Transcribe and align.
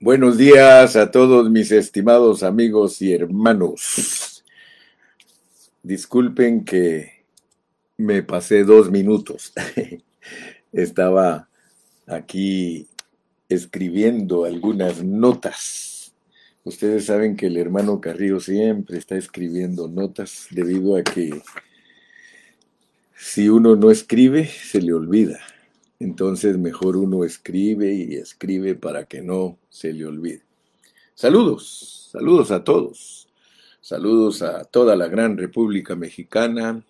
Buenos 0.00 0.38
días 0.38 0.94
a 0.94 1.10
todos 1.10 1.50
mis 1.50 1.72
estimados 1.72 2.44
amigos 2.44 3.02
y 3.02 3.12
hermanos. 3.12 4.44
Disculpen 5.82 6.64
que 6.64 7.24
me 7.96 8.22
pasé 8.22 8.62
dos 8.62 8.92
minutos. 8.92 9.52
Estaba 10.72 11.48
aquí 12.06 12.86
escribiendo 13.48 14.44
algunas 14.44 15.02
notas. 15.02 16.14
Ustedes 16.62 17.06
saben 17.06 17.34
que 17.34 17.46
el 17.46 17.56
hermano 17.56 18.00
Carrillo 18.00 18.38
siempre 18.38 18.98
está 18.98 19.16
escribiendo 19.16 19.88
notas 19.88 20.46
debido 20.52 20.96
a 20.96 21.02
que 21.02 21.42
si 23.16 23.48
uno 23.48 23.74
no 23.74 23.90
escribe, 23.90 24.46
se 24.46 24.80
le 24.80 24.92
olvida. 24.92 25.40
Entonces 26.00 26.56
mejor 26.58 26.96
uno 26.96 27.24
escribe 27.24 27.92
y 27.92 28.14
escribe 28.14 28.74
para 28.74 29.04
que 29.04 29.20
no 29.20 29.58
se 29.68 29.92
le 29.92 30.06
olvide. 30.06 30.42
Saludos, 31.14 32.08
saludos 32.12 32.50
a 32.52 32.62
todos. 32.62 33.28
Saludos 33.80 34.42
a 34.42 34.64
toda 34.64 34.94
la 34.94 35.08
gran 35.08 35.36
República 35.36 35.96
Mexicana, 35.96 36.84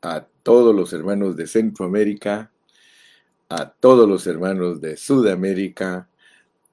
a 0.00 0.26
todos 0.42 0.74
los 0.74 0.92
hermanos 0.92 1.36
de 1.36 1.46
Centroamérica, 1.46 2.50
a 3.48 3.68
todos 3.68 4.08
los 4.08 4.26
hermanos 4.26 4.80
de 4.80 4.96
Sudamérica, 4.96 6.08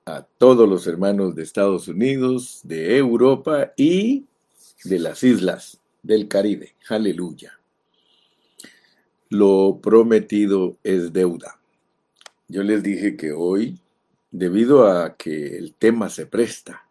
a 0.05 0.21
todos 0.21 0.69
los 0.69 0.85
hermanos 0.87 1.35
de 1.35 1.43
Estados 1.43 1.87
Unidos, 1.87 2.61
de 2.63 2.97
Europa 2.97 3.73
y 3.75 4.25
de 4.83 4.99
las 4.99 5.23
islas 5.23 5.79
del 6.01 6.27
Caribe. 6.27 6.75
Aleluya. 6.89 7.59
Lo 9.29 9.79
prometido 9.81 10.77
es 10.83 11.11
deuda. 11.11 11.59
Yo 12.47 12.61
les 12.63 12.83
dije 12.83 13.15
que 13.15 13.31
hoy, 13.31 13.79
debido 14.31 14.87
a 14.87 15.15
que 15.15 15.57
el 15.57 15.73
tema 15.73 16.09
se 16.09 16.25
presta, 16.25 16.87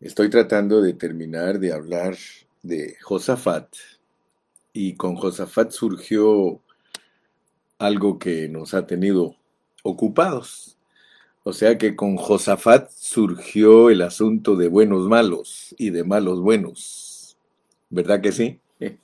estoy 0.00 0.30
tratando 0.30 0.80
de 0.80 0.94
terminar 0.94 1.58
de 1.58 1.72
hablar 1.72 2.16
de 2.62 2.96
Josafat. 3.02 3.68
Y 4.72 4.94
con 4.94 5.16
Josafat 5.16 5.72
surgió 5.72 6.60
algo 7.78 8.18
que 8.18 8.48
nos 8.48 8.74
ha 8.74 8.86
tenido 8.86 9.36
ocupados. 9.82 10.78
O 11.44 11.52
sea 11.52 11.78
que 11.78 11.94
con 11.94 12.16
Josafat 12.16 12.90
surgió 12.90 13.90
el 13.90 14.02
asunto 14.02 14.56
de 14.56 14.68
buenos 14.68 15.06
malos 15.08 15.74
y 15.78 15.90
de 15.90 16.04
malos 16.04 16.40
buenos. 16.40 17.36
¿Verdad 17.90 18.20
que 18.20 18.32
sí? 18.32 18.60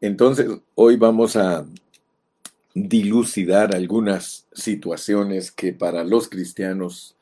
Entonces, 0.00 0.48
hoy 0.74 0.96
vamos 0.96 1.36
a 1.36 1.66
dilucidar 2.74 3.74
algunas 3.74 4.46
situaciones 4.52 5.50
que 5.50 5.72
para 5.72 6.04
los 6.04 6.28
cristianos 6.28 7.16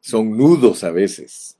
son 0.00 0.36
nudos 0.36 0.84
a 0.84 0.90
veces. 0.90 1.56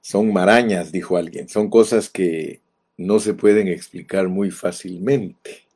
Son 0.00 0.32
marañas, 0.32 0.92
dijo 0.92 1.16
alguien. 1.16 1.48
Son 1.48 1.68
cosas 1.68 2.08
que 2.08 2.60
no 2.96 3.18
se 3.18 3.34
pueden 3.34 3.68
explicar 3.68 4.28
muy 4.28 4.50
fácilmente. 4.50 5.66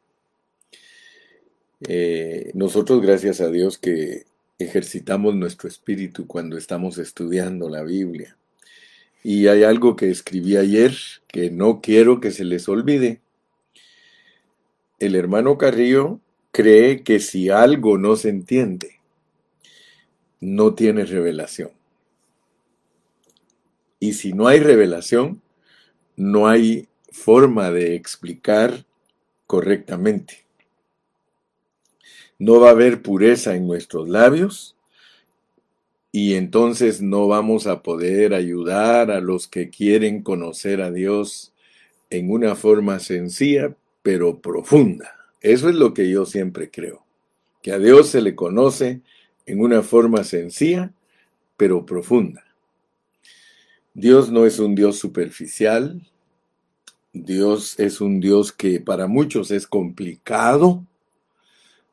Eh, 1.89 2.51
nosotros, 2.55 3.01
gracias 3.03 3.41
a 3.41 3.51
Dios, 3.51 3.79
que 3.79 4.27
ejercitamos 4.59 5.35
nuestro 5.35 5.69
espíritu 5.69 6.27
cuando 6.27 6.57
estamos 6.57 6.99
estudiando 6.99 7.69
la 7.69 7.83
Biblia. 7.83 8.37
Y 9.23 9.49
hay 9.49 9.65
algo 9.65 9.97
que 9.97 10.11
escribí 10.11 10.57
ayer 10.57 10.95
que 11.29 11.51
no 11.51 11.81
quiero 11.81 12.21
que 12.21 12.31
se 12.31 12.45
les 12.45 12.69
olvide 12.69 13.21
el 15.01 15.17
hermano 15.17 15.59
Carrillo 15.59 16.21
cree 16.53 17.03
que 17.03 17.19
si 17.21 17.49
algo 17.49 17.99
no 17.99 18.17
se 18.17 18.29
entiende, 18.29 19.01
no 20.41 20.75
tiene 20.75 21.05
revelación. 21.05 21.71
Y 23.99 24.13
si 24.13 24.33
no 24.33 24.47
hay 24.47 24.61
revelación, 24.61 25.43
no 26.17 26.49
hay 26.49 26.89
forma 27.11 27.71
de 27.71 27.95
explicar 27.95 28.85
correctamente. 29.47 30.45
No 32.39 32.61
va 32.61 32.69
a 32.69 32.73
haber 32.73 33.03
pureza 33.03 33.55
en 33.55 33.67
nuestros 33.67 34.09
labios 34.09 34.77
y 36.13 36.35
entonces 36.35 37.01
no 37.01 37.27
vamos 37.27 37.67
a 37.67 37.83
poder 37.83 38.35
ayudar 38.35 39.11
a 39.11 39.21
los 39.21 39.49
que 39.49 39.71
quieren 39.71 40.23
conocer 40.23 40.81
a 40.83 40.91
Dios 40.91 41.53
en 42.11 42.31
una 42.31 42.55
forma 42.55 42.99
sencilla, 42.99 43.77
pero 44.03 44.41
profunda. 44.41 45.15
Eso 45.41 45.69
es 45.69 45.75
lo 45.75 45.95
que 45.95 46.11
yo 46.11 46.27
siempre 46.27 46.71
creo, 46.71 47.05
que 47.63 47.73
a 47.73 47.79
Dios 47.79 48.09
se 48.09 48.21
le 48.21 48.35
conoce 48.35 49.01
en 49.47 49.61
una 49.61 49.83
forma 49.83 50.25
sencilla, 50.25 50.93
pero 51.57 51.87
profunda. 51.87 52.45
Dios 53.95 54.31
no 54.31 54.47
es 54.47 54.59
un 54.59 54.75
Dios 54.75 54.99
superficial, 54.99 56.07
Dios 57.13 57.79
es 57.79 58.01
un 58.01 58.21
Dios 58.21 58.53
que 58.53 58.81
para 58.81 59.07
muchos 59.07 59.51
es 59.51 59.67
complicado, 59.67 60.85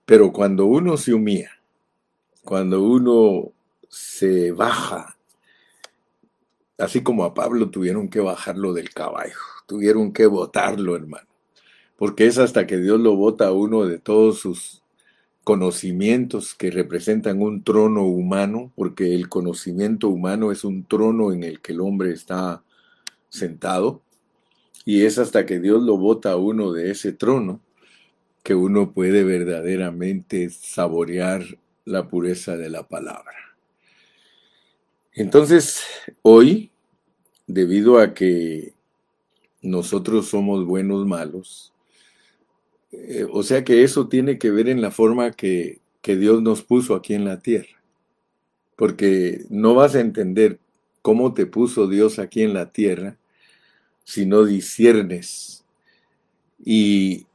pero 0.06 0.32
cuando 0.32 0.66
uno 0.66 0.96
se 0.98 1.14
humilla, 1.14 1.52
cuando 2.44 2.84
uno 2.84 3.52
se 3.90 4.52
baja, 4.52 5.18
así 6.78 7.02
como 7.02 7.24
a 7.24 7.34
Pablo 7.34 7.70
tuvieron 7.70 8.10
que 8.10 8.20
bajarlo 8.20 8.74
del 8.74 8.94
caballo, 8.94 9.36
tuvieron 9.66 10.14
que 10.14 10.28
botarlo, 10.28 10.96
hermano 10.96 11.27
porque 11.98 12.28
es 12.28 12.38
hasta 12.38 12.68
que 12.68 12.78
Dios 12.78 13.00
lo 13.00 13.16
bota 13.16 13.48
a 13.48 13.52
uno 13.52 13.86
de 13.86 14.00
todos 14.00 14.40
sus 14.40 14.84
conocimientos 15.44 16.56
que 16.56 16.72
representan 16.72 17.42
un 17.42 17.64
trono 17.64 18.04
humano, 18.04 18.72
porque 18.76 19.16
el 19.16 19.30
conocimiento 19.30 20.10
humano 20.10 20.52
es 20.52 20.64
un 20.64 20.86
trono 20.86 21.32
en 21.32 21.44
el 21.44 21.62
que 21.62 21.72
el 21.72 21.82
hombre 21.82 22.12
está 22.12 22.64
sentado, 23.30 24.02
y 24.86 25.06
es 25.06 25.18
hasta 25.18 25.46
que 25.46 25.60
Dios 25.60 25.84
lo 25.84 25.98
bota 25.98 26.32
a 26.32 26.38
uno 26.38 26.72
de 26.72 26.92
ese 26.92 27.12
trono 27.14 27.62
que 28.44 28.56
uno 28.56 28.94
puede 28.94 29.24
verdaderamente 29.24 30.50
saborear 30.50 31.44
la 31.84 32.08
pureza 32.08 32.56
de 32.56 32.70
la 32.70 32.88
palabra. 32.88 33.34
Entonces, 35.14 35.82
hoy, 36.22 36.72
debido 37.48 38.00
a 38.00 38.14
que 38.14 38.74
nosotros 39.62 40.28
somos 40.28 40.66
buenos 40.66 41.06
malos, 41.06 41.74
eh, 42.92 43.28
o 43.32 43.44
sea 43.44 43.64
que 43.64 43.84
eso 43.84 44.08
tiene 44.08 44.38
que 44.38 44.52
ver 44.52 44.70
en 44.70 44.82
la 44.82 44.92
forma 44.92 45.32
que, 45.32 45.82
que 46.02 46.16
Dios 46.16 46.42
nos 46.42 46.64
puso 46.64 46.96
aquí 46.96 47.14
en 47.14 47.26
la 47.26 47.40
tierra. 47.40 47.82
Porque 48.76 49.46
no 49.50 49.74
vas 49.74 49.96
a 49.96 50.02
entender 50.02 50.60
cómo 51.02 51.34
te 51.34 51.46
puso 51.46 51.88
Dios 51.88 52.20
aquí 52.20 52.44
en 52.44 52.54
la 52.54 52.72
tierra 52.72 53.18
si 54.04 54.26
no 54.26 54.46
disiernes. 54.46 55.66
Y 56.64 57.26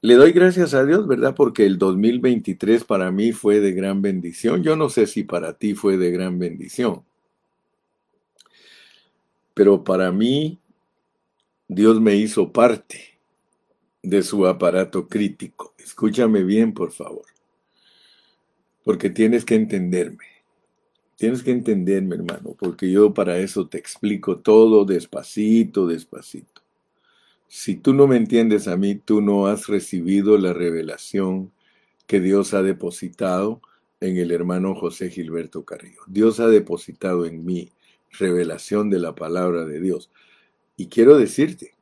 le 0.00 0.14
doy 0.14 0.32
gracias 0.32 0.74
a 0.74 0.84
Dios, 0.84 1.06
¿verdad? 1.06 1.34
Porque 1.34 1.66
el 1.66 1.78
2023 1.78 2.84
para 2.84 3.10
mí 3.10 3.32
fue 3.32 3.60
de 3.60 3.72
gran 3.72 4.02
bendición. 4.02 4.62
Yo 4.62 4.76
no 4.76 4.88
sé 4.88 5.06
si 5.06 5.24
para 5.24 5.54
ti 5.54 5.74
fue 5.74 5.96
de 5.96 6.10
gran 6.10 6.38
bendición. 6.38 7.04
Pero 9.54 9.84
para 9.84 10.10
mí, 10.10 10.58
Dios 11.68 12.00
me 12.00 12.16
hizo 12.16 12.50
parte 12.52 13.11
de 14.02 14.22
su 14.22 14.46
aparato 14.46 15.08
crítico. 15.08 15.74
Escúchame 15.78 16.42
bien, 16.42 16.74
por 16.74 16.92
favor. 16.92 17.26
Porque 18.84 19.10
tienes 19.10 19.44
que 19.44 19.54
entenderme. 19.54 20.26
Tienes 21.16 21.42
que 21.42 21.52
entenderme, 21.52 22.16
hermano, 22.16 22.56
porque 22.58 22.90
yo 22.90 23.14
para 23.14 23.38
eso 23.38 23.68
te 23.68 23.78
explico 23.78 24.38
todo 24.38 24.84
despacito, 24.84 25.86
despacito. 25.86 26.62
Si 27.46 27.76
tú 27.76 27.94
no 27.94 28.08
me 28.08 28.16
entiendes 28.16 28.66
a 28.66 28.76
mí, 28.76 28.96
tú 28.96 29.20
no 29.20 29.46
has 29.46 29.68
recibido 29.68 30.36
la 30.38 30.52
revelación 30.52 31.52
que 32.06 32.18
Dios 32.18 32.54
ha 32.54 32.62
depositado 32.62 33.60
en 34.00 34.16
el 34.16 34.32
hermano 34.32 34.74
José 34.74 35.10
Gilberto 35.10 35.64
Carrillo. 35.64 36.00
Dios 36.08 36.40
ha 36.40 36.48
depositado 36.48 37.24
en 37.24 37.44
mí 37.44 37.70
revelación 38.10 38.90
de 38.90 38.98
la 38.98 39.14
palabra 39.14 39.64
de 39.64 39.80
Dios. 39.80 40.10
Y 40.76 40.86
quiero 40.86 41.16
decirte, 41.18 41.74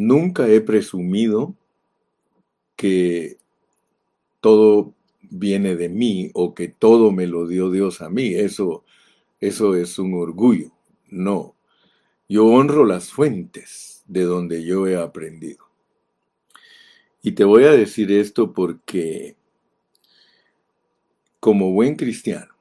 Nunca 0.00 0.46
he 0.46 0.60
presumido 0.60 1.56
que 2.76 3.36
todo 4.40 4.94
viene 5.22 5.74
de 5.74 5.88
mí 5.88 6.30
o 6.34 6.54
que 6.54 6.68
todo 6.68 7.10
me 7.10 7.26
lo 7.26 7.48
dio 7.48 7.68
Dios 7.68 8.00
a 8.00 8.08
mí. 8.08 8.32
Eso, 8.32 8.84
eso 9.40 9.74
es 9.74 9.98
un 9.98 10.14
orgullo. 10.14 10.70
No. 11.08 11.56
Yo 12.28 12.46
honro 12.46 12.84
las 12.84 13.10
fuentes 13.10 14.04
de 14.06 14.22
donde 14.22 14.64
yo 14.64 14.86
he 14.86 14.94
aprendido. 14.94 15.64
Y 17.20 17.32
te 17.32 17.42
voy 17.42 17.64
a 17.64 17.72
decir 17.72 18.12
esto 18.12 18.52
porque 18.52 19.34
como 21.40 21.72
buen 21.72 21.96
cristiano, 21.96 22.54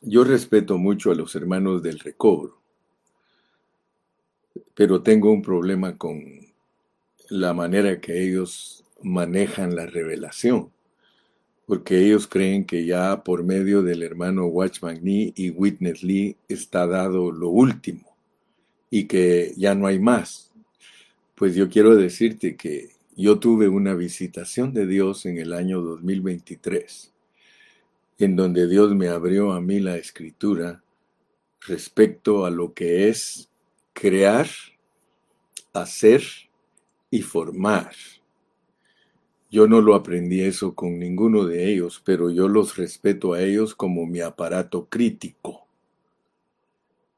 yo 0.00 0.22
respeto 0.22 0.78
mucho 0.78 1.10
a 1.10 1.16
los 1.16 1.34
hermanos 1.34 1.82
del 1.82 1.98
recobro 1.98 2.56
pero 4.74 5.02
tengo 5.02 5.32
un 5.32 5.42
problema 5.42 5.96
con 5.96 6.22
la 7.28 7.54
manera 7.54 8.00
que 8.00 8.22
ellos 8.22 8.84
manejan 9.02 9.74
la 9.76 9.86
revelación. 9.86 10.70
porque 11.66 11.98
ellos 12.06 12.28
creen 12.28 12.64
que 12.64 12.86
ya 12.86 13.24
por 13.24 13.42
medio 13.42 13.82
del 13.82 14.02
hermano 14.04 14.46
Watchman 14.46 15.00
Nee 15.02 15.32
y 15.34 15.50
Witness 15.50 16.02
Lee 16.04 16.36
está 16.48 16.86
dado 16.86 17.32
lo 17.32 17.48
último 17.48 18.16
y 18.88 19.06
que 19.06 19.52
ya 19.56 19.74
no 19.74 19.88
hay 19.88 19.98
más. 19.98 20.52
Pues 21.34 21.54
yo 21.56 21.68
quiero 21.68 21.96
decirte 21.96 22.56
que 22.56 22.90
yo 23.16 23.38
tuve 23.40 23.68
una 23.68 23.94
visitación 23.94 24.72
de 24.72 24.86
Dios 24.86 25.26
en 25.26 25.38
el 25.38 25.52
año 25.52 25.80
2023, 25.80 27.12
en 28.18 28.36
donde 28.36 28.68
Dios 28.68 28.94
me 28.94 29.08
abrió 29.08 29.52
a 29.52 29.60
mí 29.60 29.80
la 29.80 29.96
escritura 29.96 30.82
respecto 31.66 32.46
a 32.46 32.50
lo 32.50 32.74
que 32.74 33.08
es 33.08 33.48
crear, 33.96 34.46
hacer 35.72 36.22
y 37.10 37.22
formar. 37.22 37.92
Yo 39.50 39.66
no 39.66 39.80
lo 39.80 39.94
aprendí 39.94 40.42
eso 40.42 40.74
con 40.74 40.98
ninguno 40.98 41.44
de 41.44 41.72
ellos, 41.72 42.02
pero 42.04 42.30
yo 42.30 42.46
los 42.46 42.76
respeto 42.76 43.32
a 43.32 43.42
ellos 43.42 43.74
como 43.74 44.04
mi 44.04 44.20
aparato 44.20 44.86
crítico. 44.86 45.66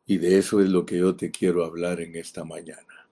Y 0.06 0.19
de 0.19 0.38
eso 0.38 0.60
es 0.60 0.69
lo 0.69 0.86
que 0.86 0.98
yo 0.98 1.16
te 1.16 1.32
quiero 1.32 1.64
hablar 1.64 2.00
en 2.00 2.14
esta 2.14 2.44
mañana. 2.44 3.08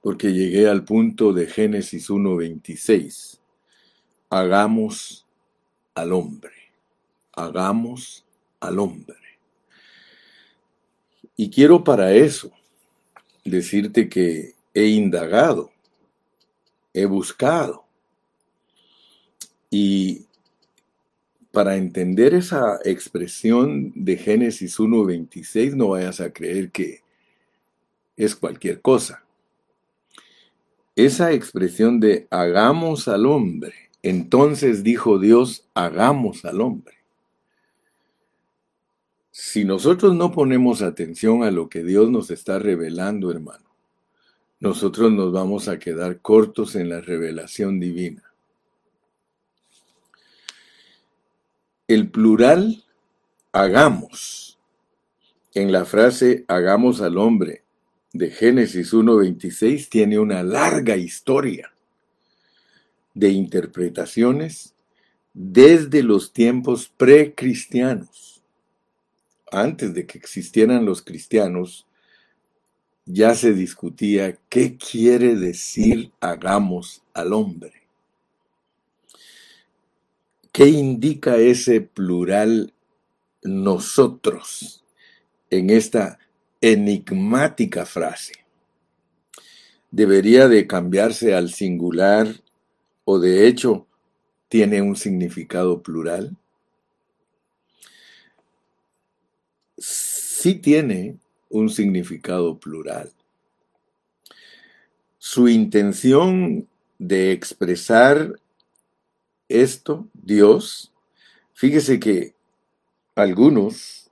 Porque 0.00 0.32
llegué 0.32 0.68
al 0.68 0.84
punto 0.84 1.34
de 1.34 1.46
Génesis 1.46 2.08
1.26. 2.08 3.38
Hagamos 4.30 5.26
al 5.94 6.12
hombre. 6.12 6.72
Hagamos 7.34 8.24
al 8.60 8.78
hombre. 8.78 9.21
Y 11.42 11.50
quiero 11.50 11.82
para 11.82 12.12
eso 12.12 12.52
decirte 13.44 14.08
que 14.08 14.54
he 14.72 14.86
indagado 14.86 15.72
he 16.94 17.04
buscado. 17.04 17.84
Y 19.68 20.26
para 21.50 21.74
entender 21.74 22.32
esa 22.32 22.78
expresión 22.84 23.90
de 23.96 24.18
Génesis 24.18 24.78
1.26, 24.78 25.74
no 25.74 25.88
vayas 25.88 26.20
a 26.20 26.32
creer 26.32 26.70
que 26.70 27.00
es 28.16 28.36
cualquier 28.36 28.80
cosa. 28.80 29.24
Esa 30.94 31.32
expresión 31.32 31.98
de 31.98 32.28
hagamos 32.30 33.08
al 33.08 33.26
hombre, 33.26 33.90
entonces 34.04 34.84
dijo 34.84 35.18
Dios, 35.18 35.66
hagamos 35.74 36.44
al 36.44 36.60
hombre. 36.60 37.01
Si 39.32 39.64
nosotros 39.64 40.14
no 40.14 40.30
ponemos 40.30 40.82
atención 40.82 41.42
a 41.42 41.50
lo 41.50 41.68
que 41.68 41.82
Dios 41.82 42.10
nos 42.10 42.30
está 42.30 42.58
revelando, 42.58 43.30
hermano, 43.30 43.64
nosotros 44.60 45.10
nos 45.10 45.32
vamos 45.32 45.68
a 45.68 45.78
quedar 45.78 46.20
cortos 46.20 46.76
en 46.76 46.88
la 46.88 47.00
revelación 47.00 47.80
divina. 47.80 48.22
El 51.88 52.10
plural 52.10 52.84
hagamos 53.52 54.58
en 55.54 55.72
la 55.72 55.84
frase 55.84 56.44
hagamos 56.48 57.02
al 57.02 57.18
hombre 57.18 57.62
de 58.12 58.30
Génesis 58.30 58.94
1.26 58.94 59.88
tiene 59.88 60.18
una 60.18 60.42
larga 60.42 60.96
historia 60.96 61.74
de 63.12 63.30
interpretaciones 63.30 64.74
desde 65.34 66.02
los 66.02 66.32
tiempos 66.32 66.90
precristianos. 66.96 68.31
Antes 69.52 69.92
de 69.92 70.06
que 70.06 70.16
existieran 70.16 70.86
los 70.86 71.02
cristianos, 71.02 71.86
ya 73.04 73.34
se 73.34 73.52
discutía 73.52 74.38
qué 74.48 74.78
quiere 74.78 75.36
decir 75.36 76.10
hagamos 76.20 77.02
al 77.12 77.34
hombre. 77.34 77.82
¿Qué 80.52 80.68
indica 80.68 81.36
ese 81.36 81.82
plural 81.82 82.72
nosotros 83.42 84.84
en 85.50 85.68
esta 85.68 86.18
enigmática 86.62 87.84
frase? 87.84 88.32
¿Debería 89.90 90.48
de 90.48 90.66
cambiarse 90.66 91.34
al 91.34 91.50
singular 91.50 92.26
o 93.04 93.18
de 93.18 93.46
hecho 93.46 93.86
tiene 94.48 94.80
un 94.80 94.96
significado 94.96 95.82
plural? 95.82 96.38
Sí 100.42 100.56
tiene 100.56 101.18
un 101.50 101.70
significado 101.70 102.58
plural. 102.58 103.12
Su 105.16 105.48
intención 105.48 106.66
de 106.98 107.30
expresar 107.30 108.40
esto, 109.48 110.08
Dios, 110.12 110.92
fíjese 111.54 112.00
que 112.00 112.34
algunos 113.14 114.10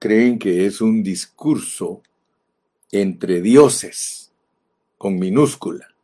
creen 0.00 0.40
que 0.40 0.66
es 0.66 0.80
un 0.80 1.04
discurso 1.04 2.02
entre 2.90 3.40
dioses, 3.40 4.32
con 4.96 5.16
minúscula, 5.16 5.94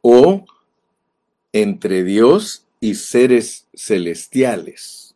o 0.00 0.46
entre 1.52 2.02
Dios 2.02 2.64
y 2.80 2.94
seres 2.94 3.66
celestiales, 3.74 5.07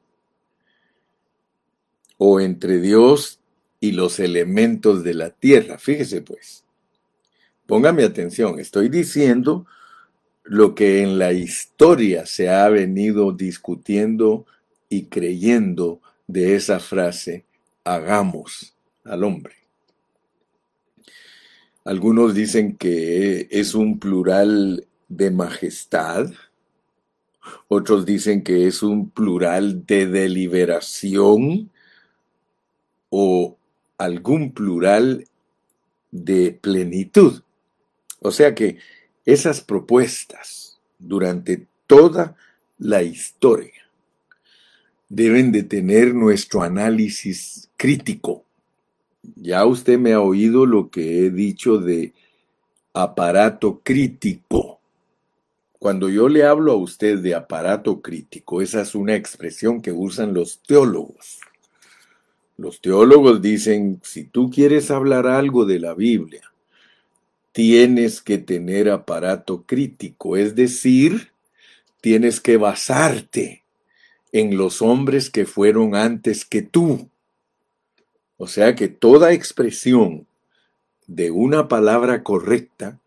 o 2.25 2.39
entre 2.39 2.81
Dios 2.81 3.41
y 3.81 3.91
los 3.91 4.21
elementos 4.21 5.03
de 5.03 5.13
la 5.13 5.31
tierra. 5.31 5.77
Fíjese 5.77 6.23
pues, 6.23 6.63
póngame 7.67 8.05
atención, 8.05 8.61
estoy 8.61 8.89
diciendo 8.89 9.67
lo 10.45 10.73
que 10.77 11.03
en 11.03 11.19
la 11.19 11.33
historia 11.33 12.25
se 12.25 12.49
ha 12.49 12.69
venido 12.69 13.33
discutiendo 13.33 14.47
y 14.89 15.07
creyendo 15.07 16.01
de 16.29 16.55
esa 16.55 16.79
frase, 16.79 17.45
hagamos 17.83 18.73
al 19.03 19.25
hombre. 19.25 19.57
Algunos 21.85 22.35
dicen 22.35 22.77
que 22.77 23.49
es 23.51 23.75
un 23.75 23.99
plural 23.99 24.87
de 25.09 25.33
majestad, 25.33 26.31
otros 27.67 28.07
dicen 28.07 28.45
que 28.45 28.69
es 28.69 28.85
un 28.85 29.11
plural 29.11 29.85
de 29.87 30.07
deliberación 30.07 31.72
o 33.15 33.59
algún 33.99 34.53
plural 34.53 35.29
de 36.11 36.59
plenitud. 36.59 37.43
O 38.21 38.31
sea 38.31 38.55
que 38.55 38.79
esas 39.27 39.61
propuestas 39.61 40.81
durante 40.99 41.67
toda 41.87 42.35
la 42.79 43.03
historia 43.03 43.83
deben 45.11 45.53
de 45.53 45.63
tener 45.63 46.15
nuestro 46.15 46.63
análisis 46.63 47.69
crítico. 47.77 48.47
Ya 49.37 49.67
usted 49.67 49.99
me 49.99 50.15
ha 50.15 50.21
oído 50.23 50.65
lo 50.65 50.89
que 50.89 51.27
he 51.27 51.31
dicho 51.31 51.77
de 51.77 52.15
aparato 52.95 53.83
crítico. 53.85 54.81
Cuando 55.79 56.09
yo 56.09 56.31
le 56.31 56.45
hablo 56.45 56.73
a 56.73 56.77
usted 56.77 57.19
de 57.19 57.35
aparato 57.35 58.01
crítico, 58.01 58.63
esa 58.63 58.81
es 58.81 58.95
una 58.95 59.17
expresión 59.17 59.83
que 59.83 59.93
usan 59.93 60.33
los 60.33 60.63
teólogos. 60.63 61.42
Los 62.63 62.81
teólogos 62.81 63.43
dicen, 63.43 64.01
si 64.05 64.23
tú 64.23 64.49
quieres 64.49 64.93
hablar 64.93 65.27
algo 65.27 65.65
de 65.65 65.81
la 65.81 65.95
Biblia, 65.95 66.53
tienes 67.51 68.23
que 68.23 68.39
tener 68.39 68.89
aparato 68.89 69.65
crítico, 69.65 70.37
es 70.37 70.55
decir, 70.55 71.33
tienes 72.01 72.41
que 72.41 72.59
basarte 72.59 73.65
en 74.31 74.57
los 74.57 74.81
hombres 74.81 75.29
que 75.29 75.45
fueron 75.45 75.97
antes 75.97 76.45
que 76.45 76.63
tú. 76.63 77.09
O 78.37 78.47
sea 78.47 78.77
que 78.77 78.87
toda 78.87 79.33
expresión 79.33 80.29
de 81.09 81.33
una 81.33 81.67
palabra 81.67 82.23
correcta 82.23 83.01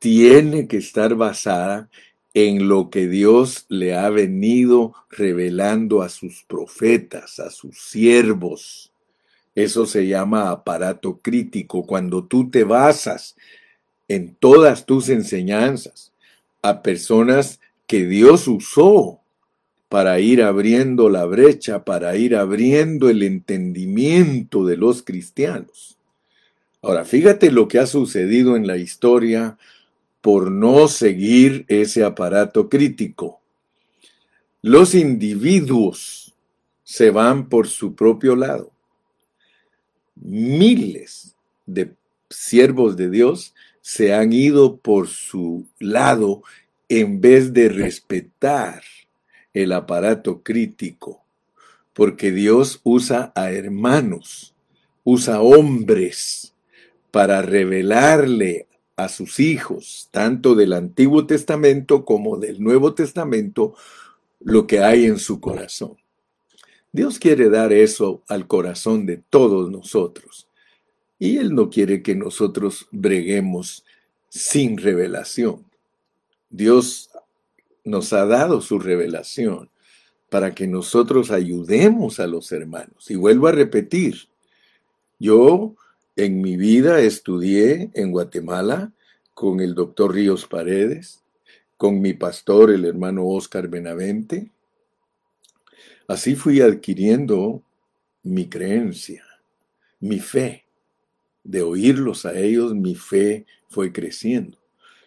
tiene 0.00 0.66
que 0.66 0.78
estar 0.78 1.14
basada 1.14 1.88
en 2.46 2.68
lo 2.68 2.88
que 2.88 3.08
Dios 3.08 3.66
le 3.68 3.96
ha 3.96 4.10
venido 4.10 4.94
revelando 5.10 6.02
a 6.02 6.08
sus 6.08 6.44
profetas, 6.44 7.40
a 7.40 7.50
sus 7.50 7.80
siervos. 7.80 8.92
Eso 9.56 9.86
se 9.86 10.06
llama 10.06 10.52
aparato 10.52 11.18
crítico, 11.18 11.84
cuando 11.84 12.24
tú 12.26 12.48
te 12.48 12.62
basas 12.62 13.34
en 14.06 14.36
todas 14.36 14.86
tus 14.86 15.08
enseñanzas 15.08 16.12
a 16.62 16.80
personas 16.80 17.58
que 17.88 18.06
Dios 18.06 18.46
usó 18.46 19.20
para 19.88 20.20
ir 20.20 20.40
abriendo 20.40 21.08
la 21.08 21.24
brecha, 21.24 21.84
para 21.84 22.14
ir 22.14 22.36
abriendo 22.36 23.08
el 23.08 23.24
entendimiento 23.24 24.64
de 24.64 24.76
los 24.76 25.02
cristianos. 25.02 25.98
Ahora, 26.82 27.04
fíjate 27.04 27.50
lo 27.50 27.66
que 27.66 27.80
ha 27.80 27.86
sucedido 27.86 28.54
en 28.54 28.68
la 28.68 28.76
historia 28.76 29.58
por 30.28 30.50
no 30.50 30.88
seguir 30.88 31.64
ese 31.68 32.04
aparato 32.04 32.68
crítico. 32.68 33.40
Los 34.60 34.94
individuos 34.94 36.34
se 36.84 37.08
van 37.08 37.48
por 37.48 37.66
su 37.66 37.94
propio 37.94 38.36
lado 38.36 38.70
miles 40.20 41.34
de 41.64 41.94
siervos 42.28 42.94
de 42.98 43.08
Dios 43.08 43.54
se 43.80 44.12
han 44.12 44.34
ido 44.34 44.76
por 44.76 45.08
su 45.08 45.66
lado 45.78 46.42
en 46.90 47.22
vez 47.22 47.54
de 47.54 47.70
respetar 47.70 48.82
el 49.54 49.72
aparato 49.72 50.42
crítico, 50.42 51.24
porque 51.94 52.32
Dios 52.32 52.82
usa 52.84 53.32
a 53.34 53.50
hermanos, 53.50 54.54
usa 55.04 55.40
hombres 55.40 56.54
para 57.10 57.40
revelarle 57.40 58.67
a 58.98 59.08
sus 59.08 59.38
hijos, 59.38 60.08
tanto 60.10 60.56
del 60.56 60.72
Antiguo 60.72 61.24
Testamento 61.24 62.04
como 62.04 62.36
del 62.36 62.60
Nuevo 62.60 62.94
Testamento, 62.94 63.74
lo 64.40 64.66
que 64.66 64.80
hay 64.80 65.06
en 65.06 65.20
su 65.20 65.40
corazón. 65.40 65.96
Dios 66.90 67.20
quiere 67.20 67.48
dar 67.48 67.72
eso 67.72 68.24
al 68.26 68.48
corazón 68.48 69.06
de 69.06 69.18
todos 69.18 69.70
nosotros. 69.70 70.48
Y 71.16 71.36
Él 71.36 71.54
no 71.54 71.70
quiere 71.70 72.02
que 72.02 72.16
nosotros 72.16 72.88
breguemos 72.90 73.84
sin 74.30 74.76
revelación. 74.78 75.64
Dios 76.50 77.10
nos 77.84 78.12
ha 78.12 78.26
dado 78.26 78.60
su 78.60 78.80
revelación 78.80 79.70
para 80.28 80.56
que 80.56 80.66
nosotros 80.66 81.30
ayudemos 81.30 82.18
a 82.18 82.26
los 82.26 82.50
hermanos. 82.50 83.08
Y 83.12 83.14
vuelvo 83.14 83.46
a 83.46 83.52
repetir, 83.52 84.28
yo 85.20 85.76
en 86.18 86.40
mi 86.40 86.56
vida 86.56 87.00
estudié 87.00 87.90
en 87.94 88.10
Guatemala 88.10 88.92
con 89.34 89.60
el 89.60 89.76
doctor 89.76 90.12
Ríos 90.12 90.48
Paredes, 90.48 91.22
con 91.76 92.00
mi 92.00 92.12
pastor, 92.12 92.72
el 92.72 92.84
hermano 92.84 93.24
Oscar 93.24 93.68
Benavente. 93.68 94.50
Así 96.08 96.34
fui 96.34 96.60
adquiriendo 96.60 97.62
mi 98.24 98.48
creencia, 98.48 99.24
mi 100.00 100.18
fe. 100.18 100.64
De 101.44 101.62
oírlos 101.62 102.26
a 102.26 102.36
ellos, 102.36 102.74
mi 102.74 102.96
fe 102.96 103.46
fue 103.68 103.92
creciendo. 103.92 104.58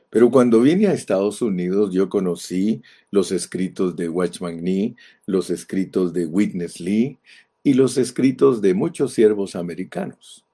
Pero 0.09 0.31
cuando 0.31 0.61
vine 0.61 0.87
a 0.87 0.93
Estados 0.93 1.41
Unidos, 1.41 1.93
yo 1.93 2.07
conocí 2.07 2.81
los 3.11 3.33
escritos 3.33 3.97
de 3.97 4.07
Watchman 4.07 4.63
Nee, 4.63 4.95
los 5.25 5.49
escritos 5.49 6.13
de 6.13 6.25
Witness 6.25 6.79
Lee 6.79 7.19
y 7.63 7.73
los 7.73 7.97
escritos 7.97 8.61
de 8.61 8.73
muchos 8.73 9.11
siervos 9.11 9.57
americanos. 9.57 10.45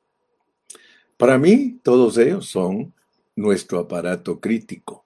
Para 1.17 1.39
mí, 1.39 1.79
todos 1.81 2.17
ellos 2.19 2.47
son 2.47 2.93
nuestro 3.35 3.79
aparato 3.79 4.39
crítico, 4.39 5.03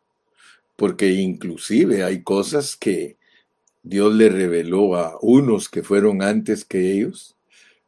porque 0.76 1.12
inclusive 1.12 2.04
hay 2.04 2.22
cosas 2.22 2.76
que 2.76 3.18
Dios 3.84 4.14
le 4.14 4.30
reveló 4.30 4.96
a 4.96 5.18
unos 5.22 5.70
que 5.70 5.84
fueron 5.84 6.22
antes 6.22 6.66
que 6.66 6.92
ellos, 6.92 7.38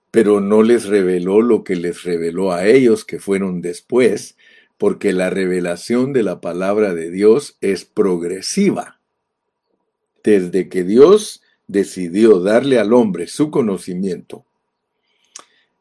pero 0.09 0.39
no 0.39 0.63
les 0.63 0.85
reveló 0.85 1.41
lo 1.41 1.63
que 1.63 1.75
les 1.75 2.03
reveló 2.03 2.53
a 2.53 2.65
ellos 2.65 3.03
que 3.03 3.19
fueron 3.19 3.61
después, 3.61 4.37
porque 4.77 5.11
la 5.11 5.29
revelación 5.29 6.13
de 6.13 6.23
la 6.23 6.39
palabra 6.39 6.93
de 6.93 7.11
Dios 7.11 7.57
es 7.61 7.83
progresiva. 7.83 8.99
Desde 10.23 10.69
que 10.69 10.83
Dios 10.83 11.41
decidió 11.67 12.39
darle 12.39 12.79
al 12.79 12.93
hombre 12.93 13.27
su 13.27 13.51
conocimiento, 13.51 14.45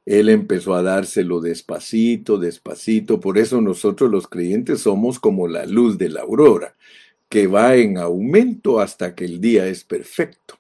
Él 0.05 0.29
empezó 0.29 0.75
a 0.75 0.83
dárselo 0.83 1.41
despacito, 1.41 2.39
despacito. 2.39 3.21
Por 3.21 3.39
eso 3.39 3.61
nosotros 3.61 4.11
los 4.11 4.27
creyentes 4.27 4.81
somos 4.81 5.21
como 5.21 5.49
la 5.49 5.67
luz 5.67 5.99
de 5.99 6.09
la 6.09 6.23
aurora, 6.23 6.75
que 7.29 7.47
va 7.47 7.77
en 7.77 7.99
aumento 7.99 8.81
hasta 8.81 9.15
que 9.15 9.25
el 9.25 9.41
día 9.41 9.67
es 9.67 9.85
perfecto. 9.85 10.59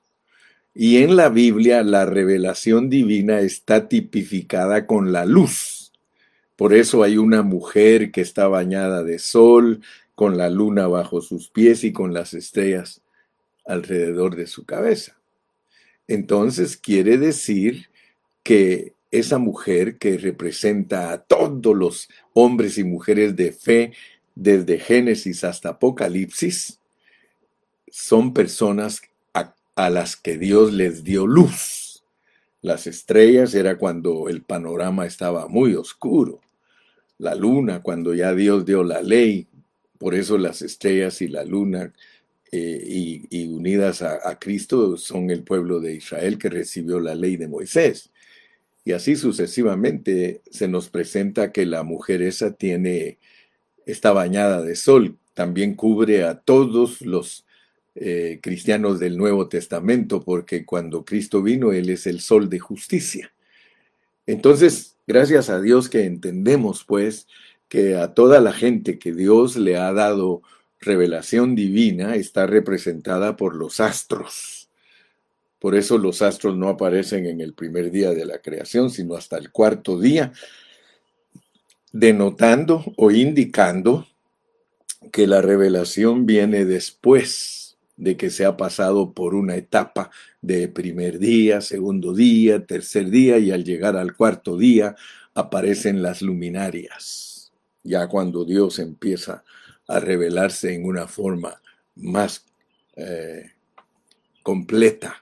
Y 0.74 0.98
en 0.98 1.16
la 1.16 1.28
Biblia 1.28 1.82
la 1.82 2.06
revelación 2.06 2.88
divina 2.88 3.40
está 3.40 3.88
tipificada 3.88 4.86
con 4.86 5.12
la 5.12 5.26
luz 5.26 5.82
por 6.62 6.74
eso 6.74 7.02
hay 7.02 7.18
una 7.18 7.42
mujer 7.42 8.12
que 8.12 8.20
está 8.20 8.46
bañada 8.46 9.02
de 9.02 9.18
sol, 9.18 9.80
con 10.14 10.38
la 10.38 10.48
luna 10.48 10.86
bajo 10.86 11.20
sus 11.20 11.48
pies 11.48 11.82
y 11.82 11.92
con 11.92 12.14
las 12.14 12.34
estrellas 12.34 13.02
alrededor 13.66 14.36
de 14.36 14.46
su 14.46 14.64
cabeza. 14.64 15.18
Entonces 16.06 16.76
quiere 16.76 17.18
decir 17.18 17.88
que 18.44 18.94
esa 19.12 19.38
mujer 19.38 19.98
que 19.98 20.18
representa 20.18 21.12
a 21.12 21.18
todos 21.18 21.76
los 21.76 22.08
hombres 22.34 22.78
y 22.78 22.84
mujeres 22.84 23.36
de 23.36 23.52
fe 23.52 23.92
desde 24.34 24.78
Génesis 24.78 25.44
hasta 25.44 25.70
Apocalipsis, 25.70 26.80
son 27.90 28.34
personas 28.34 29.02
a, 29.34 29.90
las 29.90 30.16
que 30.16 30.38
Dios 30.38 30.72
les 30.72 31.04
dio 31.04 31.26
luz. 31.26 32.04
Las 32.60 32.86
estrellas 32.86 33.54
era 33.54 33.78
cuando 33.78 34.28
el 34.28 34.42
panorama 34.42 35.06
estaba 35.06 35.48
muy 35.48 35.74
oscuro 35.74 36.40
la 37.22 37.34
luna, 37.36 37.82
cuando 37.82 38.14
ya 38.14 38.34
Dios 38.34 38.66
dio 38.66 38.82
la 38.82 39.00
ley. 39.00 39.46
Por 39.96 40.14
eso 40.14 40.36
las 40.38 40.60
estrellas 40.60 41.22
y 41.22 41.28
la 41.28 41.44
luna 41.44 41.92
eh, 42.50 43.26
y, 43.30 43.46
unidas 43.46 44.02
a, 44.02 44.38
Cristo 44.40 44.96
son 44.96 45.30
el 45.30 45.44
pueblo 45.44 45.80
de 45.80 45.94
Israel 45.94 46.36
que 46.36 46.50
recibió 46.50 46.98
la 46.98 47.14
ley 47.14 47.36
de 47.36 47.46
Moisés. 47.46 48.10
Y 48.84 48.92
así 48.92 49.16
sucesivamente 49.16 50.42
se 50.50 50.68
nos 50.68 50.88
presenta 50.88 51.52
que 51.52 51.66
la 51.66 51.82
mujer 51.82 52.22
esa 52.22 52.52
tiene, 52.52 53.18
está 53.86 54.12
bañada 54.12 54.62
de 54.62 54.74
sol, 54.74 55.18
también 55.34 55.74
cubre 55.74 56.24
a 56.24 56.40
todos 56.40 57.00
los 57.02 57.46
eh, 57.94 58.40
cristianos 58.42 58.98
del 58.98 59.16
Nuevo 59.16 59.48
Testamento, 59.48 60.22
porque 60.22 60.64
cuando 60.64 61.04
Cristo 61.04 61.42
vino, 61.42 61.72
Él 61.72 61.90
es 61.90 62.06
el 62.06 62.20
sol 62.20 62.48
de 62.48 62.58
justicia. 62.58 63.32
Entonces, 64.26 64.92
Gracias 65.06 65.50
a 65.50 65.60
Dios 65.60 65.88
que 65.88 66.04
entendemos, 66.04 66.84
pues, 66.84 67.26
que 67.68 67.96
a 67.96 68.14
toda 68.14 68.40
la 68.40 68.52
gente 68.52 68.98
que 68.98 69.12
Dios 69.12 69.56
le 69.56 69.76
ha 69.76 69.92
dado 69.92 70.42
revelación 70.78 71.56
divina 71.56 72.14
está 72.14 72.46
representada 72.46 73.36
por 73.36 73.56
los 73.56 73.80
astros. 73.80 74.51
Por 75.62 75.76
eso 75.76 75.96
los 75.96 76.22
astros 76.22 76.56
no 76.56 76.68
aparecen 76.68 77.24
en 77.24 77.40
el 77.40 77.54
primer 77.54 77.92
día 77.92 78.10
de 78.10 78.24
la 78.24 78.38
creación, 78.38 78.90
sino 78.90 79.14
hasta 79.14 79.38
el 79.38 79.52
cuarto 79.52 79.96
día, 79.96 80.32
denotando 81.92 82.84
o 82.96 83.12
indicando 83.12 84.08
que 85.12 85.28
la 85.28 85.40
revelación 85.40 86.26
viene 86.26 86.64
después 86.64 87.78
de 87.96 88.16
que 88.16 88.30
se 88.30 88.44
ha 88.44 88.56
pasado 88.56 89.12
por 89.12 89.36
una 89.36 89.54
etapa 89.54 90.10
de 90.40 90.66
primer 90.66 91.20
día, 91.20 91.60
segundo 91.60 92.12
día, 92.12 92.66
tercer 92.66 93.08
día 93.08 93.38
y 93.38 93.52
al 93.52 93.62
llegar 93.62 93.96
al 93.96 94.16
cuarto 94.16 94.58
día 94.58 94.96
aparecen 95.32 96.02
las 96.02 96.22
luminarias. 96.22 97.52
Ya 97.84 98.08
cuando 98.08 98.44
Dios 98.44 98.80
empieza 98.80 99.44
a 99.86 100.00
revelarse 100.00 100.74
en 100.74 100.86
una 100.86 101.06
forma 101.06 101.62
más 101.94 102.46
eh, 102.96 103.52
completa. 104.42 105.21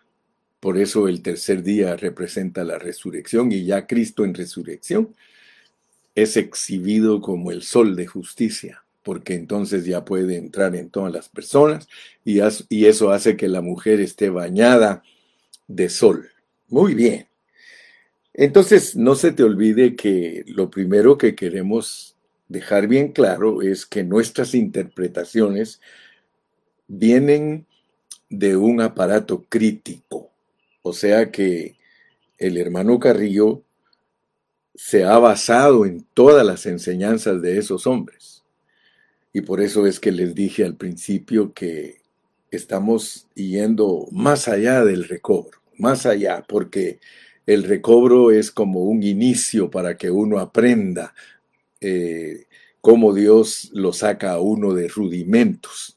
Por 0.61 0.79
eso 0.79 1.09
el 1.09 1.23
tercer 1.23 1.63
día 1.63 1.97
representa 1.97 2.65
la 2.65 2.79
resurrección 2.79 3.51
y 3.51 3.65
ya 3.65 3.87
Cristo 3.87 4.25
en 4.25 4.35
resurrección 4.35 5.15
es 6.15 6.37
exhibido 6.37 7.21
como 7.21 7.51
el 7.51 7.63
sol 7.63 7.97
de 7.97 8.07
justicia 8.07 8.85
porque 9.03 9.35
entonces 9.35 9.85
ya 9.85 10.05
puede 10.05 10.37
entrar 10.37 10.77
en 10.77 10.91
todas 10.91 11.13
las 11.13 11.29
personas 11.29 11.89
y, 12.25 12.41
eso 12.87 13.11
hace 13.11 13.37
que 13.37 13.49
la 13.49 13.61
mujer 13.61 14.01
esté 14.01 14.31
bañada 14.31 15.03
de 15.69 15.89
sol. 15.89 16.31
Muy 16.69 16.95
bien. 16.95 17.27
Entonces, 18.35 18.97
no 18.97 19.15
se 19.15 19.33
te 19.33 19.43
olvide 19.43 19.97
que 19.97 20.45
lo 20.47 20.71
primero 20.71 21.19
que 21.19 21.35
queremos 21.35 22.17
dejar 22.49 22.87
bien 22.87 23.13
claro 23.13 23.63
es 23.63 23.87
que 23.87 24.05
nuestras 24.05 24.55
interpretaciones 24.55 25.81
vienen 26.87 27.67
de 28.29 28.57
un 28.57 28.81
aparato 28.81 29.45
crítico. 29.49 30.30
O 30.91 30.93
sea 30.93 31.31
que 31.31 31.77
el 32.37 32.57
hermano 32.57 32.99
Carrillo 32.99 33.63
se 34.75 35.05
ha 35.05 35.19
basado 35.19 35.87
en 35.87 36.05
todas 36.15 36.45
las 36.45 36.67
enseñanzas 36.67 37.41
de 37.41 37.59
esos 37.59 37.87
hombres. 37.87 38.43
Y 39.33 39.43
por 39.43 39.61
eso 39.61 39.87
es 39.87 40.01
que 40.01 40.11
les 40.11 40.35
dije 40.35 40.65
al 40.65 40.75
principio 40.75 41.53
que 41.53 42.01
estamos 42.51 43.29
yendo 43.37 44.09
más 44.11 44.49
allá 44.49 44.85
del 44.85 45.05
recobro, 45.05 45.61
más 45.79 46.07
allá, 46.07 46.45
porque 46.49 46.99
el 47.47 47.63
recobro 47.63 48.33
es 48.33 48.51
como 48.51 48.81
un 48.81 49.05
inicio 49.05 49.71
para 49.71 49.97
que 49.97 50.11
uno 50.11 50.41
aprenda 50.41 51.15
eh, 51.81 52.47
cómo 52.81 53.15
Dios 53.15 53.71
lo 53.75 53.93
saca 53.93 54.33
a 54.33 54.41
uno 54.41 54.75
de 54.75 54.89
rudimentos, 54.89 55.97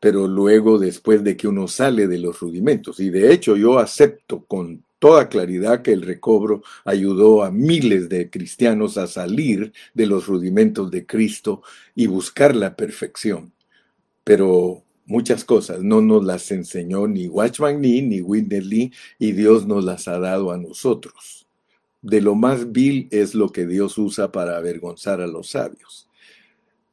pero 0.00 0.28
luego 0.28 0.78
después 0.78 1.24
de 1.24 1.36
que 1.36 1.48
uno 1.48 1.68
sale 1.68 2.06
de 2.06 2.18
los 2.18 2.40
rudimentos, 2.40 3.00
y 3.00 3.10
de 3.10 3.32
hecho 3.32 3.56
yo 3.56 3.78
acepto 3.78 4.44
con 4.44 4.84
toda 4.98 5.28
claridad 5.28 5.82
que 5.82 5.92
el 5.92 6.02
recobro 6.02 6.62
ayudó 6.84 7.42
a 7.42 7.50
miles 7.50 8.08
de 8.08 8.30
cristianos 8.30 8.98
a 8.98 9.06
salir 9.06 9.72
de 9.94 10.06
los 10.06 10.26
rudimentos 10.26 10.90
de 10.90 11.06
Cristo 11.06 11.62
y 11.94 12.06
buscar 12.06 12.54
la 12.56 12.76
perfección. 12.76 13.52
Pero 14.24 14.82
muchas 15.06 15.44
cosas 15.44 15.82
no 15.82 16.00
nos 16.00 16.24
las 16.24 16.50
enseñó 16.50 17.06
ni 17.06 17.28
Watchman 17.28 17.80
Nee 17.80 18.02
ni 18.02 18.20
Whitney 18.20 18.60
Lee 18.60 18.92
y 19.18 19.32
Dios 19.32 19.66
nos 19.66 19.84
las 19.84 20.08
ha 20.08 20.18
dado 20.18 20.50
a 20.50 20.58
nosotros. 20.58 21.46
De 22.02 22.20
lo 22.20 22.34
más 22.34 22.72
vil 22.72 23.08
es 23.10 23.34
lo 23.34 23.50
que 23.50 23.66
Dios 23.66 23.98
usa 23.98 24.30
para 24.30 24.56
avergonzar 24.56 25.20
a 25.20 25.26
los 25.26 25.50
sabios. 25.50 26.07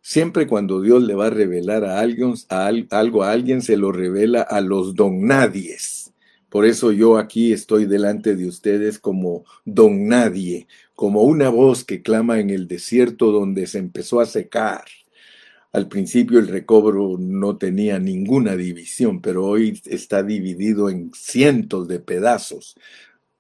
Siempre 0.08 0.46
cuando 0.46 0.82
Dios 0.82 1.02
le 1.02 1.16
va 1.16 1.26
a 1.26 1.30
revelar 1.32 1.84
a 1.84 2.00
alguien, 2.00 2.36
algo 2.50 3.24
a 3.24 3.32
alguien, 3.32 3.64
se 3.64 3.76
lo 3.76 3.92
revela 3.92 4.44
a 4.44 4.62
los 4.62 4.94
don 4.94 5.26
nadies. 5.26 6.14
Por 6.48 6.66
eso 6.66 6.92
yo 6.92 7.18
aquí 7.18 7.52
estoy 7.52 7.86
delante 7.86 8.36
de 8.36 8.46
ustedes 8.48 9.00
como 9.00 9.46
don 9.66 10.08
nadie, 10.08 10.68
como 10.94 11.24
una 11.24 11.50
voz 11.50 11.84
que 11.84 12.04
clama 12.04 12.40
en 12.40 12.52
el 12.52 12.68
desierto 12.68 13.32
donde 13.32 13.66
se 13.66 13.80
empezó 13.80 14.20
a 14.20 14.28
secar. 14.28 14.86
Al 15.72 15.88
principio 15.88 16.38
el 16.38 16.50
recobro 16.50 17.18
no 17.20 17.58
tenía 17.58 17.98
ninguna 17.98 18.56
división, 18.56 19.22
pero 19.22 19.44
hoy 19.44 19.82
está 19.86 20.22
dividido 20.22 20.92
en 20.92 21.10
cientos 21.16 21.88
de 21.88 21.98
pedazos. 21.98 22.76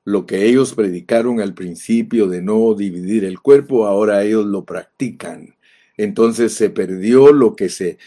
Lo 0.04 0.26
que 0.26 0.48
ellos 0.48 0.74
predicaron 0.74 1.42
al 1.42 1.54
principio 1.54 2.28
de 2.28 2.42
no 2.42 2.74
dividir 2.74 3.24
el 3.24 3.40
cuerpo, 3.40 3.86
ahora 3.86 4.24
ellos 4.24 4.48
lo 4.48 4.66
practican. 4.66 5.56
Entonces 5.98 6.54
se 6.54 6.70
perdió 6.70 7.32
lo 7.32 7.56
que 7.56 7.70
se 7.70 7.98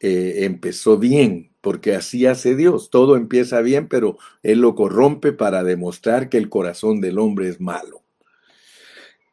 eh, 0.00 0.44
empezó 0.44 0.98
bien, 0.98 1.50
porque 1.60 1.94
así 1.94 2.26
hace 2.26 2.56
Dios. 2.56 2.90
Todo 2.90 3.16
empieza 3.16 3.60
bien, 3.60 3.88
pero 3.88 4.18
Él 4.42 4.60
lo 4.60 4.74
corrompe 4.74 5.32
para 5.32 5.64
demostrar 5.64 6.28
que 6.28 6.38
el 6.38 6.48
corazón 6.48 7.00
del 7.00 7.18
hombre 7.18 7.48
es 7.48 7.60
malo. 7.60 8.02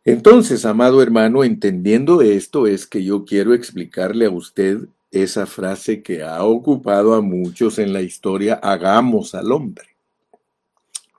Entonces, 0.04 0.66
amado 0.66 1.04
hermano, 1.04 1.44
entendiendo 1.44 2.22
esto, 2.22 2.66
es 2.68 2.88
que 2.88 3.04
yo 3.04 3.24
quiero 3.24 3.54
explicarle 3.54 4.26
a 4.26 4.32
usted 4.32 4.80
esa 5.12 5.46
frase 5.46 6.02
que 6.02 6.24
ha 6.24 6.44
ocupado 6.44 7.14
a 7.14 7.22
muchos 7.22 7.78
en 7.78 7.94
la 7.94 8.02
historia, 8.02 8.56
hagamos 8.56 9.36
al 9.36 9.52
hombre. 9.52 9.86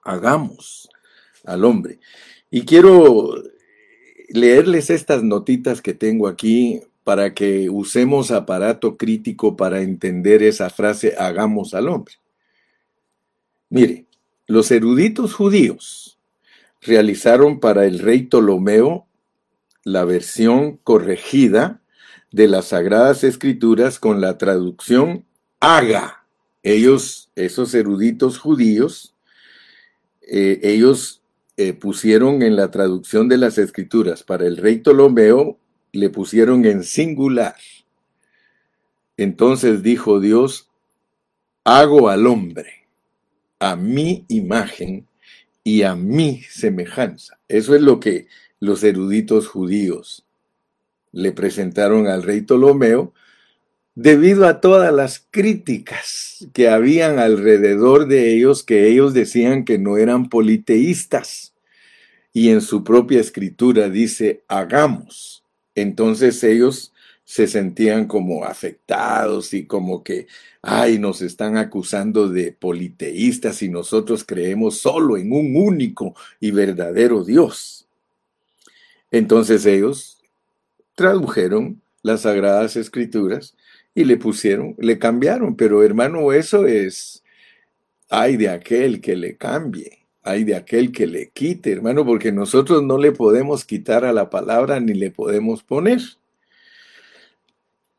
Hagamos 0.02 0.88
al 1.44 1.64
hombre. 1.64 2.00
Y 2.50 2.62
quiero 2.62 3.34
leerles 4.32 4.90
estas 4.90 5.22
notitas 5.22 5.82
que 5.82 5.94
tengo 5.94 6.26
aquí 6.26 6.82
para 7.04 7.34
que 7.34 7.68
usemos 7.68 8.30
aparato 8.30 8.96
crítico 8.96 9.56
para 9.56 9.82
entender 9.82 10.42
esa 10.42 10.70
frase 10.70 11.14
hagamos 11.18 11.74
al 11.74 11.88
hombre. 11.88 12.14
Mire, 13.68 14.06
los 14.46 14.70
eruditos 14.70 15.34
judíos 15.34 16.18
realizaron 16.80 17.60
para 17.60 17.86
el 17.86 17.98
rey 17.98 18.24
Ptolomeo 18.24 19.06
la 19.84 20.04
versión 20.04 20.78
corregida 20.78 21.80
de 22.30 22.48
las 22.48 22.66
Sagradas 22.66 23.24
Escrituras 23.24 23.98
con 23.98 24.20
la 24.20 24.38
traducción 24.38 25.24
haga. 25.60 26.24
Ellos, 26.62 27.30
esos 27.34 27.74
eruditos 27.74 28.38
judíos, 28.38 29.14
eh, 30.22 30.60
ellos 30.62 31.21
eh, 31.56 31.72
pusieron 31.74 32.42
en 32.42 32.56
la 32.56 32.70
traducción 32.70 33.28
de 33.28 33.38
las 33.38 33.58
escrituras 33.58 34.22
para 34.22 34.46
el 34.46 34.56
rey 34.56 34.78
Ptolomeo, 34.78 35.58
le 35.92 36.10
pusieron 36.10 36.64
en 36.64 36.82
singular. 36.82 37.56
Entonces 39.16 39.82
dijo 39.82 40.20
Dios, 40.20 40.70
hago 41.64 42.08
al 42.08 42.26
hombre 42.26 42.88
a 43.58 43.76
mi 43.76 44.24
imagen 44.28 45.06
y 45.62 45.82
a 45.82 45.94
mi 45.94 46.42
semejanza. 46.42 47.38
Eso 47.48 47.74
es 47.74 47.82
lo 47.82 48.00
que 48.00 48.26
los 48.58 48.82
eruditos 48.82 49.46
judíos 49.46 50.26
le 51.12 51.32
presentaron 51.32 52.06
al 52.08 52.22
rey 52.22 52.40
Ptolomeo 52.40 53.12
debido 53.94 54.46
a 54.46 54.60
todas 54.60 54.92
las 54.92 55.26
críticas 55.30 56.46
que 56.52 56.68
habían 56.68 57.18
alrededor 57.18 58.06
de 58.06 58.34
ellos, 58.34 58.62
que 58.62 58.88
ellos 58.88 59.12
decían 59.14 59.64
que 59.64 59.78
no 59.78 59.96
eran 59.96 60.28
politeístas. 60.28 61.52
Y 62.32 62.48
en 62.48 62.62
su 62.62 62.82
propia 62.82 63.20
escritura 63.20 63.90
dice, 63.90 64.42
hagamos. 64.48 65.44
Entonces 65.74 66.42
ellos 66.44 66.92
se 67.24 67.46
sentían 67.46 68.06
como 68.06 68.44
afectados 68.44 69.54
y 69.54 69.66
como 69.66 70.02
que, 70.02 70.26
ay, 70.60 70.98
nos 70.98 71.22
están 71.22 71.56
acusando 71.56 72.28
de 72.28 72.52
politeístas 72.52 73.62
y 73.62 73.68
nosotros 73.68 74.24
creemos 74.24 74.78
solo 74.78 75.16
en 75.16 75.32
un 75.32 75.56
único 75.56 76.14
y 76.40 76.50
verdadero 76.50 77.24
Dios. 77.24 77.86
Entonces 79.10 79.66
ellos 79.66 80.22
tradujeron 80.94 81.80
las 82.02 82.22
sagradas 82.22 82.76
escrituras 82.76 83.54
y 83.94 84.04
le 84.04 84.16
pusieron, 84.16 84.74
le 84.78 84.98
cambiaron, 84.98 85.56
pero 85.56 85.82
hermano, 85.82 86.32
eso 86.32 86.66
es, 86.66 87.22
hay 88.08 88.36
de 88.36 88.48
aquel 88.48 89.00
que 89.00 89.16
le 89.16 89.36
cambie, 89.36 90.06
hay 90.22 90.44
de 90.44 90.54
aquel 90.54 90.92
que 90.92 91.06
le 91.06 91.30
quite, 91.30 91.72
hermano, 91.72 92.04
porque 92.04 92.32
nosotros 92.32 92.82
no 92.82 92.98
le 92.98 93.12
podemos 93.12 93.64
quitar 93.64 94.04
a 94.04 94.12
la 94.12 94.30
palabra 94.30 94.80
ni 94.80 94.94
le 94.94 95.10
podemos 95.10 95.62
poner. 95.62 96.00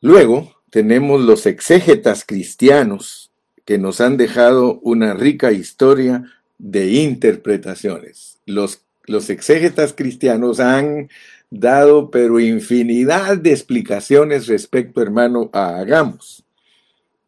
Luego 0.01 0.63
tenemos 0.69 1.21
los 1.21 1.45
exégetas 1.45 2.25
cristianos 2.25 3.32
que 3.65 3.77
nos 3.77 4.01
han 4.01 4.17
dejado 4.17 4.79
una 4.82 5.13
rica 5.13 5.51
historia 5.51 6.23
de 6.58 6.91
interpretaciones. 6.93 8.39
Los, 8.45 8.82
los 9.06 9.29
exégetas 9.29 9.93
cristianos 9.93 10.60
han 10.60 11.10
dado 11.53 12.09
pero 12.09 12.39
infinidad 12.39 13.37
de 13.37 13.51
explicaciones 13.51 14.47
respecto, 14.47 15.01
hermano, 15.01 15.51
a 15.53 15.77
hagamos. 15.77 16.43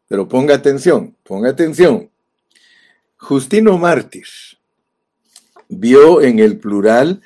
Pero 0.08 0.28
ponga 0.28 0.54
atención, 0.54 1.16
ponga 1.22 1.50
atención. 1.50 2.10
Justino 3.16 3.78
Mártir 3.78 4.26
vio 5.68 6.22
en 6.22 6.40
el 6.40 6.58
plural 6.58 7.22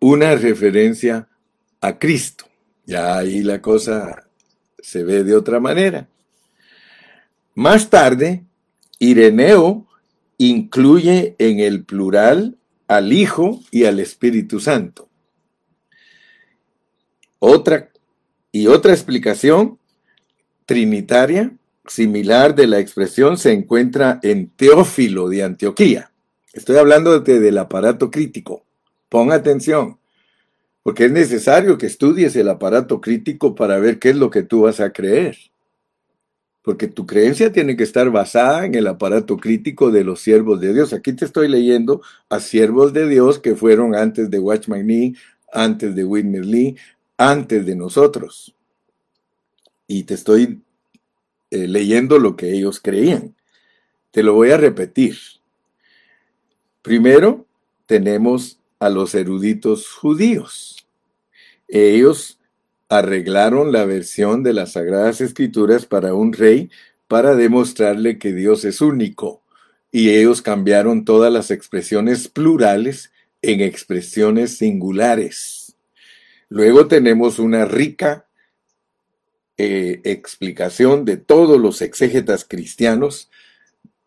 una 0.00 0.34
referencia 0.34 1.28
a 1.80 1.98
Cristo. 1.98 2.46
Ya 2.86 3.18
ahí 3.18 3.42
la 3.42 3.60
cosa 3.60 4.26
se 4.78 5.04
ve 5.04 5.24
de 5.24 5.36
otra 5.36 5.60
manera. 5.60 6.08
Más 7.54 7.90
tarde, 7.90 8.44
Ireneo 8.98 9.86
incluye 10.38 11.36
en 11.38 11.60
el 11.60 11.84
plural 11.84 12.56
al 12.88 13.12
Hijo 13.12 13.60
y 13.70 13.84
al 13.84 14.00
Espíritu 14.00 14.58
Santo. 14.58 15.09
Otra 17.40 17.90
y 18.52 18.66
otra 18.66 18.92
explicación 18.92 19.78
trinitaria 20.66 21.52
similar 21.86 22.54
de 22.54 22.66
la 22.66 22.78
expresión 22.78 23.38
se 23.38 23.52
encuentra 23.52 24.20
en 24.22 24.50
Teófilo 24.50 25.28
de 25.28 25.42
Antioquía. 25.42 26.12
Estoy 26.52 26.76
hablando 26.76 27.18
del 27.20 27.58
aparato 27.58 28.10
crítico. 28.10 28.64
Pon 29.08 29.32
atención, 29.32 29.98
porque 30.82 31.06
es 31.06 31.12
necesario 31.12 31.78
que 31.78 31.86
estudies 31.86 32.36
el 32.36 32.48
aparato 32.48 33.00
crítico 33.00 33.54
para 33.54 33.78
ver 33.78 33.98
qué 33.98 34.10
es 34.10 34.16
lo 34.16 34.30
que 34.30 34.42
tú 34.42 34.62
vas 34.62 34.78
a 34.78 34.92
creer. 34.92 35.36
Porque 36.62 36.88
tu 36.88 37.06
creencia 37.06 37.50
tiene 37.52 37.74
que 37.74 37.84
estar 37.84 38.10
basada 38.10 38.66
en 38.66 38.74
el 38.74 38.86
aparato 38.86 39.38
crítico 39.38 39.90
de 39.90 40.04
los 40.04 40.20
siervos 40.20 40.60
de 40.60 40.74
Dios. 40.74 40.92
Aquí 40.92 41.14
te 41.14 41.24
estoy 41.24 41.48
leyendo 41.48 42.02
a 42.28 42.38
siervos 42.38 42.92
de 42.92 43.08
Dios 43.08 43.38
que 43.38 43.56
fueron 43.56 43.94
antes 43.94 44.30
de 44.30 44.38
Watchman 44.38 44.86
Nee, 44.86 45.14
antes 45.52 45.94
de 45.94 46.04
Whitney 46.04 46.42
Lee, 46.42 46.76
antes 47.20 47.66
de 47.66 47.76
nosotros. 47.76 48.56
Y 49.86 50.04
te 50.04 50.14
estoy 50.14 50.62
eh, 51.50 51.68
leyendo 51.68 52.18
lo 52.18 52.34
que 52.34 52.50
ellos 52.50 52.80
creían. 52.80 53.36
Te 54.10 54.22
lo 54.22 54.32
voy 54.32 54.52
a 54.52 54.56
repetir. 54.56 55.18
Primero, 56.80 57.46
tenemos 57.84 58.58
a 58.78 58.88
los 58.88 59.14
eruditos 59.14 59.90
judíos. 59.90 60.86
Ellos 61.68 62.38
arreglaron 62.88 63.70
la 63.70 63.84
versión 63.84 64.42
de 64.42 64.54
las 64.54 64.72
Sagradas 64.72 65.20
Escrituras 65.20 65.84
para 65.84 66.14
un 66.14 66.32
rey 66.32 66.70
para 67.06 67.34
demostrarle 67.34 68.18
que 68.18 68.32
Dios 68.32 68.64
es 68.64 68.80
único. 68.80 69.42
Y 69.92 70.08
ellos 70.08 70.40
cambiaron 70.40 71.04
todas 71.04 71.30
las 71.30 71.50
expresiones 71.50 72.28
plurales 72.28 73.12
en 73.42 73.60
expresiones 73.60 74.56
singulares. 74.56 75.59
Luego 76.50 76.88
tenemos 76.88 77.38
una 77.38 77.64
rica 77.64 78.26
eh, 79.56 80.00
explicación 80.04 81.04
de 81.04 81.16
todos 81.16 81.60
los 81.60 81.80
exégetas 81.80 82.44
cristianos 82.44 83.30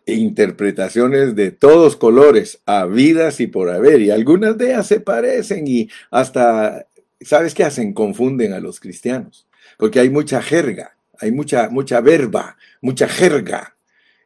e 0.06 0.16
interpretaciones 0.16 1.36
de 1.36 1.52
todos 1.52 1.96
colores, 1.96 2.60
habidas 2.66 3.40
y 3.40 3.48
por 3.48 3.70
haber, 3.70 4.02
y 4.02 4.12
algunas 4.12 4.58
de 4.58 4.72
ellas 4.72 4.88
se 4.88 5.00
parecen 5.00 5.66
y 5.68 5.90
hasta, 6.12 6.86
¿sabes 7.22 7.54
qué 7.54 7.64
hacen? 7.64 7.94
Confunden 7.94 8.52
a 8.52 8.60
los 8.60 8.82
cristianos, 8.82 9.48
porque 9.78 10.02
hay 10.02 10.10
mucha 10.10 10.42
jerga, 10.42 10.98
hay 11.20 11.32
mucha, 11.32 11.70
mucha 11.70 12.02
verba, 12.02 12.58
mucha 12.82 13.08
jerga. 13.08 13.78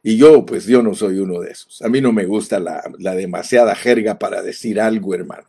Y 0.02 0.16
yo, 0.16 0.44
pues 0.44 0.66
yo 0.66 0.82
no 0.82 0.94
soy 0.94 1.18
uno 1.18 1.40
de 1.40 1.50
esos. 1.52 1.82
A 1.82 1.88
mí 1.88 2.00
no 2.00 2.12
me 2.12 2.24
gusta 2.24 2.58
la, 2.58 2.82
la 2.98 3.14
demasiada 3.14 3.76
jerga 3.76 4.18
para 4.18 4.42
decir 4.42 4.80
algo, 4.80 5.14
hermano. 5.14 5.48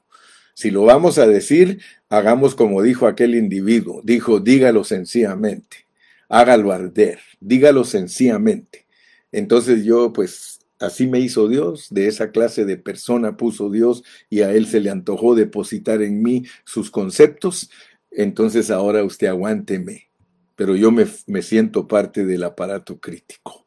Si 0.59 0.71
lo 0.71 0.83
vamos 0.83 1.17
a 1.19 1.25
decir, 1.25 1.79
hagamos 2.09 2.53
como 2.53 2.81
dijo 2.81 3.07
aquel 3.07 3.33
individuo. 3.33 4.01
Dijo, 4.03 4.41
dígalo 4.41 4.83
sencillamente, 4.83 5.87
hágalo 6.27 6.73
arder, 6.73 7.19
dígalo 7.39 7.85
sencillamente. 7.85 8.85
Entonces 9.31 9.85
yo, 9.85 10.11
pues, 10.11 10.59
así 10.77 11.07
me 11.07 11.21
hizo 11.21 11.47
Dios, 11.47 11.87
de 11.91 12.07
esa 12.07 12.31
clase 12.31 12.65
de 12.65 12.75
persona 12.75 13.37
puso 13.37 13.69
Dios 13.69 14.03
y 14.29 14.41
a 14.41 14.51
él 14.51 14.67
se 14.67 14.81
le 14.81 14.89
antojó 14.89 15.33
depositar 15.33 16.01
en 16.01 16.21
mí 16.21 16.43
sus 16.65 16.91
conceptos. 16.91 17.71
Entonces 18.11 18.69
ahora 18.69 19.05
usted 19.05 19.27
aguánteme, 19.27 20.09
pero 20.57 20.75
yo 20.75 20.91
me, 20.91 21.05
me 21.25 21.41
siento 21.41 21.87
parte 21.87 22.25
del 22.25 22.43
aparato 22.43 22.99
crítico, 22.99 23.65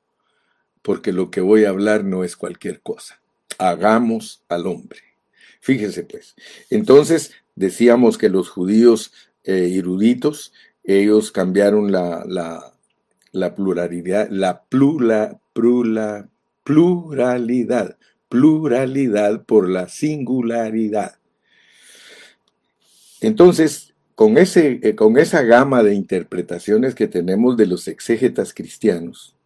porque 0.83 1.14
lo 1.14 1.31
que 1.31 1.40
voy 1.40 1.64
a 1.64 1.70
hablar 1.70 2.05
no 2.05 2.22
es 2.22 2.37
cualquier 2.37 2.83
cosa. 2.83 3.22
Hagamos 3.57 4.44
al 4.50 4.66
hombre. 4.66 5.12
Fíjense 5.62 6.03
pues. 6.03 6.35
Entonces 6.70 7.33
decíamos 7.55 8.18
que 8.18 8.29
los 8.29 8.51
judíos 8.51 9.12
eh, 9.44 9.77
eruditos, 9.77 10.53
ellos 10.83 11.31
cambiaron 11.31 11.92
la, 11.92 12.75
pluralidad, 13.55 14.29
la 14.29 14.64
plura, 14.64 15.38
plura, 15.53 16.29
pluralidad, 16.64 17.96
pluralidad 18.29 19.44
por 19.44 19.68
la 19.68 19.88
singularidad. 19.88 21.14
Entonces, 23.20 23.94
con, 24.16 24.38
ese, 24.38 24.81
eh, 24.83 24.96
con 24.96 25.16
esa 25.16 25.42
gama 25.42 25.85
de 25.85 25.94
interpretaciones 25.94 26.96
que 26.96 27.07
tenemos 27.07 27.57
de 27.57 27.66
los 27.66 27.87
exégetas 27.87 28.53
cristianos, 28.53 29.37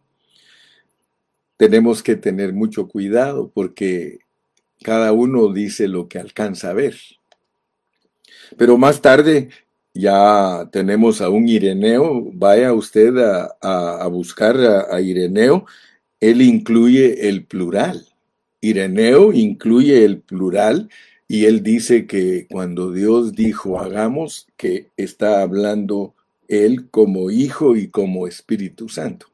tenemos 1.57 2.01
que 2.01 2.15
tener 2.15 2.53
mucho 2.53 2.87
cuidado 2.87 3.51
porque 3.53 4.25
cada 4.83 5.11
uno 5.11 5.51
dice 5.53 5.87
lo 5.87 6.07
que 6.07 6.19
alcanza 6.19 6.69
a 6.69 6.73
ver. 6.73 6.95
Pero 8.57 8.77
más 8.77 9.01
tarde 9.01 9.49
ya 9.93 10.69
tenemos 10.71 11.21
a 11.21 11.29
un 11.29 11.49
Ireneo, 11.49 12.29
vaya 12.33 12.73
usted 12.73 13.15
a, 13.17 14.07
buscar 14.07 14.57
a, 14.57 15.01
Ireneo, 15.01 15.65
él 16.19 16.41
incluye 16.41 17.27
el 17.27 17.45
plural. 17.45 18.05
Ireneo 18.61 19.33
incluye 19.33 20.05
el 20.05 20.19
plural 20.19 20.89
y 21.27 21.45
él 21.45 21.63
dice 21.63 22.05
que 22.05 22.47
cuando 22.49 22.91
Dios 22.91 23.33
dijo 23.33 23.79
hagamos, 23.79 24.47
que 24.55 24.89
está 24.97 25.41
hablando 25.41 26.13
él 26.47 26.89
como 26.89 27.31
Hijo 27.31 27.75
y 27.75 27.89
como 27.89 28.27
Espíritu 28.27 28.87
Santo. 28.89 29.27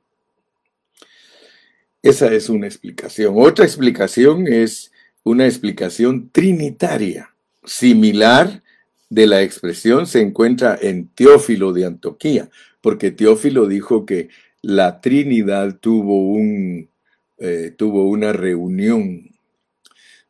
Esa 2.02 2.34
es 2.34 2.50
una 2.50 2.68
explicación. 2.68 3.36
Otra 3.38 3.66
explicación 3.66 4.48
es 4.48 4.93
una 5.24 5.46
explicación 5.46 6.30
trinitaria, 6.32 7.34
similar 7.64 8.62
de 9.10 9.28
la 9.28 9.42
expresión 9.42 10.08
se 10.08 10.22
encuentra 10.22 10.78
en 10.82 11.08
Teófilo 11.08 11.72
de 11.72 11.86
Antioquía, 11.86 12.50
porque 12.82 13.12
Teófilo 13.12 13.68
dijo 13.68 14.06
que 14.06 14.30
la 14.62 15.02
Trinidad 15.02 15.78
tuvo, 15.80 16.30
un, 16.32 16.90
eh, 17.38 17.74
tuvo 17.78 18.10
una 18.10 18.34
reunión 18.34 19.30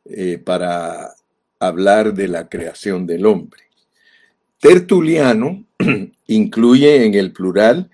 eh, 0.04 0.38
para 0.38 1.14
hablar 1.58 2.12
de 2.12 2.28
la 2.28 2.48
creación 2.48 3.06
del 3.06 3.24
hombre. 3.26 3.62
Tertuliano 4.60 5.64
incluye 6.26 7.06
en 7.06 7.14
el 7.14 7.32
plural 7.32 7.90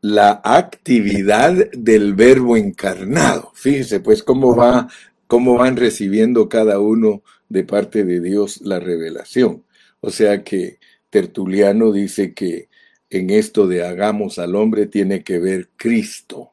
la 0.00 0.40
actividad 0.44 1.70
del 1.72 2.14
verbo 2.14 2.56
encarnado. 2.56 3.52
Fíjese 3.54 4.00
pues 4.00 4.22
cómo 4.22 4.56
va 4.56 4.88
cómo 5.32 5.54
van 5.54 5.78
recibiendo 5.78 6.50
cada 6.50 6.78
uno 6.78 7.22
de 7.48 7.64
parte 7.64 8.04
de 8.04 8.20
Dios 8.20 8.60
la 8.60 8.80
revelación. 8.80 9.64
O 10.00 10.10
sea 10.10 10.44
que 10.44 10.78
Tertuliano 11.08 11.90
dice 11.90 12.34
que 12.34 12.68
en 13.08 13.30
esto 13.30 13.66
de 13.66 13.82
hagamos 13.82 14.38
al 14.38 14.54
hombre 14.54 14.84
tiene 14.84 15.24
que 15.24 15.38
ver 15.38 15.70
Cristo. 15.76 16.52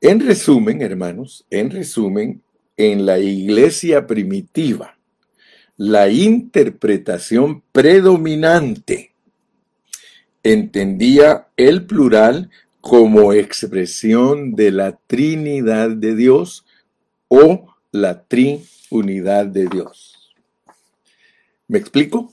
En 0.00 0.18
resumen, 0.18 0.82
hermanos, 0.82 1.46
en 1.48 1.70
resumen, 1.70 2.42
en 2.76 3.06
la 3.06 3.20
iglesia 3.20 4.08
primitiva, 4.08 4.98
la 5.76 6.08
interpretación 6.08 7.62
predominante 7.70 9.12
entendía 10.42 11.46
el 11.56 11.86
plural 11.86 12.50
como 12.80 13.32
expresión 13.32 14.56
de 14.56 14.72
la 14.72 14.98
Trinidad 15.06 15.90
de 15.90 16.16
Dios 16.16 16.65
o 17.28 17.66
la 17.92 18.24
Trinidad 18.24 19.46
de 19.46 19.66
Dios. 19.66 20.34
¿Me 21.68 21.78
explico? 21.78 22.32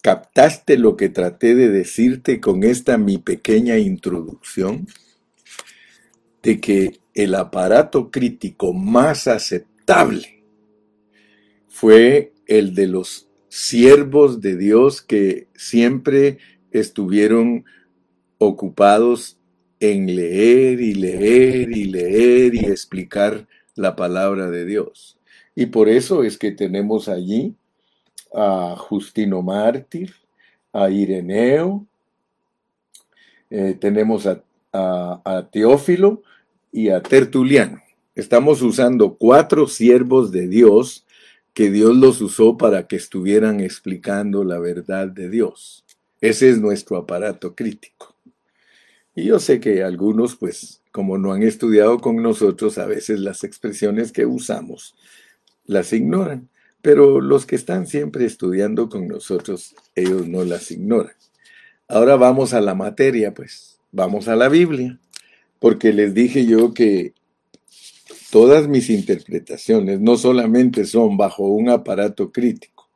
¿Captaste 0.00 0.78
lo 0.78 0.96
que 0.96 1.08
traté 1.08 1.54
de 1.54 1.68
decirte 1.68 2.40
con 2.40 2.64
esta 2.64 2.96
mi 2.96 3.18
pequeña 3.18 3.76
introducción? 3.76 4.86
De 6.42 6.60
que 6.60 7.00
el 7.14 7.34
aparato 7.34 8.10
crítico 8.10 8.72
más 8.72 9.26
aceptable 9.26 10.44
fue 11.66 12.32
el 12.46 12.74
de 12.74 12.86
los 12.86 13.28
siervos 13.48 14.40
de 14.40 14.56
Dios 14.56 15.02
que 15.02 15.48
siempre 15.54 16.38
estuvieron 16.70 17.64
ocupados 18.38 19.38
en 19.80 20.14
leer 20.14 20.80
y 20.80 20.94
leer 20.94 21.70
y 21.76 21.84
leer 21.84 22.54
y 22.54 22.66
explicar 22.66 23.46
la 23.78 23.96
palabra 23.96 24.50
de 24.50 24.64
Dios. 24.64 25.18
Y 25.54 25.66
por 25.66 25.88
eso 25.88 26.22
es 26.22 26.38
que 26.38 26.52
tenemos 26.52 27.08
allí 27.08 27.54
a 28.34 28.76
Justino 28.76 29.42
Mártir, 29.42 30.14
a 30.72 30.90
Ireneo, 30.90 31.86
eh, 33.50 33.76
tenemos 33.80 34.26
a, 34.26 34.42
a 34.72 35.48
Teófilo 35.50 36.22
y 36.70 36.90
a 36.90 37.02
Tertuliano. 37.02 37.80
Estamos 38.14 38.62
usando 38.62 39.14
cuatro 39.14 39.66
siervos 39.66 40.32
de 40.32 40.48
Dios 40.48 41.06
que 41.54 41.70
Dios 41.70 41.96
los 41.96 42.20
usó 42.20 42.56
para 42.56 42.86
que 42.86 42.96
estuvieran 42.96 43.60
explicando 43.60 44.44
la 44.44 44.58
verdad 44.58 45.08
de 45.08 45.28
Dios. 45.28 45.84
Ese 46.20 46.50
es 46.50 46.60
nuestro 46.60 46.96
aparato 46.96 47.54
crítico. 47.54 48.14
Y 49.14 49.24
yo 49.24 49.40
sé 49.40 49.58
que 49.58 49.82
algunos, 49.82 50.36
pues, 50.36 50.82
como 50.98 51.16
no 51.16 51.32
han 51.32 51.44
estudiado 51.44 52.00
con 52.00 52.16
nosotros, 52.16 52.76
a 52.76 52.84
veces 52.84 53.20
las 53.20 53.44
expresiones 53.44 54.10
que 54.10 54.26
usamos 54.26 54.96
las 55.64 55.92
ignoran. 55.92 56.48
Pero 56.82 57.20
los 57.20 57.46
que 57.46 57.54
están 57.54 57.86
siempre 57.86 58.24
estudiando 58.24 58.88
con 58.88 59.06
nosotros, 59.06 59.76
ellos 59.94 60.26
no 60.26 60.42
las 60.42 60.72
ignoran. 60.72 61.14
Ahora 61.86 62.16
vamos 62.16 62.52
a 62.52 62.60
la 62.60 62.74
materia, 62.74 63.32
pues, 63.32 63.78
vamos 63.92 64.26
a 64.26 64.34
la 64.34 64.48
Biblia, 64.48 64.98
porque 65.60 65.92
les 65.92 66.14
dije 66.14 66.46
yo 66.46 66.74
que 66.74 67.14
todas 68.32 68.66
mis 68.66 68.90
interpretaciones 68.90 70.00
no 70.00 70.16
solamente 70.16 70.84
son 70.84 71.16
bajo 71.16 71.46
un 71.46 71.68
aparato 71.68 72.32
crítico, 72.32 72.90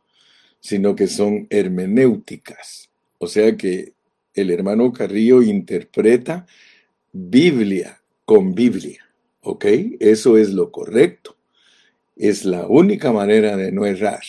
sino 0.58 0.96
que 0.96 1.06
son 1.06 1.46
hermenéuticas. 1.50 2.90
O 3.18 3.28
sea 3.28 3.56
que 3.56 3.92
el 4.34 4.50
hermano 4.50 4.92
Carrillo 4.92 5.40
interpreta 5.40 6.46
Biblia 7.12 8.01
con 8.25 8.55
Biblia. 8.55 9.05
¿Ok? 9.42 9.66
Eso 10.01 10.38
es 10.38 10.51
lo 10.51 10.70
correcto. 10.70 11.37
Es 12.16 12.44
la 12.44 12.66
única 12.66 13.12
manera 13.12 13.57
de 13.57 13.72
no 13.72 13.87
errar, 13.87 14.22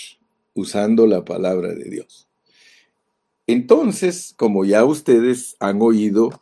usando 0.54 1.08
la 1.08 1.24
palabra 1.24 1.74
de 1.74 1.89
Dios. 1.89 2.28
Entonces, 3.46 4.34
como 4.38 4.65
ya 4.65 4.86
ustedes 4.86 5.56
han 5.60 5.82
oído 5.82 6.41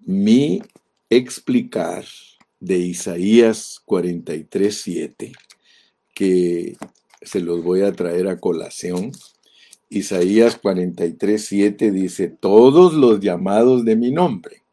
mi 0.00 0.62
explicar 1.08 2.04
de 2.60 2.78
Isaías 2.78 3.82
43.7, 3.86 5.32
que 6.14 6.76
se 7.22 7.40
los 7.40 7.62
voy 7.62 7.82
a 7.82 7.92
traer 7.92 8.28
a 8.28 8.40
colación. 8.40 9.12
Isaías 9.88 10.60
43.7 10.60 11.90
dice, 11.90 12.28
todos 12.28 12.94
los 12.94 13.20
llamados 13.20 13.84
de 13.84 13.96
mi 13.96 14.10
nombre, 14.10 14.63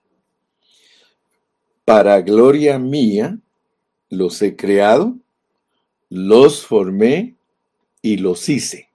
para 1.91 2.21
gloria 2.21 2.79
mía, 2.79 3.37
los 4.09 4.41
he 4.41 4.55
creado 4.55 5.17
los 6.07 6.65
formé 6.65 7.35
y 8.01 8.15
los 8.15 8.47
hice. 8.47 8.87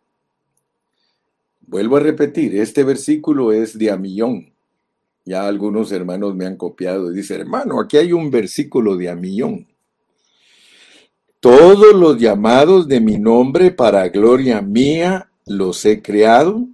Vuelvo 1.60 1.98
a 1.98 2.00
repetir, 2.00 2.56
este 2.56 2.84
versículo 2.84 3.52
es 3.52 3.76
de 3.76 3.90
Amillón. 3.90 4.50
Ya 5.26 5.46
algunos 5.46 5.92
hermanos 5.92 6.34
me 6.34 6.46
han 6.46 6.56
copiado 6.56 7.12
y 7.12 7.16
dicen, 7.16 7.42
hermano, 7.42 7.80
aquí 7.80 7.98
hay 7.98 8.14
un 8.14 8.30
versículo 8.30 8.96
de 8.96 9.10
Amillón. 9.10 9.66
Todos 11.38 11.94
los 11.94 12.16
llamados 12.18 12.88
de 12.88 13.02
mi 13.02 13.18
nombre 13.18 13.72
para 13.72 14.08
gloria 14.08 14.62
mía 14.62 15.28
los 15.44 15.84
he 15.84 16.00
creado, 16.00 16.66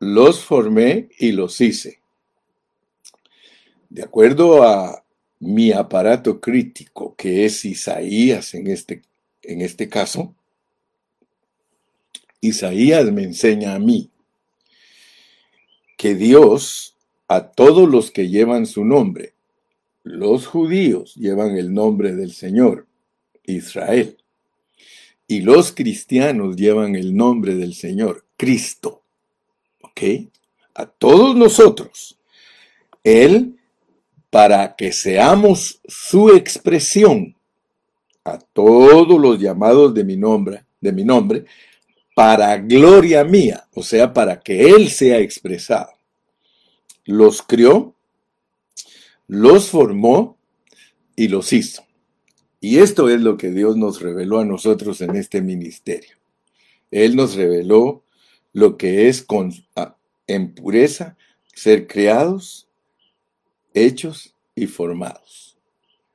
los 0.00 0.44
formé 0.44 1.10
y 1.16 1.30
los 1.30 1.60
hice. 1.60 2.00
De 3.88 4.02
acuerdo 4.02 4.64
a 4.64 5.04
mi 5.40 5.72
aparato 5.72 6.40
crítico, 6.40 7.14
que 7.16 7.44
es 7.44 7.64
Isaías 7.64 8.54
en 8.54 8.68
este 8.68 9.02
en 9.42 9.62
este 9.62 9.88
caso, 9.88 10.34
Isaías 12.40 13.10
me 13.10 13.24
enseña 13.24 13.74
a 13.74 13.78
mí 13.78 14.10
que 15.96 16.14
Dios 16.14 16.94
a 17.26 17.48
todos 17.48 17.88
los 17.88 18.10
que 18.10 18.28
llevan 18.28 18.66
su 18.66 18.84
nombre, 18.84 19.34
los 20.02 20.46
judíos 20.46 21.14
llevan 21.16 21.56
el 21.56 21.72
nombre 21.72 22.14
del 22.14 22.32
Señor, 22.32 22.86
Israel, 23.44 24.18
y 25.26 25.40
los 25.40 25.72
cristianos 25.72 26.56
llevan 26.56 26.96
el 26.96 27.16
nombre 27.16 27.54
del 27.54 27.74
Señor, 27.74 28.26
Cristo. 28.36 29.02
¿Ok? 29.82 30.02
a 30.80 30.86
todos 30.86 31.36
nosotros, 31.36 32.18
Él, 33.04 33.59
para 34.30 34.76
que 34.76 34.92
seamos 34.92 35.80
su 35.86 36.30
expresión 36.30 37.36
a 38.24 38.38
todos 38.38 39.20
los 39.20 39.38
llamados 39.40 39.92
de 39.92 40.04
mi 40.04 40.16
nombre, 40.16 40.64
de 40.80 40.92
mi 40.92 41.04
nombre, 41.04 41.44
para 42.14 42.56
gloria 42.58 43.24
mía, 43.24 43.68
o 43.74 43.82
sea, 43.82 44.12
para 44.12 44.40
que 44.40 44.70
Él 44.70 44.88
sea 44.88 45.18
expresado. 45.18 45.90
Los 47.04 47.42
crió, 47.42 47.94
los 49.26 49.68
formó 49.68 50.38
y 51.16 51.28
los 51.28 51.52
hizo. 51.52 51.84
Y 52.60 52.78
esto 52.78 53.08
es 53.08 53.20
lo 53.20 53.36
que 53.36 53.50
Dios 53.50 53.76
nos 53.76 54.00
reveló 54.00 54.38
a 54.38 54.44
nosotros 54.44 55.00
en 55.00 55.16
este 55.16 55.40
ministerio. 55.40 56.16
Él 56.90 57.16
nos 57.16 57.34
reveló 57.34 58.04
lo 58.52 58.76
que 58.76 59.08
es 59.08 59.22
con, 59.22 59.52
en 60.26 60.54
pureza 60.54 61.16
ser 61.54 61.86
creados, 61.86 62.68
hechos 63.74 64.34
y 64.54 64.66
formados. 64.66 65.56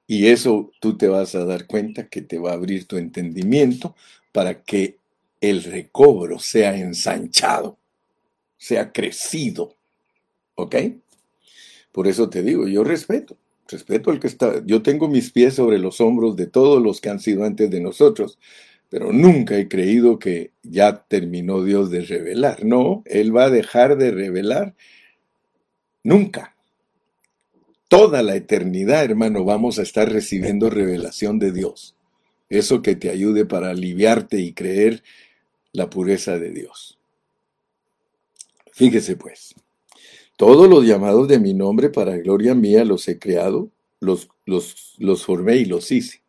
Y 0.08 0.28
eso 0.28 0.72
tú 0.80 0.98
te 0.98 1.08
vas 1.08 1.36
a 1.36 1.46
dar 1.46 1.66
cuenta 1.66 2.08
que 2.08 2.22
te 2.22 2.38
va 2.38 2.52
a 2.52 2.56
abrir 2.56 2.86
tu 2.86 2.98
entendimiento 2.98 3.96
para 4.32 4.64
que 4.64 4.98
el 5.42 5.64
recobro 5.64 6.40
sea 6.40 6.76
ensanchado, 6.76 7.78
sea 8.58 8.92
crecido. 8.92 9.76
¿Ok? 10.56 10.76
Por 11.92 12.08
eso 12.08 12.30
te 12.30 12.44
digo, 12.44 12.68
yo 12.68 12.84
respeto, 12.84 13.38
respeto 13.68 14.12
al 14.12 14.20
que 14.20 14.28
está, 14.28 14.64
yo 14.66 14.82
tengo 14.82 15.08
mis 15.08 15.32
pies 15.32 15.56
sobre 15.56 15.80
los 15.80 16.02
hombros 16.02 16.36
de 16.36 16.48
todos 16.48 16.82
los 16.82 17.02
que 17.02 17.10
han 17.10 17.20
sido 17.20 17.44
antes 17.44 17.70
de 17.70 17.80
nosotros, 17.82 18.38
pero 18.90 19.12
nunca 19.12 19.58
he 19.58 19.68
creído 19.68 20.20
que 20.20 20.52
ya 20.64 21.04
terminó 21.08 21.64
Dios 21.64 21.90
de 21.90 22.02
revelar. 22.02 22.64
No, 22.64 23.04
Él 23.06 23.36
va 23.36 23.46
a 23.46 23.50
dejar 23.50 23.98
de 23.98 24.12
revelar 24.12 24.76
nunca. 26.04 26.55
Toda 27.98 28.24
la 28.24 28.36
eternidad, 28.36 29.06
hermano, 29.06 29.46
vamos 29.46 29.80
a 29.80 29.84
estar 29.84 30.12
recibiendo 30.12 30.70
revelación 30.70 31.40
de 31.40 31.52
Dios. 31.52 31.96
Eso 32.50 32.82
que 32.82 32.96
te 32.96 33.10
ayude 33.10 33.46
para 33.46 33.70
aliviarte 33.70 34.40
y 34.40 34.54
creer 34.54 35.04
la 35.72 35.90
pureza 35.90 36.38
de 36.38 36.52
Dios. 36.52 37.00
Fíjese 38.74 39.16
pues, 39.16 39.56
todos 40.36 40.70
los 40.70 40.86
llamados 40.86 41.28
de 41.28 41.40
mi 41.40 41.54
nombre 41.54 41.90
para 41.90 42.18
gloria 42.18 42.54
mía 42.54 42.84
los 42.84 43.08
he 43.08 43.18
creado, 43.18 43.72
los, 44.00 44.30
los, 44.46 44.96
los 44.98 45.26
formé 45.26 45.58
y 45.58 45.66
los 45.66 45.92
hice. 45.92 46.22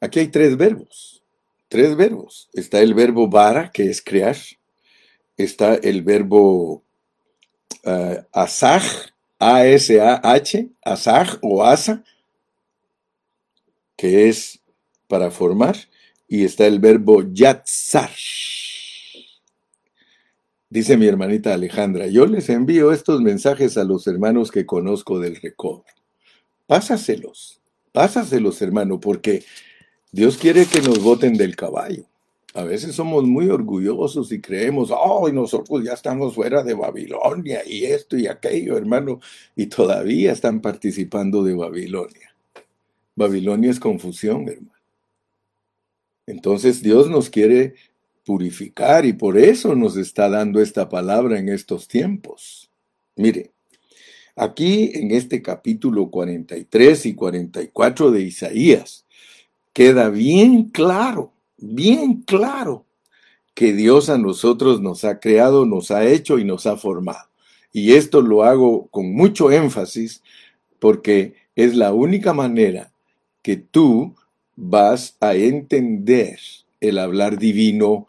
Aquí 0.00 0.20
hay 0.20 0.28
tres 0.28 0.56
verbos 0.56 1.12
tres 1.72 1.96
verbos. 1.96 2.50
Está 2.52 2.82
el 2.82 2.92
verbo 2.92 3.28
vara, 3.28 3.70
que 3.70 3.84
es 3.88 4.02
crear. 4.02 4.36
Está 5.38 5.76
el 5.76 6.02
verbo 6.02 6.84
uh, 7.84 8.16
asaj, 8.30 9.11
A-S-A-H, 9.42 10.70
asaj 10.84 11.38
o 11.42 11.64
asa, 11.64 12.04
que 13.96 14.28
es 14.28 14.62
para 15.08 15.32
formar. 15.32 15.76
Y 16.28 16.44
está 16.44 16.66
el 16.66 16.78
verbo 16.78 17.24
yatzar. 17.32 18.10
Dice 20.70 20.96
mi 20.96 21.06
hermanita 21.06 21.52
Alejandra, 21.52 22.06
yo 22.06 22.24
les 22.24 22.48
envío 22.48 22.92
estos 22.92 23.20
mensajes 23.20 23.76
a 23.76 23.84
los 23.84 24.06
hermanos 24.06 24.50
que 24.50 24.64
conozco 24.64 25.18
del 25.18 25.36
recobro. 25.36 25.84
Pásaselos, 26.66 27.60
pásaselos 27.90 28.62
hermano, 28.62 28.98
porque 28.98 29.44
Dios 30.12 30.38
quiere 30.38 30.64
que 30.66 30.80
nos 30.80 31.02
voten 31.02 31.34
del 31.34 31.56
caballo. 31.56 32.06
A 32.54 32.64
veces 32.64 32.94
somos 32.94 33.24
muy 33.24 33.48
orgullosos 33.48 34.30
y 34.30 34.40
creemos, 34.40 34.90
oh, 34.90 35.28
nosotros 35.30 35.82
ya 35.84 35.94
estamos 35.94 36.34
fuera 36.34 36.62
de 36.62 36.74
Babilonia 36.74 37.62
y 37.66 37.84
esto 37.86 38.16
y 38.16 38.26
aquello, 38.26 38.76
hermano, 38.76 39.20
y 39.56 39.66
todavía 39.66 40.32
están 40.32 40.60
participando 40.60 41.42
de 41.42 41.54
Babilonia. 41.54 42.34
Babilonia 43.16 43.70
es 43.70 43.80
confusión, 43.80 44.48
hermano. 44.48 44.72
Entonces 46.26 46.82
Dios 46.82 47.08
nos 47.08 47.30
quiere 47.30 47.74
purificar 48.24 49.04
y 49.06 49.12
por 49.12 49.38
eso 49.38 49.74
nos 49.74 49.96
está 49.96 50.28
dando 50.28 50.60
esta 50.60 50.88
palabra 50.88 51.38
en 51.38 51.48
estos 51.48 51.88
tiempos. 51.88 52.70
Mire, 53.16 53.50
aquí 54.36 54.92
en 54.94 55.10
este 55.10 55.42
capítulo 55.42 56.10
43 56.10 57.06
y 57.06 57.14
44 57.14 58.10
de 58.10 58.22
Isaías, 58.22 59.04
queda 59.72 60.10
bien 60.10 60.64
claro, 60.64 61.31
bien 61.62 62.22
claro, 62.22 62.84
que 63.54 63.72
Dios 63.72 64.08
a 64.08 64.18
nosotros 64.18 64.80
nos 64.80 65.04
ha 65.04 65.20
creado, 65.20 65.66
nos 65.66 65.90
ha 65.90 66.04
hecho 66.04 66.38
y 66.38 66.44
nos 66.44 66.66
ha 66.66 66.76
formado. 66.76 67.28
Y 67.72 67.92
esto 67.92 68.20
lo 68.20 68.44
hago 68.44 68.88
con 68.88 69.14
mucho 69.14 69.50
énfasis 69.50 70.22
porque 70.78 71.34
es 71.54 71.74
la 71.74 71.92
única 71.92 72.32
manera 72.32 72.92
que 73.42 73.56
tú 73.56 74.14
vas 74.56 75.16
a 75.20 75.34
entender 75.34 76.38
el 76.80 76.98
hablar 76.98 77.38
divino 77.38 78.06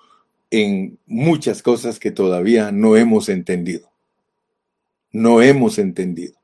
en 0.51 0.97
muchas 1.05 1.61
cosas 1.61 1.99
que 1.99 2.11
todavía 2.11 2.71
no 2.71 2.95
hemos 2.95 3.29
entendido. 3.29 3.89
No 5.11 5.41
hemos 5.41 5.77
entendido. 5.77 6.35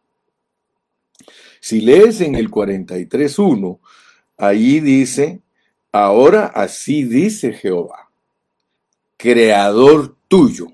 Si 1.60 1.82
lees 1.82 2.22
en 2.22 2.36
el 2.36 2.50
43.1, 2.50 3.80
Allí 4.40 4.80
dice, 4.80 5.42
ahora 5.92 6.46
así 6.48 7.04
dice 7.04 7.54
Jehová, 7.54 8.10
creador 9.18 10.16
tuyo, 10.28 10.68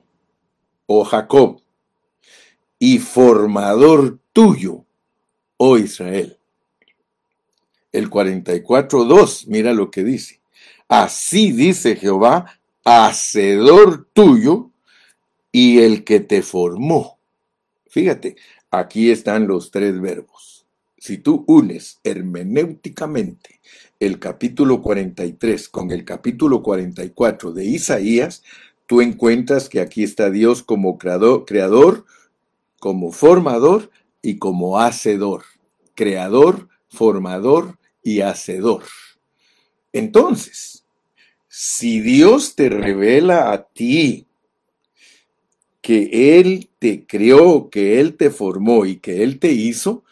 oh 0.86 1.04
Jacob, 1.04 1.62
y 2.80 2.99
formador 2.99 4.19
tuyo, 4.34 4.86
oh 5.58 5.78
Israel. 5.78 6.38
El 7.91 8.10
44.2, 8.10 9.47
mira 9.47 9.73
lo 9.73 9.89
que 9.89 10.04
dice. 10.04 10.41
Así 10.88 11.51
dice 11.51 11.95
Jehová, 11.95 12.60
hacedor 12.84 14.08
tuyo 14.13 14.71
y 15.51 15.80
el 15.80 16.04
que 16.04 16.19
te 16.19 16.41
formó. 16.41 17.17
Fíjate, 17.88 18.36
aquí 18.69 19.10
están 19.10 19.47
los 19.47 19.71
tres 19.71 19.99
verbos 19.99 20.55
si 21.06 21.20
tú 21.20 21.44
unes 21.46 22.00
hermenéuticamente 22.04 23.62
el 24.00 24.18
capítulo 24.18 24.82
43 24.82 25.70
con 25.70 25.91
el 25.91 26.04
capítulo 26.04 26.63
44 26.63 27.54
de 27.54 27.63
Isaías, 27.63 28.41
tú 28.88 29.02
encuentras 29.02 29.70
que 29.70 29.82
aquí 29.82 30.04
está 30.04 30.32
Dios 30.32 30.63
como 30.63 30.98
creador, 30.98 31.46
creador 31.46 32.06
como 32.80 33.12
formador 33.12 33.91
y 34.24 34.39
como 34.39 34.80
hacedor. 34.80 35.44
Creador, 35.94 36.70
formador 36.89 37.78
y 38.02 38.22
hacedor. 38.22 38.82
Entonces, 39.94 40.86
si 41.48 42.00
Dios 42.00 42.56
te 42.56 42.70
revela 42.70 43.52
a 43.54 43.62
ti 43.65 44.26
que 45.82 46.39
Él 46.39 46.68
te 46.80 47.06
creó, 47.06 47.70
que 47.70 48.00
Él 48.00 48.18
te 48.18 48.32
formó 48.32 48.88
y 48.88 48.96
que 48.96 49.22
Él 49.22 49.38
te 49.38 49.52
hizo, 49.52 50.04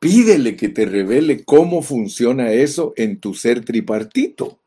Pídele 0.00 0.56
que 0.56 0.70
te 0.70 0.86
revele 0.86 1.44
cómo 1.44 1.82
funciona 1.82 2.52
eso 2.52 2.94
en 2.96 3.20
tu 3.20 3.34
ser 3.34 3.64
tripartito. 3.64 4.58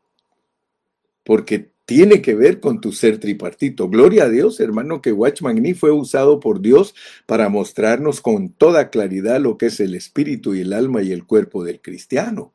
Porque 1.24 1.72
tiene 1.86 2.22
que 2.22 2.36
ver 2.36 2.60
con 2.60 2.80
tu 2.80 2.92
ser 2.92 3.20
tripartito. 3.20 3.90
Gloria 3.90 4.26
a 4.26 4.30
Dios, 4.30 4.60
hermano, 4.60 5.02
que 5.02 5.12
Watchman 5.12 5.76
fue 5.76 5.92
usado 5.92 6.40
por 6.40 6.62
Dios 6.62 6.94
para 7.26 7.50
mostrarnos 7.50 8.22
con 8.22 8.50
toda 8.50 8.92
claridad 8.92 9.42
lo 9.42 9.58
que 9.58 9.66
es 9.66 9.80
el 9.80 9.96
espíritu 9.96 10.54
y 10.54 10.62
el 10.62 10.72
alma 10.72 11.02
y 11.02 11.12
el 11.12 11.26
cuerpo 11.26 11.64
del 11.64 11.82
cristiano. 11.82 12.54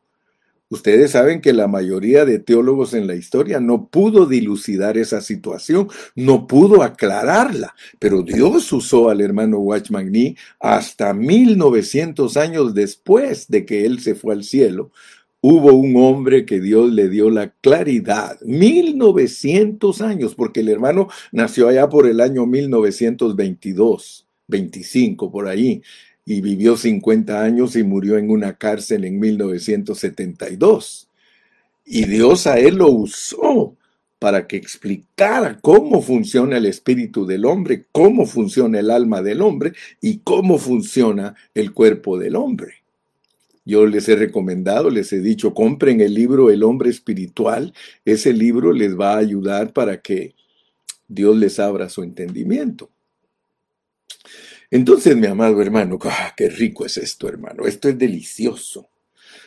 Ustedes 0.70 1.12
saben 1.12 1.40
que 1.40 1.54
la 1.54 1.66
mayoría 1.66 2.26
de 2.26 2.38
teólogos 2.38 2.92
en 2.92 3.06
la 3.06 3.14
historia 3.14 3.58
no 3.58 3.88
pudo 3.88 4.26
dilucidar 4.26 4.98
esa 4.98 5.22
situación, 5.22 5.88
no 6.14 6.46
pudo 6.46 6.82
aclararla, 6.82 7.74
pero 7.98 8.22
Dios 8.22 8.70
usó 8.70 9.08
al 9.08 9.22
hermano 9.22 9.60
Watchman 9.60 10.12
Nee 10.12 10.36
hasta 10.60 11.14
1900 11.14 12.36
años 12.36 12.74
después 12.74 13.48
de 13.48 13.64
que 13.64 13.86
él 13.86 14.00
se 14.00 14.14
fue 14.14 14.34
al 14.34 14.44
cielo. 14.44 14.90
Hubo 15.40 15.72
un 15.72 15.96
hombre 15.96 16.44
que 16.44 16.60
Dios 16.60 16.92
le 16.92 17.08
dio 17.08 17.30
la 17.30 17.50
claridad, 17.62 18.38
1900 18.42 20.02
años, 20.02 20.34
porque 20.34 20.60
el 20.60 20.68
hermano 20.68 21.08
nació 21.32 21.68
allá 21.68 21.88
por 21.88 22.06
el 22.06 22.20
año 22.20 22.44
1922, 22.44 24.26
25 24.48 25.30
por 25.30 25.48
ahí 25.48 25.80
y 26.28 26.42
vivió 26.42 26.76
50 26.76 27.42
años 27.42 27.74
y 27.74 27.82
murió 27.82 28.18
en 28.18 28.28
una 28.28 28.52
cárcel 28.58 29.06
en 29.06 29.18
1972. 29.18 31.08
Y 31.86 32.04
Dios 32.04 32.46
a 32.46 32.58
él 32.58 32.76
lo 32.76 32.90
usó 32.90 33.74
para 34.18 34.46
que 34.46 34.58
explicara 34.58 35.58
cómo 35.62 36.02
funciona 36.02 36.58
el 36.58 36.66
espíritu 36.66 37.24
del 37.24 37.46
hombre, 37.46 37.86
cómo 37.92 38.26
funciona 38.26 38.78
el 38.78 38.90
alma 38.90 39.22
del 39.22 39.40
hombre 39.40 39.72
y 40.02 40.18
cómo 40.18 40.58
funciona 40.58 41.34
el 41.54 41.72
cuerpo 41.72 42.18
del 42.18 42.36
hombre. 42.36 42.74
Yo 43.64 43.86
les 43.86 44.06
he 44.10 44.16
recomendado, 44.16 44.90
les 44.90 45.10
he 45.14 45.20
dicho, 45.20 45.54
compren 45.54 46.02
el 46.02 46.12
libro 46.12 46.50
El 46.50 46.62
hombre 46.62 46.90
espiritual. 46.90 47.72
Ese 48.04 48.34
libro 48.34 48.74
les 48.74 49.00
va 49.00 49.14
a 49.14 49.18
ayudar 49.18 49.72
para 49.72 50.02
que 50.02 50.34
Dios 51.06 51.34
les 51.38 51.58
abra 51.58 51.88
su 51.88 52.02
entendimiento. 52.02 52.90
Entonces, 54.70 55.16
mi 55.16 55.26
amado 55.26 55.60
hermano, 55.62 55.98
¡ah, 56.04 56.34
qué 56.36 56.48
rico 56.48 56.84
es 56.84 56.96
esto, 56.96 57.28
hermano! 57.28 57.66
Esto 57.66 57.88
es 57.88 57.98
delicioso, 57.98 58.90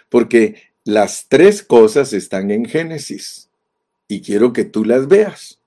porque 0.10 0.55
las 0.84 1.27
tres 1.27 1.62
cosas 1.62 2.13
están 2.13 2.49
en 2.49 2.65
Génesis 2.65 3.49
y 4.07 4.21
quiero 4.21 4.51
que 4.51 4.65
tú 4.65 4.84
las 4.84 5.07
veas. 5.07 5.60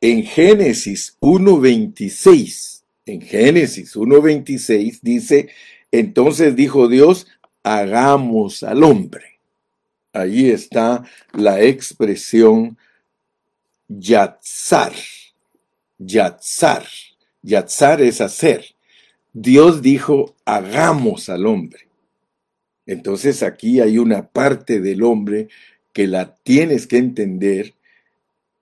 En 0.00 0.22
Génesis 0.24 1.16
1.26, 1.20 2.82
en 3.06 3.22
Génesis 3.22 3.96
1.26 3.96 4.98
dice, 5.00 5.48
entonces 5.90 6.54
dijo 6.56 6.88
Dios, 6.88 7.26
hagamos 7.62 8.62
al 8.62 8.84
hombre. 8.84 9.40
Ahí 10.12 10.50
está 10.50 11.04
la 11.32 11.62
expresión 11.62 12.78
yatzar. 13.88 14.92
Yatzar. 15.98 16.86
Yatzar 17.42 18.02
es 18.02 18.20
hacer. 18.20 18.73
Dios 19.34 19.82
dijo, 19.82 20.36
hagamos 20.44 21.28
al 21.28 21.46
hombre. 21.46 21.88
Entonces 22.86 23.42
aquí 23.42 23.80
hay 23.80 23.98
una 23.98 24.28
parte 24.28 24.80
del 24.80 25.02
hombre 25.02 25.48
que 25.92 26.06
la 26.06 26.36
tienes 26.36 26.86
que 26.86 26.98
entender 26.98 27.74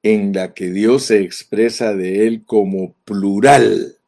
en 0.02 0.32
la 0.32 0.54
que 0.54 0.70
Dios 0.70 1.04
se 1.04 1.20
expresa 1.20 1.94
de 1.94 2.26
él 2.26 2.44
como 2.46 2.94
plural. 3.04 3.98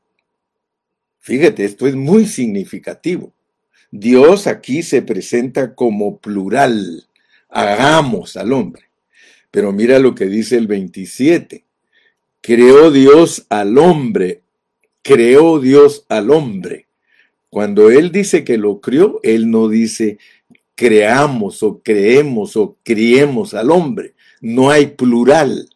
Fíjate, 1.20 1.66
esto 1.66 1.86
es 1.86 1.94
muy 1.94 2.26
significativo. 2.26 3.34
Dios 3.90 4.46
aquí 4.46 4.82
se 4.82 5.02
presenta 5.02 5.74
como 5.74 6.18
plural. 6.18 7.06
Hagamos 7.50 8.38
al 8.38 8.54
hombre. 8.54 8.84
Pero 9.50 9.70
mira 9.70 9.98
lo 9.98 10.14
que 10.14 10.26
dice 10.26 10.56
el 10.56 10.66
27. 10.66 11.64
Creó 12.40 12.90
Dios 12.90 13.44
al 13.50 13.76
hombre. 13.76 14.43
Creó 15.04 15.60
Dios 15.60 16.06
al 16.08 16.30
hombre. 16.30 16.88
Cuando 17.50 17.90
Él 17.90 18.10
dice 18.10 18.42
que 18.42 18.56
lo 18.56 18.80
crió, 18.80 19.20
Él 19.22 19.50
no 19.50 19.68
dice 19.68 20.18
creamos 20.74 21.62
o 21.62 21.80
creemos 21.82 22.56
o 22.56 22.78
criemos 22.82 23.52
al 23.52 23.70
hombre. 23.70 24.14
No 24.40 24.70
hay 24.70 24.86
plural. 24.86 25.68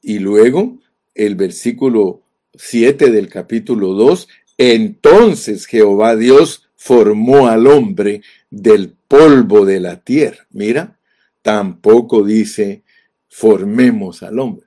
Y 0.00 0.20
luego 0.20 0.78
el 1.14 1.34
versículo 1.34 2.22
7 2.54 3.10
del 3.10 3.28
capítulo 3.28 3.94
2, 3.94 4.28
entonces 4.56 5.66
Jehová 5.66 6.14
Dios 6.14 6.68
formó 6.76 7.48
al 7.48 7.66
hombre 7.66 8.22
del 8.50 8.94
polvo 9.08 9.66
de 9.66 9.80
la 9.80 10.00
tierra. 10.00 10.46
Mira, 10.50 10.96
tampoco 11.42 12.22
dice 12.22 12.84
formemos 13.28 14.22
al 14.22 14.38
hombre. 14.38 14.66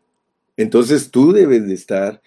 Entonces 0.57 1.09
tú 1.09 1.31
debes 1.31 1.65
de 1.65 1.73
estar 1.73 2.21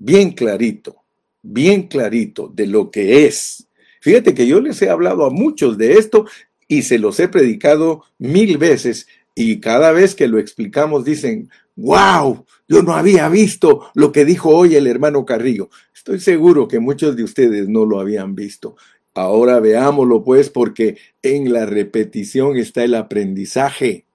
bien 0.00 0.32
clarito, 0.32 0.96
bien 1.42 1.84
clarito 1.84 2.50
de 2.52 2.66
lo 2.66 2.90
que 2.90 3.26
es. 3.26 3.68
Fíjate 4.00 4.34
que 4.34 4.46
yo 4.46 4.60
les 4.60 4.80
he 4.82 4.90
hablado 4.90 5.24
a 5.24 5.30
muchos 5.30 5.78
de 5.78 5.92
esto 5.92 6.26
y 6.66 6.82
se 6.82 6.98
los 6.98 7.20
he 7.20 7.28
predicado 7.28 8.04
mil 8.18 8.58
veces 8.58 9.06
y 9.34 9.60
cada 9.60 9.92
vez 9.92 10.14
que 10.14 10.26
lo 10.26 10.38
explicamos 10.38 11.04
dicen, 11.04 11.50
wow, 11.76 12.44
yo 12.66 12.82
no 12.82 12.94
había 12.94 13.28
visto 13.28 13.90
lo 13.94 14.10
que 14.10 14.24
dijo 14.24 14.50
hoy 14.50 14.74
el 14.74 14.86
hermano 14.86 15.24
Carrillo. 15.24 15.70
Estoy 15.94 16.18
seguro 16.18 16.66
que 16.66 16.80
muchos 16.80 17.14
de 17.14 17.24
ustedes 17.24 17.68
no 17.68 17.84
lo 17.84 18.00
habían 18.00 18.34
visto. 18.34 18.76
Ahora 19.14 19.60
veámoslo 19.60 20.24
pues 20.24 20.48
porque 20.48 20.96
en 21.22 21.52
la 21.52 21.66
repetición 21.66 22.56
está 22.56 22.84
el 22.84 22.94
aprendizaje. 22.94 24.06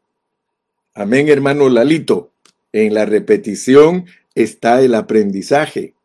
Amén, 0.93 1.30
hermano 1.30 1.69
Lalito. 1.69 2.32
En 2.71 2.93
la 2.93 3.06
repetición 3.06 4.06
está 4.36 4.82
el 4.82 4.93
aprendizaje. 4.93 5.95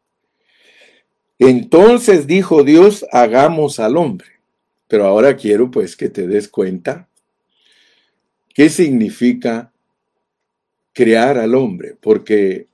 Entonces 1.39 2.27
dijo 2.27 2.65
Dios, 2.65 3.05
hagamos 3.13 3.81
al 3.81 3.97
hombre. 3.97 4.29
Pero 4.89 5.07
ahora 5.07 5.37
quiero 5.37 5.71
pues 5.71 5.97
que 5.97 6.09
te 6.09 6.27
des 6.27 6.49
cuenta 6.49 7.09
qué 8.55 8.69
significa 8.69 9.73
crear 10.93 11.39
al 11.39 11.55
hombre, 11.55 11.97
porque 12.01 12.67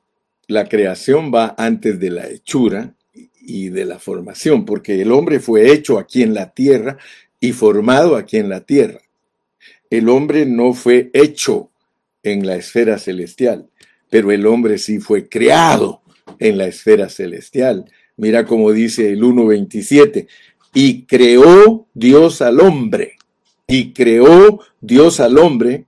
la 0.48 0.68
creación 0.68 1.32
va 1.32 1.54
antes 1.58 2.00
de 2.00 2.10
la 2.10 2.26
hechura 2.28 2.94
y 3.40 3.68
de 3.68 3.84
la 3.84 3.98
formación, 3.98 4.64
porque 4.64 5.00
el 5.00 5.12
hombre 5.12 5.40
fue 5.40 5.70
hecho 5.72 5.98
aquí 5.98 6.22
en 6.22 6.34
la 6.34 6.52
tierra 6.52 6.98
y 7.38 7.52
formado 7.52 8.16
aquí 8.16 8.38
en 8.38 8.48
la 8.48 8.62
tierra. 8.62 9.00
El 9.90 10.08
hombre 10.08 10.46
no 10.46 10.72
fue 10.72 11.10
hecho 11.12 11.70
en 12.22 12.46
la 12.46 12.56
esfera 12.56 12.98
celestial, 12.98 13.68
pero 14.10 14.30
el 14.32 14.46
hombre 14.46 14.78
sí 14.78 14.98
fue 14.98 15.28
creado 15.28 16.02
en 16.38 16.58
la 16.58 16.66
esfera 16.66 17.08
celestial. 17.08 17.90
Mira 18.16 18.46
cómo 18.46 18.72
dice 18.72 19.10
el 19.10 19.22
1.27, 19.22 20.26
y 20.72 21.04
creó 21.04 21.86
Dios 21.94 22.42
al 22.42 22.60
hombre, 22.60 23.16
y 23.66 23.92
creó 23.92 24.60
Dios 24.80 25.20
al 25.20 25.38
hombre, 25.38 25.86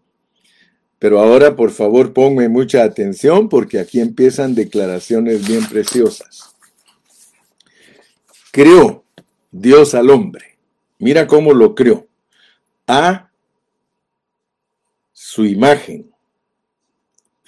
pero 0.98 1.20
ahora 1.20 1.54
por 1.54 1.70
favor 1.70 2.12
ponme 2.12 2.48
mucha 2.48 2.83
atención 2.83 3.48
porque 3.48 3.78
aquí 3.78 4.00
empiezan 4.00 4.54
declaraciones 4.54 5.46
bien 5.46 5.64
preciosas. 5.66 6.54
Creó 8.50 9.04
Dios 9.50 9.94
al 9.94 10.11
hombre. 10.11 10.59
Mira 10.98 11.26
cómo 11.26 11.52
lo 11.52 11.74
creó. 11.74 12.07
A 12.87 13.31
su 15.12 15.44
imagen. 15.44 16.11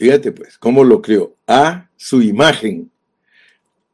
Fíjate 0.01 0.33
pues, 0.33 0.57
cómo 0.57 0.83
lo 0.83 1.03
creó. 1.03 1.37
A 1.47 1.91
su 1.97 2.23
imagen. 2.23 2.91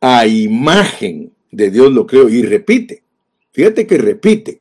A 0.01 0.27
imagen 0.27 1.33
de 1.51 1.71
Dios 1.71 1.92
lo 1.92 2.07
creó. 2.07 2.29
Y 2.29 2.42
repite. 2.42 3.03
Fíjate 3.51 3.87
que 3.87 3.99
repite. 3.99 4.61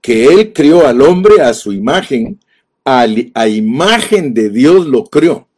Que 0.00 0.26
Él 0.26 0.52
creó 0.52 0.86
al 0.86 1.00
hombre 1.00 1.40
a 1.40 1.54
su 1.54 1.72
imagen 1.72 2.38
a, 2.84 3.48
imagen 3.48 4.34
de 4.34 4.50
Dios 4.50 4.86
lo 4.86 5.04
creó. 5.04 5.48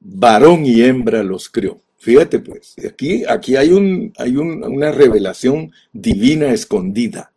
Varón 0.00 0.66
y 0.66 0.82
hembra 0.82 1.22
los 1.22 1.48
creó. 1.48 1.80
Fíjate 1.98 2.38
pues, 2.38 2.76
aquí, 2.86 3.24
aquí 3.24 3.56
hay, 3.56 3.72
un, 3.72 4.12
hay 4.18 4.36
una 4.36 4.92
revelación 4.92 5.72
divina 5.92 6.52
escondida. 6.52 7.32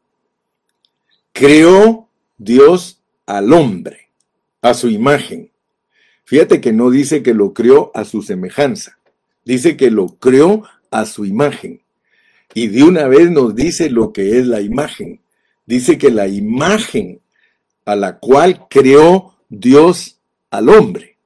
Creó 1.32 2.10
Dios 2.38 3.02
al 3.26 3.54
hombre, 3.54 4.09
a 4.62 4.74
su 4.74 4.90
imagen. 4.90 5.52
Fíjate 6.26 6.62
que 6.62 6.72
no 6.72 6.90
dice 6.90 7.24
que 7.24 7.34
lo 7.34 7.54
creó 7.54 7.92
a 7.94 8.06
su 8.06 8.22
semejanza, 8.22 9.00
dice 9.46 9.78
que 9.78 9.90
lo 9.90 10.08
creó 10.20 10.64
a 10.92 11.06
su 11.06 11.26
imagen. 11.26 11.82
Y 12.54 12.68
de 12.68 12.84
una 12.84 13.08
vez 13.08 13.30
nos 13.30 13.56
dice 13.56 13.90
lo 13.90 14.12
que 14.12 14.40
es 14.40 14.48
la 14.48 14.62
imagen. 14.62 15.22
Dice 15.66 15.98
que 15.98 16.10
la 16.10 16.28
imagen 16.28 17.22
a 17.86 17.96
la 17.96 18.18
cual 18.18 18.68
creó 18.70 19.36
Dios 19.50 20.20
al 20.50 20.70
hombre. 20.70 21.18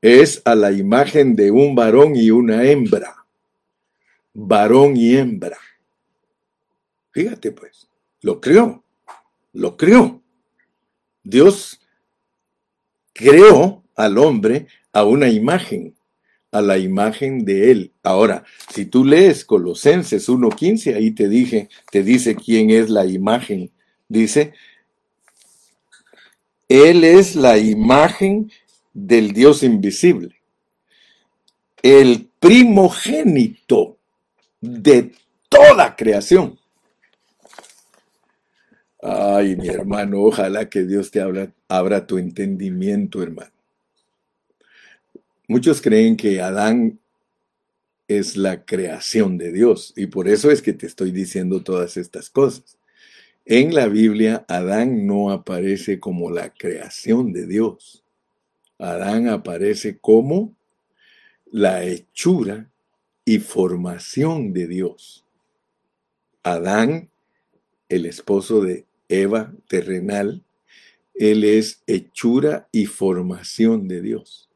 Es 0.00 0.40
a 0.44 0.54
la 0.54 0.72
imagen 0.72 1.36
de 1.36 1.50
un 1.50 1.74
varón 1.74 2.16
y 2.16 2.30
una 2.30 2.64
hembra. 2.64 3.26
Varón 4.32 4.96
y 4.96 5.16
hembra. 5.16 5.58
Fíjate 7.10 7.52
pues, 7.52 7.88
lo 8.22 8.40
creó, 8.40 8.84
lo 9.52 9.76
creó. 9.76 10.22
Dios 11.22 11.80
creó 13.18 13.82
al 13.96 14.16
hombre 14.16 14.68
a 14.92 15.04
una 15.04 15.28
imagen, 15.28 15.96
a 16.52 16.62
la 16.62 16.78
imagen 16.78 17.44
de 17.44 17.72
él. 17.72 17.92
Ahora, 18.04 18.44
si 18.72 18.86
tú 18.86 19.04
lees 19.04 19.44
Colosenses 19.44 20.28
1.15, 20.28 20.94
ahí 20.94 21.10
te 21.10 21.28
dije, 21.28 21.68
te 21.90 22.04
dice 22.04 22.36
quién 22.36 22.70
es 22.70 22.88
la 22.88 23.06
imagen. 23.06 23.72
Dice, 24.08 24.54
él 26.68 27.02
es 27.02 27.34
la 27.34 27.58
imagen 27.58 28.52
del 28.94 29.32
Dios 29.32 29.62
invisible, 29.64 30.36
el 31.82 32.30
primogénito 32.38 33.98
de 34.60 35.12
toda 35.48 35.96
creación. 35.96 36.57
Ay, 39.00 39.54
mi 39.56 39.68
hermano, 39.68 40.22
ojalá 40.22 40.68
que 40.68 40.84
Dios 40.84 41.10
te 41.10 41.20
abra, 41.20 42.06
tu 42.06 42.18
entendimiento, 42.18 43.22
hermano. 43.22 43.52
Muchos 45.46 45.80
creen 45.80 46.16
que 46.16 46.42
Adán 46.42 46.98
es 48.08 48.36
la 48.36 48.64
creación 48.64 49.38
de 49.38 49.52
Dios 49.52 49.92
y 49.96 50.06
por 50.06 50.28
eso 50.28 50.50
es 50.50 50.62
que 50.62 50.72
te 50.72 50.86
estoy 50.86 51.12
diciendo 51.12 51.62
todas 51.62 51.96
estas 51.96 52.28
cosas. 52.28 52.76
En 53.44 53.72
la 53.72 53.86
Biblia, 53.86 54.44
Adán 54.48 55.06
no 55.06 55.30
aparece 55.30 56.00
como 56.00 56.30
la 56.30 56.52
creación 56.52 57.32
de 57.32 57.46
Dios. 57.46 58.04
Adán 58.78 59.28
aparece 59.28 59.98
como 59.98 60.54
la 61.50 61.84
hechura 61.84 62.70
y 63.24 63.38
formación 63.38 64.52
de 64.52 64.66
Dios. 64.66 65.24
Adán, 66.42 67.10
el 67.88 68.04
esposo 68.04 68.60
de 68.60 68.87
Eva 69.08 69.52
terrenal, 69.68 70.42
él 71.14 71.44
es 71.44 71.82
hechura 71.86 72.68
y 72.72 72.86
formación 72.86 73.88
de 73.88 74.02
Dios. 74.02 74.48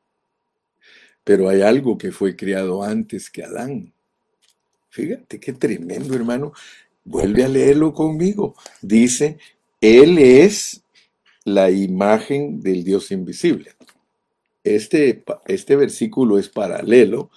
pero 1.24 1.48
hay 1.48 1.62
algo 1.62 1.98
que 1.98 2.10
fue 2.12 2.34
creado 2.34 2.82
antes 2.82 3.30
que 3.30 3.44
Adán. 3.44 3.92
Fíjate 4.90 5.38
qué 5.38 5.52
tremendo, 5.52 6.14
hermano. 6.14 6.52
Vuelve 7.04 7.44
a 7.44 7.48
leerlo 7.48 7.92
conmigo. 7.94 8.56
Dice, 8.80 9.38
Él 9.80 10.18
es 10.18 10.82
la 11.44 11.70
imagen 11.70 12.60
del 12.60 12.84
Dios 12.84 13.10
invisible. 13.10 13.72
Este, 14.64 15.22
este 15.46 15.76
versículo 15.76 16.38
es 16.38 16.48
paralelo 16.48 17.30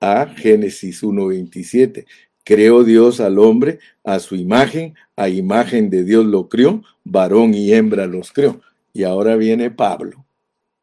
a 0.00 0.26
Génesis 0.26 1.02
1.27. 1.02 2.06
Creó 2.46 2.84
Dios 2.84 3.18
al 3.18 3.40
hombre 3.40 3.80
a 4.04 4.20
su 4.20 4.36
imagen, 4.36 4.94
a 5.16 5.28
imagen 5.28 5.90
de 5.90 6.04
Dios 6.04 6.24
lo 6.24 6.48
crió, 6.48 6.84
varón 7.02 7.54
y 7.54 7.72
hembra 7.72 8.06
los 8.06 8.30
creó. 8.30 8.60
Y 8.92 9.02
ahora 9.02 9.34
viene 9.34 9.72
Pablo 9.72 10.24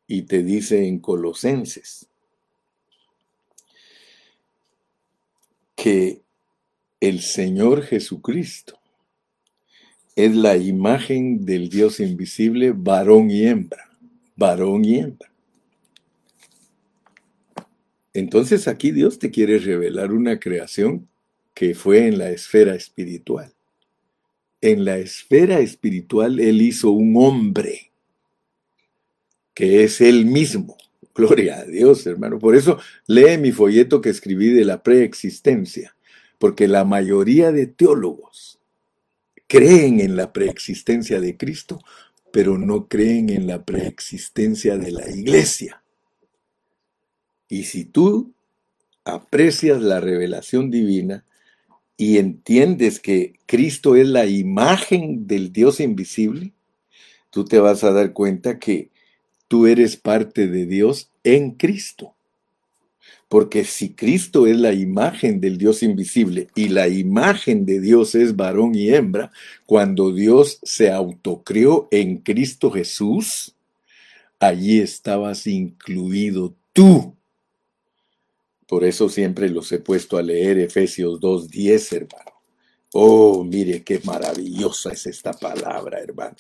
y 0.05 0.23
te 0.23 0.43
dice 0.43 0.85
en 0.85 0.99
Colosenses 0.99 2.09
que 5.73 6.21
el 6.99 7.21
Señor 7.21 7.83
Jesucristo 7.83 8.77
es 10.17 10.35
la 10.35 10.57
imagen 10.57 11.45
del 11.45 11.69
Dios 11.69 12.01
invisible, 12.01 12.73
varón 12.75 13.31
y 13.31 13.45
hembra, 13.45 13.89
varón 14.35 14.83
y 14.83 14.97
hembra. 14.97 15.31
Entonces 18.13 18.67
aquí 18.67 18.91
Dios 18.91 19.17
te 19.17 19.31
quiere 19.31 19.59
revelar 19.59 20.11
una 20.11 20.41
creación 20.41 21.07
que 21.53 21.75
fue 21.75 22.07
en 22.07 22.17
la 22.17 22.29
esfera 22.29 22.75
espiritual. 22.75 23.53
En 24.61 24.85
la 24.85 24.97
esfera 24.97 25.59
espiritual 25.59 26.39
Él 26.39 26.61
hizo 26.61 26.91
un 26.91 27.15
hombre, 27.17 27.91
que 29.53 29.83
es 29.83 30.01
Él 30.01 30.25
mismo. 30.25 30.77
Gloria 31.13 31.59
a 31.59 31.65
Dios, 31.65 32.07
hermano. 32.07 32.39
Por 32.39 32.55
eso 32.55 32.79
lee 33.05 33.37
mi 33.37 33.51
folleto 33.51 34.01
que 34.01 34.09
escribí 34.09 34.49
de 34.49 34.65
la 34.65 34.81
preexistencia, 34.81 35.95
porque 36.39 36.67
la 36.67 36.85
mayoría 36.85 37.51
de 37.51 37.67
teólogos 37.67 38.59
creen 39.47 39.99
en 39.99 40.15
la 40.15 40.33
preexistencia 40.33 41.19
de 41.19 41.37
Cristo, 41.37 41.79
pero 42.31 42.57
no 42.57 42.87
creen 42.87 43.29
en 43.29 43.45
la 43.45 43.63
preexistencia 43.63 44.77
de 44.77 44.91
la 44.91 45.07
iglesia. 45.07 45.83
Y 47.47 47.65
si 47.65 47.85
tú 47.85 48.33
aprecias 49.05 49.81
la 49.83 49.99
revelación 49.99 50.71
divina 50.71 51.25
y 51.97 52.17
entiendes 52.17 52.99
que 52.99 53.33
Cristo 53.45 53.95
es 53.95 54.07
la 54.07 54.25
imagen 54.25 55.27
del 55.27 55.53
Dios 55.53 55.79
invisible, 55.79 56.53
tú 57.29 57.45
te 57.45 57.59
vas 57.59 57.83
a 57.83 57.91
dar 57.91 58.13
cuenta 58.13 58.59
que 58.59 58.89
tú 59.47 59.67
eres 59.67 59.97
parte 59.97 60.47
de 60.47 60.65
Dios 60.65 61.09
en 61.23 61.51
Cristo. 61.51 62.15
Porque 63.29 63.63
si 63.63 63.93
Cristo 63.93 64.45
es 64.45 64.57
la 64.57 64.73
imagen 64.73 65.41
del 65.41 65.57
Dios 65.57 65.81
invisible 65.81 66.47
y 66.53 66.69
la 66.69 66.87
imagen 66.87 67.65
de 67.65 67.79
Dios 67.79 68.13
es 68.13 68.35
varón 68.35 68.75
y 68.75 68.89
hembra, 68.89 69.31
cuando 69.65 70.11
Dios 70.11 70.59
se 70.61 70.91
autocrió 70.91 71.87
en 71.89 72.17
Cristo 72.17 72.69
Jesús, 72.69 73.55
allí 74.39 74.79
estabas 74.79 75.47
incluido 75.47 76.53
tú. 76.73 77.15
Por 78.67 78.83
eso 78.83 79.09
siempre 79.09 79.49
los 79.49 79.71
he 79.71 79.79
puesto 79.79 80.17
a 80.17 80.21
leer 80.21 80.57
Efesios 80.57 81.19
2.10, 81.19 81.95
hermano. 81.95 82.31
Oh, 82.93 83.43
mire 83.43 83.83
qué 83.83 83.99
maravillosa 84.03 84.91
es 84.91 85.07
esta 85.07 85.33
palabra, 85.33 85.99
hermano. 85.99 86.35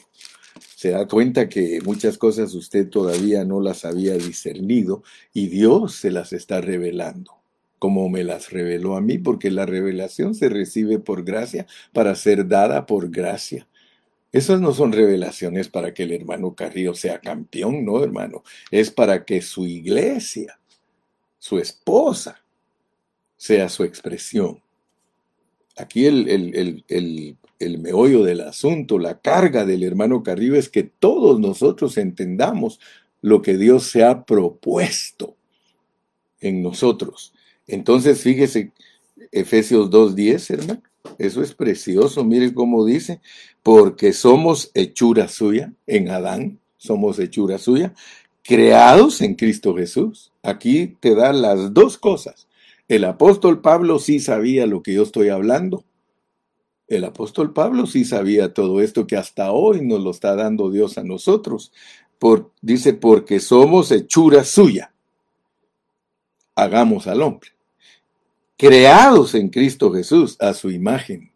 Se 0.75 0.91
da 0.91 1.07
cuenta 1.07 1.49
que 1.49 1.81
muchas 1.83 2.17
cosas 2.17 2.53
usted 2.53 2.89
todavía 2.89 3.43
no 3.43 3.59
las 3.59 3.85
había 3.85 4.13
discernido 4.15 5.03
y 5.33 5.47
Dios 5.47 5.95
se 5.95 6.11
las 6.11 6.31
está 6.33 6.61
revelando, 6.61 7.31
como 7.79 8.07
me 8.09 8.23
las 8.23 8.51
reveló 8.51 8.95
a 8.95 9.01
mí, 9.01 9.17
porque 9.17 9.49
la 9.49 9.65
revelación 9.65 10.35
se 10.35 10.49
recibe 10.49 10.99
por 10.99 11.23
gracia 11.23 11.65
para 11.91 12.15
ser 12.15 12.47
dada 12.47 12.85
por 12.85 13.09
gracia. 13.09 13.67
Esas 14.31 14.61
no 14.61 14.73
son 14.73 14.91
revelaciones 14.91 15.69
para 15.69 15.93
que 15.93 16.03
el 16.03 16.11
hermano 16.11 16.55
Carrillo 16.55 16.95
sea 16.95 17.19
campeón, 17.19 17.85
no, 17.85 18.03
hermano. 18.03 18.43
Es 18.71 18.91
para 18.91 19.25
que 19.25 19.41
su 19.41 19.65
iglesia 19.65 20.59
su 21.43 21.59
esposa 21.59 22.41
sea 23.35 23.67
su 23.67 23.83
expresión. 23.83 24.61
Aquí 25.75 26.05
el, 26.05 27.35
meollo 27.81 28.23
del 28.23 28.39
asunto, 28.39 28.97
la 28.97 29.19
carga 29.19 29.65
del 29.65 29.83
hermano 29.83 30.23
Carrillo 30.23 30.55
es 30.55 30.69
que 30.69 30.83
todos 30.83 31.41
nosotros 31.41 31.97
entendamos 31.97 32.79
lo 33.19 33.41
que 33.41 33.57
Dios 33.57 33.87
se 33.87 34.05
ha 34.05 34.23
propuesto 34.23 35.35
en 36.39 36.63
nosotros. 36.63 37.33
Entonces, 37.67 38.21
fíjese, 38.21 38.71
Efesios 39.29 39.89
2.10, 39.89 40.49
hermano, 40.49 40.81
eso 41.17 41.43
es 41.43 41.53
precioso, 41.53 42.23
mire 42.23 42.53
cómo 42.53 42.85
dice, 42.85 43.19
porque 43.63 44.13
somos 44.13 44.71
hechura 44.75 45.27
suya 45.27 45.73
en 45.87 46.09
Adán, 46.09 46.61
somos 46.77 47.19
hechura 47.19 47.57
suya, 47.57 47.93
creados 48.43 49.21
en 49.21 49.35
Cristo 49.35 49.75
Jesús. 49.75 50.31
Aquí 50.43 50.97
te 50.99 51.15
da 51.15 51.33
las 51.33 51.73
dos 51.73 51.97
cosas. 51.97 52.47
El 52.87 53.05
apóstol 53.05 53.61
Pablo 53.61 53.97
sí 53.97 54.19
sabía 54.19 54.67
lo 54.67 54.83
que 54.83 54.93
yo 54.93 55.03
estoy 55.03 55.29
hablando. 55.29 55.85
El 56.87 57.05
apóstol 57.05 57.53
Pablo 57.53 57.87
sí 57.87 58.03
sabía 58.05 58.53
todo 58.53 58.81
esto 58.81 59.07
que 59.07 59.15
hasta 59.15 59.51
hoy 59.51 59.81
nos 59.81 60.01
lo 60.01 60.11
está 60.11 60.35
dando 60.35 60.69
Dios 60.69 60.97
a 60.97 61.03
nosotros. 61.03 61.71
Por, 62.19 62.51
dice, 62.61 62.93
porque 62.93 63.39
somos 63.39 63.91
hechura 63.91 64.43
suya. 64.43 64.93
Hagamos 66.55 67.07
al 67.07 67.21
hombre. 67.21 67.49
Creados 68.57 69.33
en 69.33 69.49
Cristo 69.49 69.91
Jesús 69.91 70.37
a 70.39 70.53
su 70.53 70.69
imagen. 70.69 71.31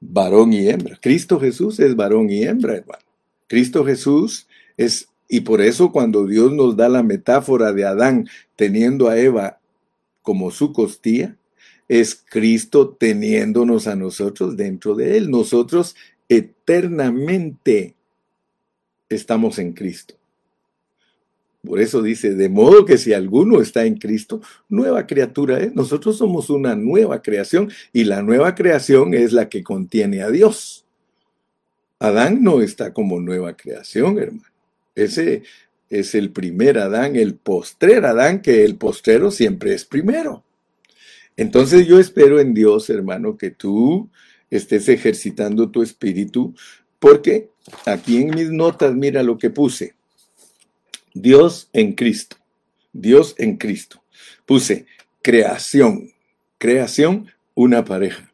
Varón 0.00 0.52
y 0.52 0.68
hembra. 0.68 0.98
Cristo 1.00 1.38
Jesús 1.40 1.80
es 1.80 1.96
varón 1.96 2.30
y 2.30 2.42
hembra, 2.44 2.76
hermano. 2.76 3.04
Cristo 3.48 3.84
Jesús 3.84 4.46
es 4.76 5.08
y 5.28 5.40
por 5.40 5.60
eso 5.60 5.92
cuando 5.92 6.26
Dios 6.26 6.52
nos 6.52 6.76
da 6.76 6.88
la 6.88 7.02
metáfora 7.02 7.72
de 7.72 7.84
Adán 7.84 8.28
teniendo 8.54 9.08
a 9.08 9.18
Eva 9.18 9.58
como 10.22 10.50
su 10.50 10.72
costilla, 10.72 11.36
es 11.88 12.14
Cristo 12.14 12.96
teniéndonos 12.98 13.86
a 13.86 13.96
nosotros 13.96 14.56
dentro 14.56 14.94
de 14.94 15.16
Él. 15.16 15.30
Nosotros 15.30 15.94
eternamente 16.28 17.94
estamos 19.08 19.58
en 19.58 19.72
Cristo. 19.72 20.14
Por 21.64 21.80
eso 21.80 22.00
dice, 22.00 22.34
de 22.34 22.48
modo 22.48 22.84
que 22.84 22.96
si 22.96 23.12
alguno 23.12 23.60
está 23.60 23.84
en 23.84 23.96
Cristo, 23.98 24.40
nueva 24.68 25.06
criatura 25.06 25.58
es. 25.58 25.74
Nosotros 25.74 26.16
somos 26.16 26.48
una 26.48 26.76
nueva 26.76 27.22
creación 27.22 27.70
y 27.92 28.04
la 28.04 28.22
nueva 28.22 28.54
creación 28.54 29.14
es 29.14 29.32
la 29.32 29.48
que 29.48 29.64
contiene 29.64 30.22
a 30.22 30.30
Dios. 30.30 30.86
Adán 31.98 32.42
no 32.42 32.60
está 32.60 32.92
como 32.92 33.20
nueva 33.20 33.56
creación, 33.56 34.18
hermano. 34.18 34.55
Ese 34.96 35.44
es 35.88 36.16
el 36.16 36.32
primer 36.32 36.78
Adán, 36.78 37.14
el 37.14 37.36
postrer 37.36 38.04
Adán, 38.04 38.42
que 38.42 38.64
el 38.64 38.76
postrero 38.76 39.30
siempre 39.30 39.74
es 39.74 39.84
primero. 39.84 40.42
Entonces 41.36 41.86
yo 41.86 42.00
espero 42.00 42.40
en 42.40 42.54
Dios, 42.54 42.90
hermano, 42.90 43.36
que 43.36 43.50
tú 43.50 44.10
estés 44.50 44.88
ejercitando 44.88 45.70
tu 45.70 45.82
espíritu, 45.82 46.54
porque 46.98 47.50
aquí 47.84 48.16
en 48.16 48.34
mis 48.34 48.50
notas, 48.50 48.94
mira 48.94 49.22
lo 49.22 49.38
que 49.38 49.50
puse. 49.50 49.94
Dios 51.12 51.68
en 51.72 51.92
Cristo. 51.94 52.36
Dios 52.92 53.34
en 53.38 53.56
Cristo. 53.56 54.02
Puse 54.46 54.86
creación. 55.22 56.12
Creación, 56.58 57.30
una 57.54 57.84
pareja. 57.84 58.32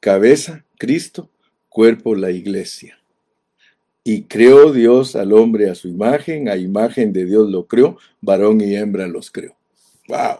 Cabeza, 0.00 0.64
Cristo. 0.76 1.30
Cuerpo, 1.68 2.16
la 2.16 2.30
iglesia. 2.32 2.97
Y 4.10 4.22
creó 4.22 4.72
Dios 4.72 5.16
al 5.16 5.34
hombre 5.34 5.68
a 5.68 5.74
su 5.74 5.86
imagen, 5.86 6.48
a 6.48 6.56
imagen 6.56 7.12
de 7.12 7.26
Dios 7.26 7.50
lo 7.50 7.66
creó, 7.66 7.98
varón 8.22 8.58
y 8.62 8.74
hembra 8.74 9.06
los 9.06 9.30
creó. 9.30 9.54
¡Wow! 10.08 10.38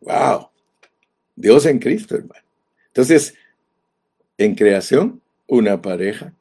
¡Wow! 0.00 0.48
Dios 1.36 1.66
en 1.66 1.78
Cristo, 1.78 2.14
hermano. 2.14 2.42
Entonces, 2.86 3.34
en 4.38 4.54
creación, 4.54 5.20
una 5.46 5.82
pareja. 5.82 6.32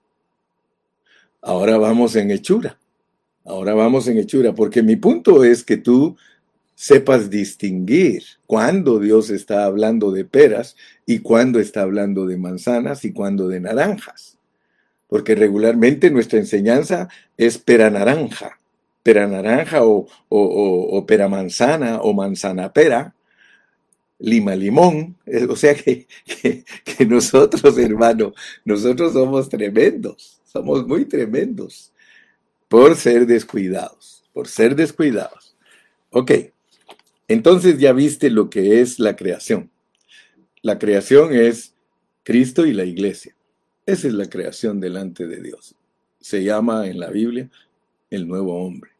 Ahora 1.41 1.77
vamos 1.77 2.15
en 2.15 2.31
hechura. 2.31 2.79
Ahora 3.43 3.73
vamos 3.73 4.07
en 4.07 4.17
hechura, 4.17 4.55
porque 4.55 4.81
mi 4.81 4.95
punto 4.95 5.43
es 5.43 5.61
que 5.61 5.75
tú 5.75 6.15
sepas 6.73 7.29
distinguir 7.29 8.23
cuándo 8.45 8.99
Dios 8.99 9.29
está 9.29 9.65
hablando 9.65 10.13
de 10.13 10.23
peras 10.23 10.77
y 11.05 11.19
cuándo 11.19 11.59
está 11.59 11.81
hablando 11.81 12.25
de 12.27 12.37
manzanas 12.37 13.03
y 13.03 13.11
cuándo 13.11 13.49
de 13.49 13.59
naranjas 13.59 14.36
porque 15.07 15.35
regularmente 15.35 16.11
nuestra 16.11 16.39
enseñanza 16.39 17.07
es 17.37 17.57
pera 17.57 17.89
naranja, 17.89 18.59
pera 19.03 19.25
naranja 19.27 19.85
o, 19.85 20.07
o, 20.29 21.05
pera 21.05 21.29
manzana 21.29 22.01
o 22.01 22.13
manzana 22.13 22.73
pera, 22.73 23.15
lima 24.19 24.55
limón, 24.55 25.15
o 25.49 25.55
sea 25.55 25.75
que, 25.75 26.07
que, 26.25 27.05
nosotros, 27.05 27.77
hermano, 27.77 28.33
nosotros 28.65 29.13
somos 29.13 29.47
tremendos, 29.47 30.41
somos 30.43 30.85
muy 30.85 31.05
tremendos 31.05 31.93
por 32.67 32.95
ser 32.95 33.25
descuidados, 33.25 34.23
por 34.33 34.47
ser 34.47 34.75
descuidados. 34.75 35.55
Ok, 36.09 36.31
entonces 37.29 37.77
ya 37.79 37.93
viste 37.93 38.29
lo 38.29 38.49
que 38.49 38.81
es 38.81 38.99
la 38.99 39.15
creación. 39.15 39.69
La 40.61 40.79
creación 40.79 41.33
es 41.33 41.75
Cristo 42.23 42.65
y 42.65 42.73
la 42.73 42.83
iglesia. 42.83 43.36
Esa 43.87 44.09
es 44.09 44.13
la 44.13 44.29
creación 44.29 44.81
delante 44.81 45.27
de 45.27 45.41
Dios. 45.41 45.73
Se 46.19 46.43
llama 46.43 46.87
en 46.87 46.99
la 46.99 47.09
Biblia 47.09 47.49
el 48.09 48.27
nuevo 48.27 48.61
hombre. 48.61 48.91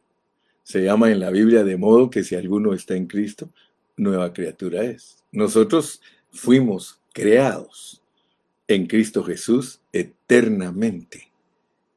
Se 0.62 0.82
llama 0.82 1.10
en 1.10 1.20
la 1.20 1.28
Biblia 1.28 1.62
de 1.62 1.76
modo 1.76 2.08
que 2.08 2.24
si 2.24 2.34
alguno 2.34 2.72
está 2.72 2.96
en 2.96 3.06
Cristo, 3.06 3.50
nueva 3.98 4.32
criatura 4.32 4.82
es. 4.84 5.22
Nosotros 5.30 6.00
fuimos 6.32 7.00
creados 7.12 8.02
en 8.66 8.86
Cristo 8.86 9.22
Jesús 9.22 9.80
eternamente, 9.92 11.32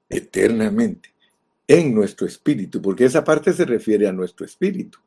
eternamente, 0.10 1.14
en 1.70 1.96
nuestro 1.96 2.28
espíritu, 2.28 2.82
porque 2.82 3.06
esa 3.06 3.24
parte 3.24 3.54
se 3.54 3.64
refiere 3.64 4.06
a 4.06 4.12
nuestro 4.12 4.46
espíritu, 4.46 5.00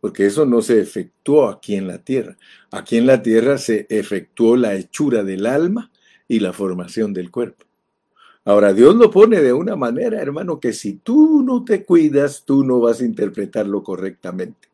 porque 0.00 0.26
eso 0.26 0.46
no 0.46 0.62
se 0.62 0.80
efectuó 0.80 1.48
aquí 1.48 1.74
en 1.74 1.88
la 1.88 1.98
tierra. 1.98 2.36
Aquí 2.70 2.98
en 2.98 3.06
la 3.06 3.20
tierra 3.20 3.58
se 3.58 3.88
efectuó 3.90 4.56
la 4.56 4.74
hechura 4.74 5.24
del 5.24 5.46
alma 5.46 5.90
y 6.28 6.40
la 6.40 6.52
formación 6.52 7.12
del 7.12 7.30
cuerpo. 7.30 7.66
Ahora, 8.44 8.72
Dios 8.72 8.94
lo 8.94 9.10
pone 9.10 9.40
de 9.40 9.52
una 9.52 9.74
manera, 9.74 10.22
hermano, 10.22 10.60
que 10.60 10.72
si 10.72 10.94
tú 10.94 11.42
no 11.42 11.64
te 11.64 11.84
cuidas, 11.84 12.44
tú 12.44 12.64
no 12.64 12.78
vas 12.78 13.00
a 13.00 13.04
interpretarlo 13.04 13.82
correctamente. 13.82 14.68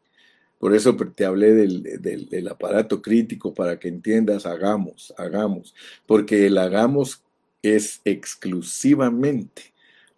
Por 0.63 0.77
eso 0.77 0.95
te 0.95 1.25
hablé 1.25 1.55
del, 1.55 2.49
aparato 2.49 3.03
crítico 3.03 3.53
para 3.53 3.81
que 3.81 3.89
entiendas, 3.89 4.47
hagamos, 4.47 5.13
hagamos, 5.19 5.75
porque 6.07 6.47
el 6.47 6.57
hagamos 6.57 7.25
es 7.63 8.01
exclusivamente 8.05 9.73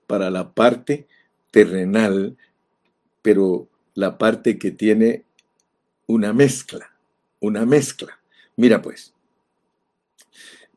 para 0.07 0.31
la 0.31 0.53
parte 0.53 1.07
terrenal, 1.51 2.37
pero 3.23 3.69
la 3.95 4.19
parte 4.19 4.59
que 4.59 4.71
tiene 4.71 5.25
una 6.07 6.35
mezcla, 6.35 6.91
una 7.41 7.65
mezcla. 7.65 8.21
Mira 8.55 8.83
pues, 8.83 9.14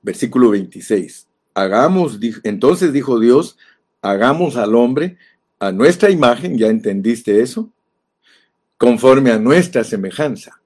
versículo 0.02 0.52
26, 0.52 1.28
hagamos, 1.54 2.20
entonces 2.44 2.94
dijo 2.94 3.20
Dios, 3.20 3.58
hagamos 4.02 4.56
al 4.58 4.76
hombre 4.76 5.18
a 5.60 5.72
nuestra 5.72 6.10
imagen, 6.10 6.58
¿ya 6.58 6.68
entendiste 6.68 7.42
eso? 7.42 7.72
conforme 8.78 9.32
a 9.32 9.40
nuestra 9.40 9.84
semejanza, 9.84 10.62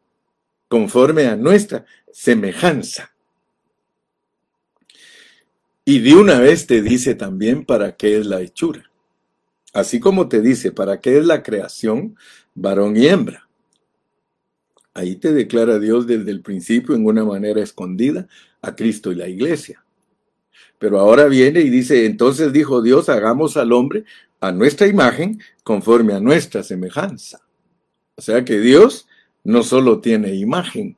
conforme 0.68 1.28
a 1.28 1.36
nuestra 1.36 1.86
semejanza. 2.12 3.14
Y 5.84 6.00
de 6.00 6.16
una 6.16 6.40
vez 6.40 6.68
te 6.68 6.82
dice 6.82 7.16
también 7.16 7.66
para 7.66 7.96
qué 7.96 8.18
es 8.18 8.26
la 8.26 8.42
hechura. 8.42 8.90
Así 9.74 10.00
como 10.00 10.28
te 10.28 10.42
dice 10.42 10.72
para 10.72 11.00
qué 11.00 11.18
es 11.18 11.26
la 11.26 11.42
creación, 11.42 12.18
varón 12.54 12.96
y 12.98 13.08
hembra. 13.08 13.48
Ahí 14.94 15.16
te 15.16 15.32
declara 15.32 15.80
Dios 15.80 16.06
desde 16.06 16.32
el 16.32 16.42
principio 16.42 16.96
en 16.96 17.06
una 17.06 17.24
manera 17.24 17.62
escondida 17.62 18.28
a 18.62 18.76
Cristo 18.76 19.12
y 19.12 19.16
la 19.16 19.28
iglesia. 19.28 19.84
Pero 20.78 21.00
ahora 21.00 21.26
viene 21.26 21.62
y 21.62 21.70
dice, 21.70 22.06
entonces 22.06 22.52
dijo 22.52 22.82
Dios, 22.82 23.08
hagamos 23.08 23.56
al 23.56 23.72
hombre 23.72 24.04
a 24.40 24.52
nuestra 24.52 24.88
imagen 24.88 25.40
conforme 25.64 26.14
a 26.14 26.20
nuestra 26.20 26.64
semejanza. 26.64 27.42
O 28.16 28.22
sea 28.22 28.44
que 28.44 28.60
Dios 28.60 29.08
no 29.44 29.64
solo 29.64 30.02
tiene 30.02 30.36
imagen, 30.36 30.98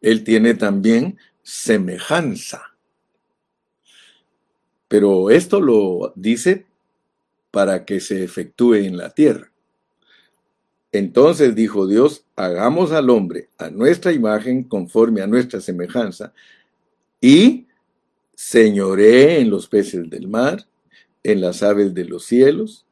Él 0.00 0.24
tiene 0.24 0.54
también 0.54 1.18
semejanza. 1.42 2.74
Pero 4.88 5.30
esto 5.30 5.60
lo 5.60 6.12
dice 6.16 6.66
para 7.50 7.84
que 7.84 8.00
se 8.00 8.24
efectúe 8.24 8.74
en 8.74 8.96
la 8.96 9.10
tierra. 9.10 9.50
Entonces 10.92 11.54
dijo 11.54 11.86
Dios, 11.86 12.24
hagamos 12.36 12.92
al 12.92 13.10
hombre 13.10 13.48
a 13.58 13.68
nuestra 13.70 14.12
imagen 14.12 14.64
conforme 14.64 15.20
a 15.20 15.26
nuestra 15.26 15.60
semejanza 15.60 16.32
y 17.20 17.66
señoré 18.34 19.40
en 19.40 19.50
los 19.50 19.68
peces 19.68 20.08
del 20.08 20.28
mar, 20.28 20.66
en 21.22 21.40
las 21.40 21.62
aves 21.62 21.92
de 21.92 22.04
los 22.04 22.24
cielos, 22.24 22.86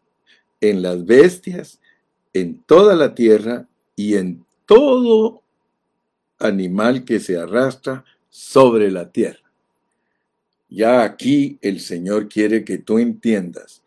en 0.60 0.82
las 0.82 1.06
bestias, 1.06 1.80
en 2.34 2.62
toda 2.62 2.94
la 2.96 3.14
tierra 3.14 3.66
y 3.94 4.16
en 4.16 4.44
todo 4.66 5.42
animal 6.38 7.04
que 7.04 7.20
se 7.20 7.38
arrastra 7.38 8.04
sobre 8.28 8.90
la 8.90 9.10
tierra. 9.10 9.40
Ya 10.68 11.02
aquí 11.02 11.58
el 11.62 11.80
Señor 11.80 12.28
quiere 12.28 12.64
que 12.64 12.78
tú 12.78 12.98
entiendas 12.98 13.82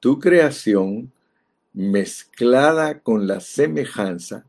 tu 0.00 0.18
creación 0.18 1.10
mezclada 1.78 3.02
con 3.04 3.28
la 3.28 3.38
semejanza 3.38 4.44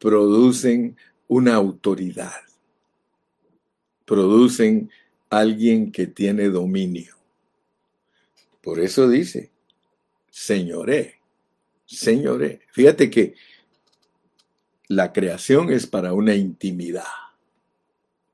producen 0.00 0.96
una 1.28 1.54
autoridad, 1.54 2.42
producen 4.04 4.90
alguien 5.30 5.92
que 5.92 6.08
tiene 6.08 6.48
dominio. 6.48 7.14
Por 8.60 8.80
eso 8.80 9.08
dice, 9.08 9.52
señoré. 10.30 11.20
Señores, 11.86 12.58
fíjate 12.72 13.08
que 13.08 13.36
la 14.88 15.12
creación 15.12 15.70
es 15.70 15.86
para 15.86 16.12
una 16.12 16.34
intimidad, 16.34 17.04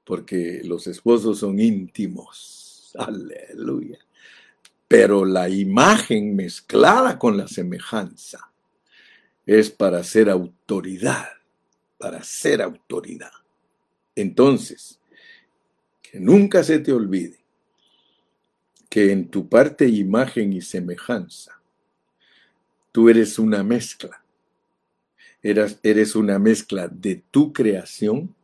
porque 0.04 0.62
los 0.64 0.86
esposos 0.86 1.40
son 1.40 1.60
íntimos. 1.60 2.90
Aleluya. 2.98 3.98
Pero 4.90 5.24
la 5.24 5.48
imagen 5.48 6.34
mezclada 6.34 7.16
con 7.16 7.36
la 7.36 7.46
semejanza 7.46 8.50
es 9.46 9.70
para 9.70 10.02
ser 10.02 10.28
autoridad, 10.28 11.28
para 11.96 12.24
ser 12.24 12.60
autoridad. 12.60 13.30
Entonces, 14.16 14.98
que 16.02 16.18
nunca 16.18 16.64
se 16.64 16.80
te 16.80 16.92
olvide 16.92 17.38
que 18.88 19.12
en 19.12 19.28
tu 19.28 19.48
parte 19.48 19.86
imagen 19.86 20.52
y 20.52 20.60
semejanza 20.60 21.60
Tú 22.92 23.08
eres 23.08 23.38
una 23.38 23.62
mezcla. 23.62 24.22
Eres, 25.42 25.78
eres 25.82 26.16
una 26.16 26.38
mezcla 26.38 26.88
de 26.88 27.22
tu 27.30 27.52
creación 27.52 28.34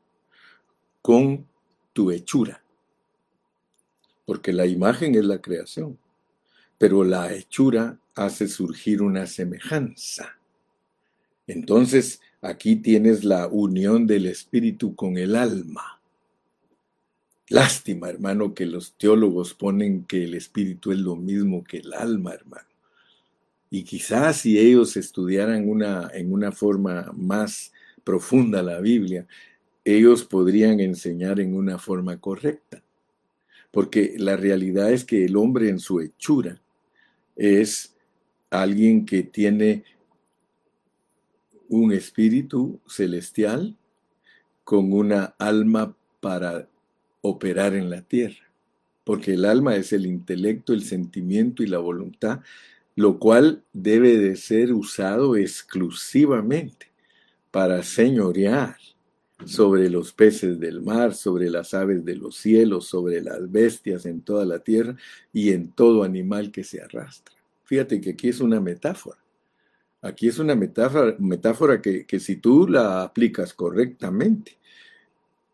con 1.03 1.47
tu 1.92 2.11
hechura. 2.11 2.62
Porque 4.24 4.53
la 4.53 4.66
imagen 4.66 5.14
es 5.14 5.24
la 5.24 5.40
creación, 5.40 5.99
pero 6.79 7.05
la 7.05 7.33
hechura 7.33 7.99
hace 8.14 8.49
surgir 8.49 9.03
una 9.03 9.27
semejanza. 9.27 10.39
Entonces, 11.47 12.20
aquí 12.41 12.77
tienes 12.77 13.24
la 13.24 13.47
unión 13.47 14.07
del 14.07 14.27
espíritu 14.27 14.95
con 14.95 15.16
el 15.16 15.37
alma. 15.37 16.01
Lástima, 17.49 18.09
hermano, 18.09 18.55
que 18.55 18.66
los 18.66 18.95
teólogos 18.99 19.55
ponen 19.55 20.05
que 20.05 20.24
el 20.24 20.35
espíritu 20.35 20.91
es 20.91 20.99
lo 20.99 21.14
mismo 21.14 21.62
que 21.62 21.79
el 21.79 21.93
alma, 21.95 22.33
hermano. 22.33 22.66
Y 23.70 23.85
quizás 23.85 24.39
si 24.39 24.59
ellos 24.59 24.97
estudiaran 24.97 25.68
una, 25.68 26.11
en 26.12 26.33
una 26.33 26.51
forma 26.51 27.12
más 27.16 27.72
profunda 28.03 28.62
la 28.62 28.81
Biblia, 28.81 29.27
ellos 29.85 30.24
podrían 30.24 30.81
enseñar 30.81 31.39
en 31.39 31.55
una 31.55 31.79
forma 31.79 32.18
correcta. 32.18 32.83
Porque 33.70 34.14
la 34.18 34.37
realidad 34.37 34.91
es 34.91 35.05
que 35.05 35.24
el 35.24 35.37
hombre 35.37 35.68
en 35.68 35.79
su 35.79 36.01
hechura 36.01 36.61
es 37.37 37.95
alguien 38.51 39.07
que 39.07 39.22
tiene 39.22 39.84
un 41.68 41.93
espíritu 41.93 42.80
celestial 42.87 43.76
con 44.64 44.93
una 44.93 45.34
alma 45.39 45.97
para 46.20 46.68
operar 47.20 47.74
en 47.74 47.91
la 47.91 48.03
tierra. 48.03 48.51
Porque 49.05 49.34
el 49.34 49.45
alma 49.45 49.76
es 49.76 49.93
el 49.93 50.07
intelecto, 50.07 50.72
el 50.72 50.82
sentimiento 50.82 51.62
y 51.62 51.66
la 51.68 51.78
voluntad 51.78 52.41
lo 52.97 53.18
cual 53.18 53.62
debe 53.74 54.16
de 54.16 54.37
ser 54.37 54.72
usado 54.72 55.37
exclusivamente 55.37 56.91
para 57.51 57.82
señorear 57.82 58.76
sobre 59.45 59.91
los 59.91 60.12
peces 60.12 60.59
del 60.59 60.80
mar, 60.80 61.14
sobre 61.14 61.51
las 61.51 61.74
aves 61.74 62.05
de 62.05 62.16
los 62.16 62.37
cielos, 62.37 62.87
sobre 62.87 63.20
las 63.20 63.51
bestias 63.51 64.07
en 64.07 64.22
toda 64.22 64.45
la 64.45 64.61
tierra 64.61 64.97
y 65.32 65.53
en 65.53 65.72
todo 65.72 66.03
animal 66.03 66.51
que 66.51 66.64
se 66.64 66.80
arrastra. 66.80 67.34
Fíjate 67.64 68.01
que 68.01 68.11
aquí 68.11 68.28
es 68.28 68.41
una 68.41 68.61
metáfora. 68.61 69.18
Aquí 70.01 70.28
es 70.28 70.39
una 70.39 70.55
metáfora, 70.55 71.82
que, 71.82 72.20
si 72.20 72.37
tú 72.37 72.68
la 72.68 73.03
aplicas 73.03 73.53
correctamente, 73.55 74.57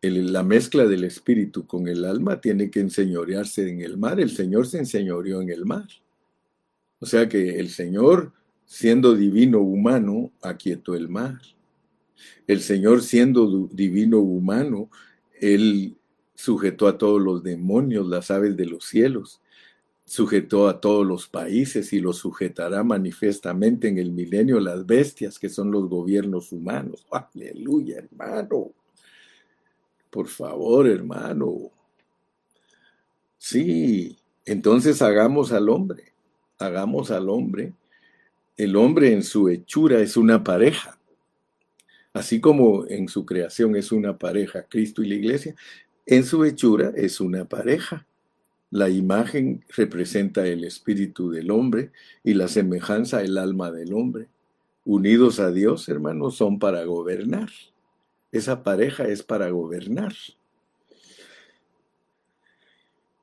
la 0.01 0.43
mezcla 0.43 0.85
del 0.85 1.05
espíritu 1.05 1.65
con 1.65 1.87
el 1.87 2.05
alma 2.05 2.39
tiene 2.39 2.69
que 2.69 2.81
enseñorearse 2.81 3.67
en 3.67 3.81
el 3.81 3.97
mar. 3.97 4.19
El 4.19 4.29
Señor 4.29 4.67
se 4.67 4.77
enseñoreó 4.79 5.41
en 5.41 5.49
el 5.49 5.65
mar. 5.65 5.87
O 6.99 7.05
sea 7.05 7.27
que 7.27 7.57
el 7.59 7.69
Señor, 7.69 8.31
siendo 8.65 9.15
divino 9.15 9.59
humano, 9.59 10.31
aquietó 10.41 10.93
el 10.93 11.09
mar. 11.09 11.39
El 12.47 12.61
Señor, 12.61 13.01
siendo 13.01 13.67
divino 13.71 14.19
humano, 14.19 14.89
Él 15.39 15.95
sujetó 16.35 16.87
a 16.87 16.97
todos 16.97 17.21
los 17.21 17.43
demonios, 17.43 18.07
las 18.07 18.31
aves 18.31 18.57
de 18.57 18.65
los 18.65 18.85
cielos. 18.85 19.39
sujetó 20.05 20.67
a 20.67 20.81
todos 20.81 21.05
los 21.07 21.27
países 21.27 21.93
y 21.93 22.01
los 22.01 22.17
sujetará 22.17 22.83
manifiestamente 22.83 23.87
en 23.87 23.97
el 23.97 24.11
milenio 24.11 24.59
las 24.59 24.85
bestias 24.85 25.39
que 25.39 25.47
son 25.47 25.71
los 25.71 25.87
gobiernos 25.87 26.51
humanos. 26.51 27.05
Aleluya, 27.33 27.99
hermano. 27.99 28.71
Por 30.09 30.27
favor, 30.27 30.87
hermano. 30.87 31.71
Sí, 33.37 34.17
entonces 34.45 35.01
hagamos 35.01 35.51
al 35.51 35.69
hombre, 35.69 36.13
hagamos 36.59 37.09
al 37.09 37.29
hombre. 37.29 37.73
El 38.55 38.75
hombre 38.75 39.13
en 39.13 39.23
su 39.23 39.49
hechura 39.49 39.99
es 40.01 40.15
una 40.17 40.43
pareja. 40.43 40.99
Así 42.13 42.39
como 42.39 42.85
en 42.87 43.09
su 43.09 43.25
creación 43.25 43.75
es 43.75 43.91
una 43.91 44.17
pareja, 44.17 44.63
Cristo 44.69 45.01
y 45.01 45.09
la 45.09 45.15
iglesia, 45.15 45.55
en 46.05 46.23
su 46.23 46.45
hechura 46.45 46.93
es 46.95 47.19
una 47.19 47.45
pareja. 47.45 48.05
La 48.69 48.89
imagen 48.89 49.63
representa 49.75 50.45
el 50.45 50.63
espíritu 50.63 51.31
del 51.31 51.49
hombre 51.49 51.91
y 52.23 52.35
la 52.35 52.47
semejanza 52.47 53.21
el 53.21 53.37
alma 53.37 53.71
del 53.71 53.93
hombre. 53.93 54.27
Unidos 54.85 55.39
a 55.39 55.51
Dios, 55.51 55.89
hermanos, 55.89 56.35
son 56.35 56.59
para 56.59 56.83
gobernar. 56.83 57.49
Esa 58.31 58.63
pareja 58.63 59.07
es 59.07 59.23
para 59.23 59.49
gobernar. 59.49 60.13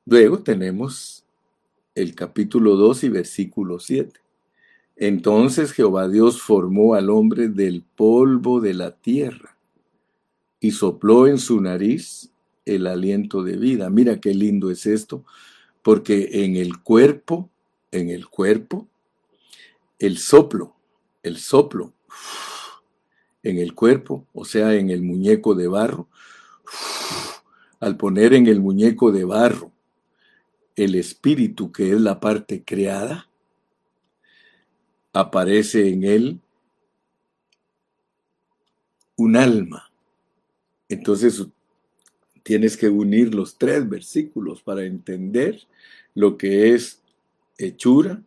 Luego 0.06 0.42
tenemos 0.42 1.24
el 1.94 2.14
capítulo 2.14 2.76
2 2.76 3.04
y 3.04 3.08
versículo 3.10 3.78
7. 3.78 4.18
Entonces 5.00 5.72
Jehová 5.72 6.08
Dios 6.08 6.42
formó 6.42 6.92
al 6.92 7.08
hombre 7.08 7.48
del 7.48 7.82
polvo 7.82 8.60
de 8.60 8.74
la 8.74 8.90
tierra 8.90 9.56
y 10.60 10.72
sopló 10.72 11.26
en 11.26 11.38
su 11.38 11.58
nariz 11.62 12.30
el 12.66 12.86
aliento 12.86 13.42
de 13.42 13.56
vida. 13.56 13.88
Mira 13.88 14.20
qué 14.20 14.34
lindo 14.34 14.70
es 14.70 14.84
esto, 14.84 15.24
porque 15.80 16.44
en 16.44 16.56
el 16.56 16.82
cuerpo, 16.82 17.48
en 17.90 18.10
el 18.10 18.28
cuerpo, 18.28 18.88
el 19.98 20.18
soplo, 20.18 20.74
el 21.22 21.38
soplo, 21.38 21.94
en 23.42 23.56
el 23.56 23.74
cuerpo, 23.74 24.26
o 24.34 24.44
sea, 24.44 24.74
en 24.74 24.90
el 24.90 25.00
muñeco 25.00 25.54
de 25.54 25.66
barro, 25.66 26.08
al 27.80 27.96
poner 27.96 28.34
en 28.34 28.48
el 28.48 28.60
muñeco 28.60 29.12
de 29.12 29.24
barro 29.24 29.72
el 30.76 30.94
espíritu 30.94 31.72
que 31.72 31.90
es 31.92 32.00
la 32.02 32.20
parte 32.20 32.62
creada, 32.62 33.29
aparece 35.12 35.88
en 35.88 36.04
él 36.04 36.40
un 39.16 39.36
alma. 39.36 39.90
Entonces 40.88 41.46
tienes 42.42 42.76
que 42.76 42.88
unir 42.88 43.34
los 43.34 43.58
tres 43.58 43.88
versículos 43.88 44.62
para 44.62 44.84
entender 44.84 45.66
lo 46.14 46.36
que 46.36 46.74
es 46.74 47.02
hechura, 47.58 48.22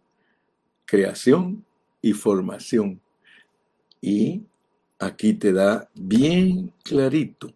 creación 0.85 1.65
y 2.01 2.13
formación. 2.13 3.01
Y 4.01 4.43
aquí 4.99 5.33
te 5.33 5.51
da 5.51 5.89
bien 5.95 6.71
clarito 6.83 7.53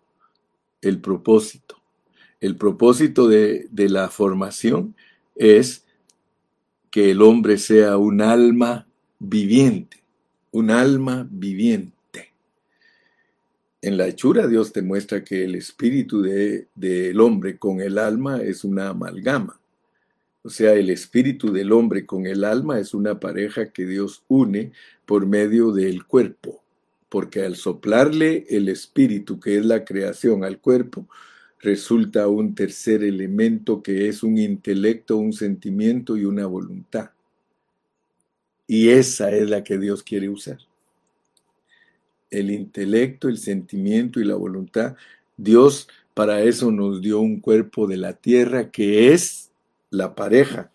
el 0.81 0.99
propósito. 0.99 1.77
El 2.39 2.55
propósito 2.55 3.27
de, 3.27 3.67
de 3.71 3.89
la 3.89 4.09
formación 4.09 4.95
es 5.35 5.85
que 6.89 7.11
el 7.11 7.21
hombre 7.21 7.57
sea 7.57 7.97
un 7.97 8.21
alma 8.21 8.86
viviente, 9.19 10.03
un 10.51 10.71
alma 10.71 11.27
viviente. 11.29 12.33
En 13.81 13.97
la 13.97 14.07
hechura 14.07 14.47
Dios 14.47 14.73
te 14.73 14.81
muestra 14.81 15.23
que 15.23 15.43
el 15.43 15.55
espíritu 15.55 16.21
del 16.21 16.67
de, 16.75 17.17
hombre 17.19 17.57
con 17.57 17.79
el 17.81 17.97
alma 17.97 18.41
es 18.41 18.63
una 18.63 18.89
amalgama. 18.89 19.59
O 20.43 20.49
sea, 20.49 20.73
el 20.73 20.89
espíritu 20.89 21.51
del 21.51 21.71
hombre 21.71 22.05
con 22.05 22.25
el 22.25 22.43
alma 22.43 22.79
es 22.79 22.93
una 22.93 23.19
pareja 23.19 23.71
que 23.71 23.85
Dios 23.85 24.23
une 24.27 24.71
por 25.05 25.25
medio 25.25 25.71
del 25.71 26.05
cuerpo, 26.05 26.63
porque 27.09 27.41
al 27.43 27.55
soplarle 27.55 28.45
el 28.49 28.69
espíritu, 28.69 29.39
que 29.39 29.57
es 29.57 29.65
la 29.65 29.83
creación, 29.83 30.43
al 30.43 30.59
cuerpo, 30.59 31.07
resulta 31.59 32.27
un 32.27 32.55
tercer 32.55 33.03
elemento 33.03 33.81
que 33.81 34.07
es 34.07 34.23
un 34.23 34.37
intelecto, 34.37 35.17
un 35.17 35.33
sentimiento 35.33 36.15
y 36.15 36.25
una 36.25 36.45
voluntad. 36.45 37.09
Y 38.67 38.89
esa 38.89 39.31
es 39.31 39.49
la 39.49 39.63
que 39.63 39.77
Dios 39.77 40.03
quiere 40.03 40.29
usar 40.29 40.59
el 42.29 42.51
intelecto, 42.51 43.29
el 43.29 43.37
sentimiento 43.37 44.19
y 44.19 44.25
la 44.25 44.35
voluntad. 44.35 44.95
Dios 45.37 45.87
para 46.13 46.41
eso 46.41 46.71
nos 46.71 47.01
dio 47.01 47.19
un 47.19 47.39
cuerpo 47.39 47.87
de 47.87 47.97
la 47.97 48.13
tierra 48.13 48.71
que 48.71 49.13
es 49.13 49.51
la 49.89 50.15
pareja. 50.15 50.71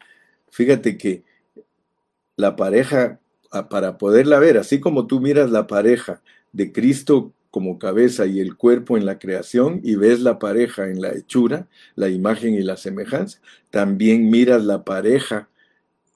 Fíjate 0.51 0.97
que 0.97 1.25
la 2.37 2.57
pareja, 2.57 3.21
para 3.71 3.99
poderla 3.99 4.39
ver, 4.39 4.57
así 4.57 4.81
como 4.81 5.07
tú 5.07 5.21
miras 5.21 5.51
la 5.51 5.67
pareja 5.67 6.23
de 6.53 6.73
Cristo 6.73 7.33
como 7.51 7.79
cabeza 7.79 8.25
y 8.25 8.41
el 8.41 8.57
cuerpo 8.57 8.97
en 8.97 9.05
la 9.05 9.19
creación 9.19 9.81
y 9.83 9.97
ves 9.97 10.21
la 10.21 10.39
pareja 10.39 10.89
en 10.89 11.03
la 11.03 11.11
hechura, 11.13 11.67
la 11.97 12.09
imagen 12.09 12.55
y 12.55 12.63
la 12.63 12.79
semejanza, 12.79 13.41
también 13.71 14.31
miras 14.31 14.65
la 14.65 14.85
pareja 14.85 15.49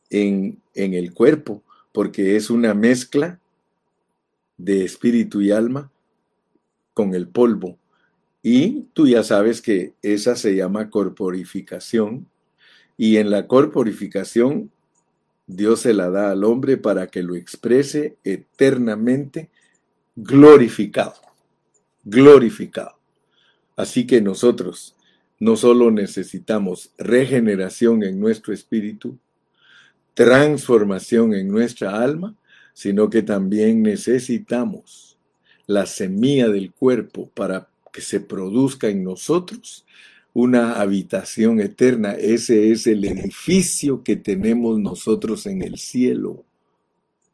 en, 0.08 0.62
en 0.74 0.94
el 0.94 1.12
cuerpo, 1.12 1.62
porque 1.96 2.36
es 2.36 2.50
una 2.50 2.74
mezcla 2.74 3.40
de 4.58 4.84
espíritu 4.84 5.40
y 5.40 5.50
alma 5.50 5.90
con 6.92 7.14
el 7.14 7.26
polvo. 7.26 7.78
Y 8.42 8.82
tú 8.92 9.08
ya 9.08 9.22
sabes 9.22 9.62
que 9.62 9.94
esa 10.02 10.36
se 10.36 10.54
llama 10.54 10.90
corporificación. 10.90 12.26
Y 12.98 13.16
en 13.16 13.30
la 13.30 13.46
corporificación, 13.46 14.70
Dios 15.46 15.80
se 15.80 15.94
la 15.94 16.10
da 16.10 16.32
al 16.32 16.44
hombre 16.44 16.76
para 16.76 17.06
que 17.06 17.22
lo 17.22 17.34
exprese 17.34 18.18
eternamente 18.24 19.48
glorificado. 20.16 21.22
Glorificado. 22.04 22.98
Así 23.74 24.06
que 24.06 24.20
nosotros 24.20 24.94
no 25.40 25.56
solo 25.56 25.90
necesitamos 25.90 26.90
regeneración 26.98 28.02
en 28.02 28.20
nuestro 28.20 28.52
espíritu, 28.52 29.18
transformación 30.16 31.34
en 31.34 31.48
nuestra 31.48 32.02
alma, 32.02 32.34
sino 32.72 33.10
que 33.10 33.22
también 33.22 33.82
necesitamos 33.82 35.18
la 35.66 35.84
semilla 35.84 36.48
del 36.48 36.72
cuerpo 36.72 37.30
para 37.34 37.68
que 37.92 38.00
se 38.00 38.20
produzca 38.20 38.88
en 38.88 39.04
nosotros 39.04 39.84
una 40.32 40.80
habitación 40.80 41.60
eterna. 41.60 42.12
Ese 42.12 42.72
es 42.72 42.86
el 42.86 43.04
edificio 43.04 44.02
que 44.02 44.16
tenemos 44.16 44.80
nosotros 44.80 45.44
en 45.44 45.60
el 45.60 45.76
cielo. 45.76 46.44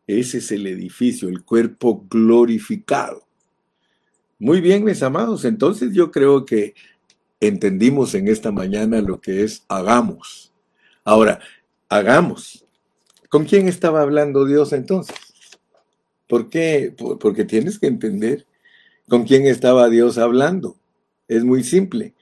Ese 0.09 0.39
es 0.39 0.51
el 0.51 0.67
edificio, 0.67 1.29
el 1.29 1.45
cuerpo 1.45 2.05
glorificado. 2.11 3.25
Muy 4.41 4.61
bien, 4.61 4.83
mis 4.83 5.05
amados, 5.05 5.45
entonces 5.45 5.95
yo 5.95 6.11
creo 6.11 6.45
que 6.45 6.75
entendimos 7.39 8.17
en 8.17 8.27
esta 8.27 8.51
mañana 8.51 9.01
lo 9.01 9.21
que 9.21 9.45
es 9.45 9.65
hagamos. 9.69 10.53
Ahora, 11.05 11.39
hagamos. 11.89 12.62
¿Con 13.33 13.47
quién 13.47 13.67
estaba 13.67 14.03
hablando 14.03 14.45
Dios 14.45 14.75
entonces? 14.75 15.17
¿Por 16.29 16.51
qué? 16.51 16.95
Porque 17.19 17.47
tienes 17.47 17.79
que 17.79 17.87
entender 17.87 18.47
con 19.09 19.25
quién 19.25 19.47
estaba 19.47 19.89
Dios 19.89 20.19
hablando. 20.19 20.77
Es 21.29 21.43
muy 21.43 21.65
simple. 21.65 22.13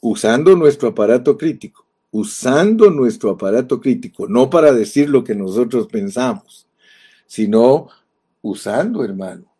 Usando 0.00 0.54
nuestro 0.54 0.90
aparato 0.90 1.36
crítico. 1.36 1.84
Usando 2.12 2.90
nuestro 2.90 3.30
aparato 3.30 3.80
crítico. 3.80 4.28
No 4.28 4.50
para 4.50 4.72
decir 4.72 5.10
lo 5.10 5.24
que 5.24 5.34
nosotros 5.34 5.88
pensamos, 5.88 6.68
sino 7.26 7.88
usando, 8.40 9.02
hermano, 9.02 9.52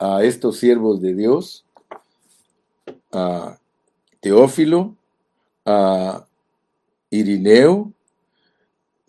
a 0.00 0.24
estos 0.24 0.56
siervos 0.56 1.00
de 1.00 1.14
Dios, 1.14 1.64
a 3.12 3.60
Teófilo, 4.18 4.96
a 5.64 6.26
Irineo, 7.10 7.92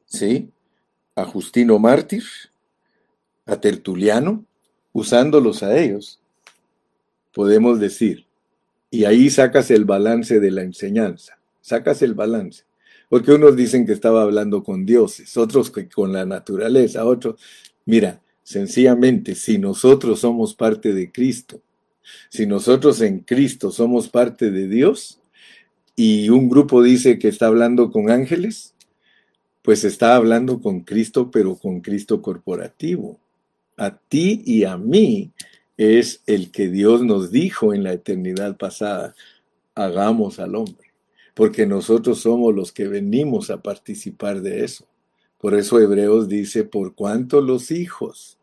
¿sí? 0.06 0.52
A 1.16 1.26
Justino 1.26 1.80
Mártir, 1.80 2.24
a 3.46 3.56
Tertuliano, 3.60 4.46
usándolos 4.92 5.64
a 5.64 5.78
ellos, 5.78 6.20
podemos 7.34 7.80
decir, 7.80 8.26
y 8.92 9.06
ahí 9.06 9.30
sacas 9.30 9.72
el 9.72 9.86
balance 9.86 10.40
de 10.40 10.52
la 10.52 10.62
enseñanza, 10.62 11.38
sacas 11.62 12.02
el 12.02 12.14
balance. 12.14 12.64
Porque 13.10 13.34
unos 13.34 13.56
dicen 13.56 13.86
que 13.86 13.94
estaba 13.94 14.24
hablando 14.24 14.64
con 14.64 14.86
dioses, 14.86 15.38
otros 15.38 15.70
que 15.72 15.88
con 15.88 16.12
la 16.12 16.26
naturaleza, 16.26 17.06
otros, 17.06 17.40
mira, 17.86 18.22
sencillamente, 18.44 19.36
si 19.36 19.58
nosotros 19.58 20.20
somos 20.20 20.54
parte 20.54 20.94
de 20.94 21.12
Cristo, 21.12 21.62
si 22.30 22.46
nosotros 22.46 23.02
en 23.02 23.20
Cristo 23.20 23.72
somos 23.72 24.10
parte 24.10 24.52
de 24.52 24.68
Dios, 24.68 25.20
y 25.96 26.30
un 26.30 26.50
grupo 26.50 26.84
dice 26.84 27.20
que 27.20 27.30
está 27.30 27.48
hablando 27.48 27.92
con 27.92 28.10
ángeles, 28.10 28.75
pues 29.66 29.84
está 29.84 30.16
hablando 30.16 30.62
con 30.62 30.82
Cristo, 30.82 31.32
pero 31.32 31.56
con 31.56 31.82
Cristo 31.82 32.22
corporativo 32.22 33.20
a 33.78 33.98
ti 33.98 34.44
y 34.46 34.64
a 34.64 34.78
mí 34.78 35.32
es 35.76 36.22
el 36.28 36.52
que 36.52 36.70
Dios 36.70 37.04
nos 37.04 37.32
dijo 37.32 37.74
en 37.74 37.84
la 37.84 37.92
eternidad 37.94 38.58
pasada, 38.58 39.16
hagamos 39.74 40.40
al 40.40 40.56
hombre. 40.56 40.86
porque 41.34 41.66
nosotros 41.66 42.22
somos 42.22 42.56
los 42.56 42.72
que 42.72 42.88
venimos 42.88 43.50
a 43.50 43.62
participar 43.62 44.42
de 44.42 44.64
eso. 44.64 44.88
Por 45.38 45.54
eso 45.54 45.82
Hebreos 45.82 46.30
dice, 46.30 46.64
por 46.64 46.96
cuanto 46.96 47.42
los 47.42 47.72
hijos 47.72 48.38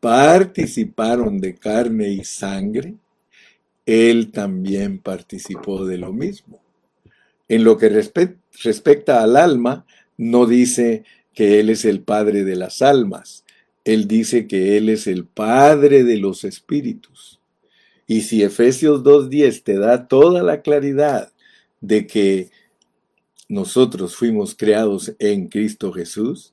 participaron 0.00 1.38
de 1.38 1.54
carne 1.54 2.08
y 2.08 2.24
sangre, 2.24 2.94
él 3.84 4.32
también 4.32 5.00
participó 5.00 5.84
de 5.84 5.98
lo 5.98 6.14
mismo. 6.14 6.62
En 7.46 7.62
lo 7.62 7.76
que 7.76 7.90
respecta 7.90 9.22
al 9.22 9.36
alma, 9.36 9.84
no 10.16 10.46
dice 10.46 11.04
que 11.32 11.60
Él 11.60 11.70
es 11.70 11.84
el 11.84 12.00
Padre 12.00 12.44
de 12.44 12.56
las 12.56 12.82
almas, 12.82 13.44
Él 13.84 14.06
dice 14.08 14.46
que 14.46 14.76
Él 14.76 14.88
es 14.88 15.06
el 15.06 15.24
Padre 15.26 16.04
de 16.04 16.16
los 16.18 16.44
espíritus. 16.44 17.40
Y 18.06 18.22
si 18.22 18.42
Efesios 18.42 19.02
2.10 19.02 19.62
te 19.62 19.78
da 19.78 20.06
toda 20.08 20.42
la 20.42 20.62
claridad 20.62 21.32
de 21.80 22.06
que 22.06 22.50
nosotros 23.48 24.16
fuimos 24.16 24.54
creados 24.54 25.14
en 25.18 25.48
Cristo 25.48 25.92
Jesús, 25.92 26.52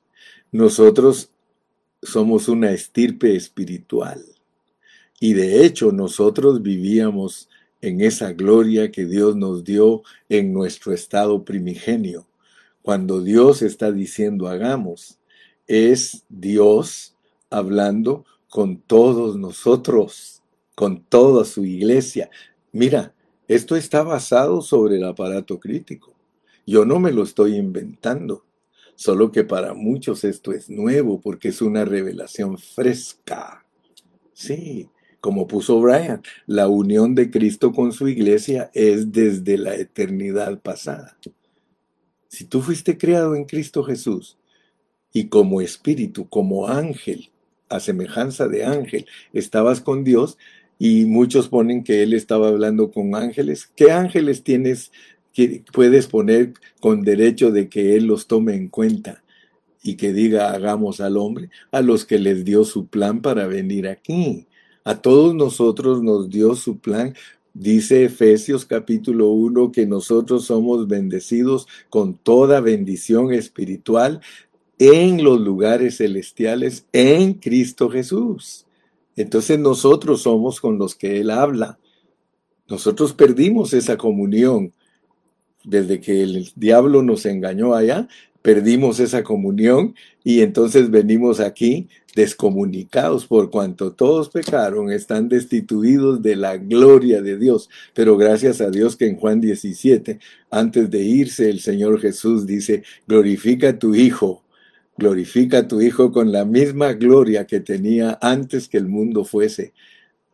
nosotros 0.50 1.30
somos 2.02 2.48
una 2.48 2.72
estirpe 2.72 3.36
espiritual. 3.36 4.24
Y 5.20 5.34
de 5.34 5.64
hecho 5.64 5.92
nosotros 5.92 6.62
vivíamos 6.62 7.48
en 7.80 8.00
esa 8.00 8.32
gloria 8.32 8.90
que 8.90 9.06
Dios 9.06 9.36
nos 9.36 9.64
dio 9.64 10.02
en 10.28 10.52
nuestro 10.52 10.92
estado 10.92 11.44
primigenio. 11.44 12.26
Cuando 12.82 13.22
Dios 13.22 13.62
está 13.62 13.92
diciendo 13.92 14.48
hagamos, 14.48 15.20
es 15.68 16.24
Dios 16.28 17.16
hablando 17.48 18.24
con 18.48 18.76
todos 18.78 19.36
nosotros, 19.36 20.42
con 20.74 21.02
toda 21.04 21.44
su 21.44 21.64
iglesia. 21.64 22.28
Mira, 22.72 23.14
esto 23.46 23.76
está 23.76 24.02
basado 24.02 24.62
sobre 24.62 24.96
el 24.96 25.04
aparato 25.04 25.60
crítico. 25.60 26.14
Yo 26.66 26.84
no 26.84 26.98
me 26.98 27.12
lo 27.12 27.22
estoy 27.22 27.54
inventando, 27.56 28.44
solo 28.96 29.30
que 29.30 29.44
para 29.44 29.74
muchos 29.74 30.24
esto 30.24 30.52
es 30.52 30.68
nuevo 30.68 31.20
porque 31.20 31.48
es 31.48 31.62
una 31.62 31.84
revelación 31.84 32.58
fresca. 32.58 33.64
Sí, 34.32 34.88
como 35.20 35.46
puso 35.46 35.80
Brian, 35.80 36.20
la 36.46 36.66
unión 36.66 37.14
de 37.14 37.30
Cristo 37.30 37.72
con 37.72 37.92
su 37.92 38.08
iglesia 38.08 38.70
es 38.74 39.12
desde 39.12 39.56
la 39.56 39.76
eternidad 39.76 40.60
pasada. 40.60 41.16
Si 42.32 42.46
tú 42.46 42.62
fuiste 42.62 42.96
creado 42.96 43.36
en 43.36 43.44
Cristo 43.44 43.84
Jesús 43.84 44.38
y 45.12 45.28
como 45.28 45.60
espíritu, 45.60 46.30
como 46.30 46.66
ángel, 46.66 47.30
a 47.68 47.78
semejanza 47.78 48.48
de 48.48 48.64
ángel, 48.64 49.06
estabas 49.34 49.82
con 49.82 50.02
Dios 50.02 50.38
y 50.78 51.04
muchos 51.04 51.48
ponen 51.48 51.84
que 51.84 52.02
él 52.02 52.14
estaba 52.14 52.48
hablando 52.48 52.90
con 52.90 53.14
ángeles. 53.14 53.70
¿Qué 53.76 53.92
ángeles 53.92 54.42
tienes 54.42 54.92
que 55.34 55.62
puedes 55.74 56.06
poner 56.06 56.54
con 56.80 57.02
derecho 57.02 57.50
de 57.50 57.68
que 57.68 57.96
él 57.96 58.06
los 58.06 58.26
tome 58.26 58.54
en 58.54 58.68
cuenta 58.68 59.22
y 59.82 59.96
que 59.96 60.14
diga 60.14 60.52
hagamos 60.52 61.02
al 61.02 61.18
hombre? 61.18 61.50
A 61.70 61.82
los 61.82 62.06
que 62.06 62.18
les 62.18 62.46
dio 62.46 62.64
su 62.64 62.86
plan 62.86 63.20
para 63.20 63.46
venir 63.46 63.86
aquí. 63.86 64.46
A 64.84 65.02
todos 65.02 65.34
nosotros 65.34 66.02
nos 66.02 66.30
dio 66.30 66.54
su 66.54 66.78
plan. 66.78 67.14
Dice 67.54 68.04
Efesios 68.04 68.64
capítulo 68.64 69.28
1 69.28 69.72
que 69.72 69.86
nosotros 69.86 70.46
somos 70.46 70.88
bendecidos 70.88 71.68
con 71.90 72.14
toda 72.14 72.60
bendición 72.60 73.32
espiritual 73.32 74.22
en 74.78 75.22
los 75.22 75.38
lugares 75.38 75.98
celestiales 75.98 76.86
en 76.92 77.34
Cristo 77.34 77.90
Jesús. 77.90 78.64
Entonces 79.16 79.58
nosotros 79.58 80.22
somos 80.22 80.60
con 80.60 80.78
los 80.78 80.94
que 80.94 81.20
Él 81.20 81.28
habla. 81.28 81.78
Nosotros 82.68 83.12
perdimos 83.12 83.74
esa 83.74 83.98
comunión 83.98 84.72
desde 85.62 86.00
que 86.00 86.22
el 86.22 86.50
diablo 86.56 87.02
nos 87.02 87.26
engañó 87.26 87.74
allá, 87.74 88.08
perdimos 88.40 88.98
esa 88.98 89.22
comunión 89.22 89.94
y 90.24 90.40
entonces 90.40 90.90
venimos 90.90 91.38
aquí 91.38 91.88
descomunicados 92.14 93.26
por 93.26 93.50
cuanto 93.50 93.92
todos 93.92 94.28
pecaron, 94.28 94.90
están 94.90 95.28
destituidos 95.28 96.22
de 96.22 96.36
la 96.36 96.56
gloria 96.56 97.22
de 97.22 97.38
Dios. 97.38 97.70
Pero 97.94 98.16
gracias 98.16 98.60
a 98.60 98.70
Dios 98.70 98.96
que 98.96 99.06
en 99.06 99.16
Juan 99.16 99.40
17, 99.40 100.18
antes 100.50 100.90
de 100.90 101.00
irse, 101.00 101.48
el 101.48 101.60
Señor 101.60 102.00
Jesús 102.00 102.46
dice, 102.46 102.82
glorifica 103.06 103.70
a 103.70 103.78
tu 103.78 103.94
Hijo, 103.94 104.44
glorifica 104.96 105.58
a 105.58 105.68
tu 105.68 105.80
Hijo 105.80 106.12
con 106.12 106.32
la 106.32 106.44
misma 106.44 106.92
gloria 106.92 107.46
que 107.46 107.60
tenía 107.60 108.18
antes 108.20 108.68
que 108.68 108.78
el 108.78 108.88
mundo 108.88 109.24
fuese. 109.24 109.72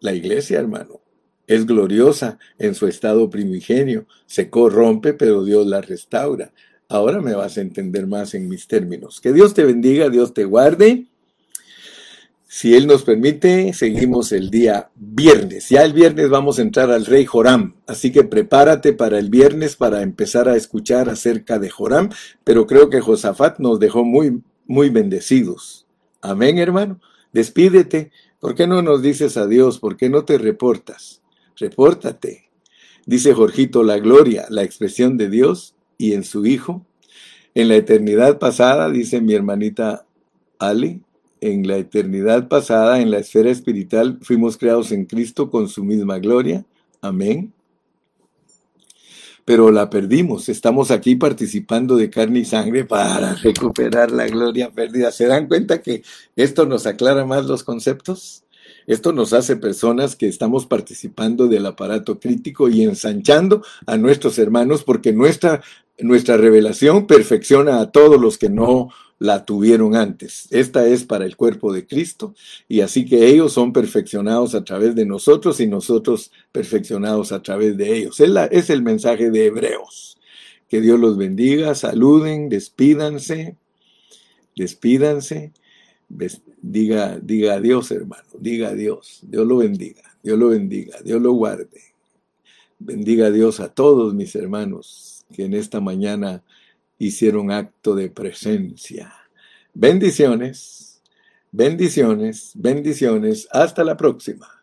La 0.00 0.12
iglesia, 0.12 0.58
hermano, 0.58 1.00
es 1.46 1.64
gloriosa 1.64 2.38
en 2.58 2.74
su 2.74 2.86
estado 2.86 3.30
primigenio, 3.30 4.06
se 4.26 4.50
corrompe, 4.50 5.14
pero 5.14 5.44
Dios 5.44 5.66
la 5.66 5.80
restaura. 5.80 6.52
Ahora 6.88 7.20
me 7.20 7.34
vas 7.34 7.58
a 7.58 7.62
entender 7.62 8.06
más 8.06 8.34
en 8.34 8.48
mis 8.48 8.66
términos. 8.66 9.20
Que 9.20 9.32
Dios 9.32 9.54
te 9.54 9.64
bendiga, 9.64 10.08
Dios 10.08 10.34
te 10.34 10.44
guarde. 10.44 11.06
Si 12.50 12.74
Él 12.74 12.86
nos 12.86 13.02
permite, 13.02 13.74
seguimos 13.74 14.32
el 14.32 14.48
día 14.48 14.88
viernes. 14.96 15.68
Ya 15.68 15.82
el 15.82 15.92
viernes 15.92 16.30
vamos 16.30 16.58
a 16.58 16.62
entrar 16.62 16.90
al 16.90 17.04
rey 17.04 17.26
Joram, 17.26 17.74
así 17.86 18.10
que 18.10 18.24
prepárate 18.24 18.94
para 18.94 19.18
el 19.18 19.28
viernes 19.28 19.76
para 19.76 20.00
empezar 20.00 20.48
a 20.48 20.56
escuchar 20.56 21.10
acerca 21.10 21.58
de 21.58 21.68
Joram, 21.68 22.08
pero 22.44 22.66
creo 22.66 22.88
que 22.88 23.02
Josafat 23.02 23.58
nos 23.58 23.78
dejó 23.78 24.02
muy, 24.02 24.40
muy 24.66 24.88
bendecidos. 24.88 25.86
Amén, 26.22 26.56
hermano. 26.56 27.02
Despídete. 27.34 28.12
¿Por 28.40 28.54
qué 28.54 28.66
no 28.66 28.80
nos 28.80 29.02
dices 29.02 29.36
adiós? 29.36 29.78
¿Por 29.78 29.98
qué 29.98 30.08
no 30.08 30.24
te 30.24 30.38
reportas? 30.38 31.20
Repórtate. 31.54 32.48
Dice 33.04 33.34
Jorgito, 33.34 33.82
la 33.82 33.98
gloria, 33.98 34.46
la 34.48 34.62
expresión 34.62 35.18
de 35.18 35.28
Dios 35.28 35.74
y 35.98 36.14
en 36.14 36.24
su 36.24 36.46
Hijo. 36.46 36.86
En 37.54 37.68
la 37.68 37.76
eternidad 37.76 38.38
pasada, 38.38 38.88
dice 38.88 39.20
mi 39.20 39.34
hermanita 39.34 40.06
Ali, 40.58 41.02
en 41.40 41.66
la 41.66 41.76
eternidad 41.76 42.48
pasada, 42.48 43.00
en 43.00 43.10
la 43.10 43.18
esfera 43.18 43.50
espiritual, 43.50 44.18
fuimos 44.22 44.56
creados 44.56 44.92
en 44.92 45.04
Cristo 45.04 45.50
con 45.50 45.68
su 45.68 45.84
misma 45.84 46.18
gloria. 46.18 46.64
Amén. 47.00 47.52
Pero 49.44 49.70
la 49.70 49.88
perdimos. 49.88 50.48
Estamos 50.48 50.90
aquí 50.90 51.16
participando 51.16 51.96
de 51.96 52.10
carne 52.10 52.40
y 52.40 52.44
sangre 52.44 52.84
para 52.84 53.34
recuperar 53.42 54.10
la 54.10 54.26
gloria 54.26 54.70
perdida. 54.70 55.10
¿Se 55.10 55.26
dan 55.26 55.46
cuenta 55.48 55.80
que 55.80 56.02
esto 56.36 56.66
nos 56.66 56.86
aclara 56.86 57.24
más 57.24 57.46
los 57.46 57.64
conceptos? 57.64 58.44
Esto 58.86 59.12
nos 59.12 59.34
hace 59.34 59.56
personas 59.56 60.16
que 60.16 60.28
estamos 60.28 60.66
participando 60.66 61.46
del 61.46 61.66
aparato 61.66 62.18
crítico 62.18 62.68
y 62.68 62.82
ensanchando 62.82 63.62
a 63.86 63.98
nuestros 63.98 64.38
hermanos 64.38 64.82
porque 64.82 65.12
nuestra, 65.12 65.62
nuestra 65.98 66.38
revelación 66.38 67.06
perfecciona 67.06 67.80
a 67.80 67.90
todos 67.90 68.18
los 68.18 68.38
que 68.38 68.48
no 68.48 68.88
la 69.18 69.44
tuvieron 69.44 69.96
antes. 69.96 70.46
Esta 70.50 70.86
es 70.86 71.04
para 71.04 71.24
el 71.24 71.36
cuerpo 71.36 71.72
de 71.72 71.86
Cristo 71.86 72.34
y 72.68 72.80
así 72.80 73.04
que 73.04 73.26
ellos 73.26 73.52
son 73.52 73.72
perfeccionados 73.72 74.54
a 74.54 74.64
través 74.64 74.94
de 74.94 75.06
nosotros 75.06 75.60
y 75.60 75.66
nosotros 75.66 76.30
perfeccionados 76.52 77.32
a 77.32 77.42
través 77.42 77.76
de 77.76 77.96
ellos. 77.96 78.20
Es, 78.20 78.30
es 78.50 78.70
el 78.70 78.82
mensaje 78.82 79.30
de 79.30 79.46
Hebreos. 79.46 80.18
Que 80.68 80.80
Dios 80.80 81.00
los 81.00 81.16
bendiga, 81.16 81.74
saluden, 81.74 82.48
despídanse, 82.50 83.56
despídanse, 84.54 85.52
diga, 86.60 87.18
diga 87.22 87.54
adiós 87.54 87.90
hermano, 87.90 88.28
diga 88.38 88.68
adiós, 88.68 89.20
Dios 89.22 89.46
lo 89.46 89.58
bendiga, 89.58 90.02
Dios 90.22 90.38
lo 90.38 90.48
bendiga, 90.48 91.00
Dios 91.02 91.22
lo 91.22 91.32
guarde. 91.32 91.80
Bendiga 92.78 93.30
Dios 93.30 93.60
a 93.60 93.70
todos 93.72 94.14
mis 94.14 94.36
hermanos 94.36 95.24
que 95.32 95.44
en 95.44 95.54
esta 95.54 95.80
mañana 95.80 96.44
hicieron 96.98 97.50
acto 97.50 97.94
de 97.94 98.10
presencia. 98.10 99.12
Bendiciones, 99.74 101.02
bendiciones, 101.52 102.52
bendiciones. 102.54 103.48
Hasta 103.50 103.84
la 103.84 103.96
próxima. 103.96 104.57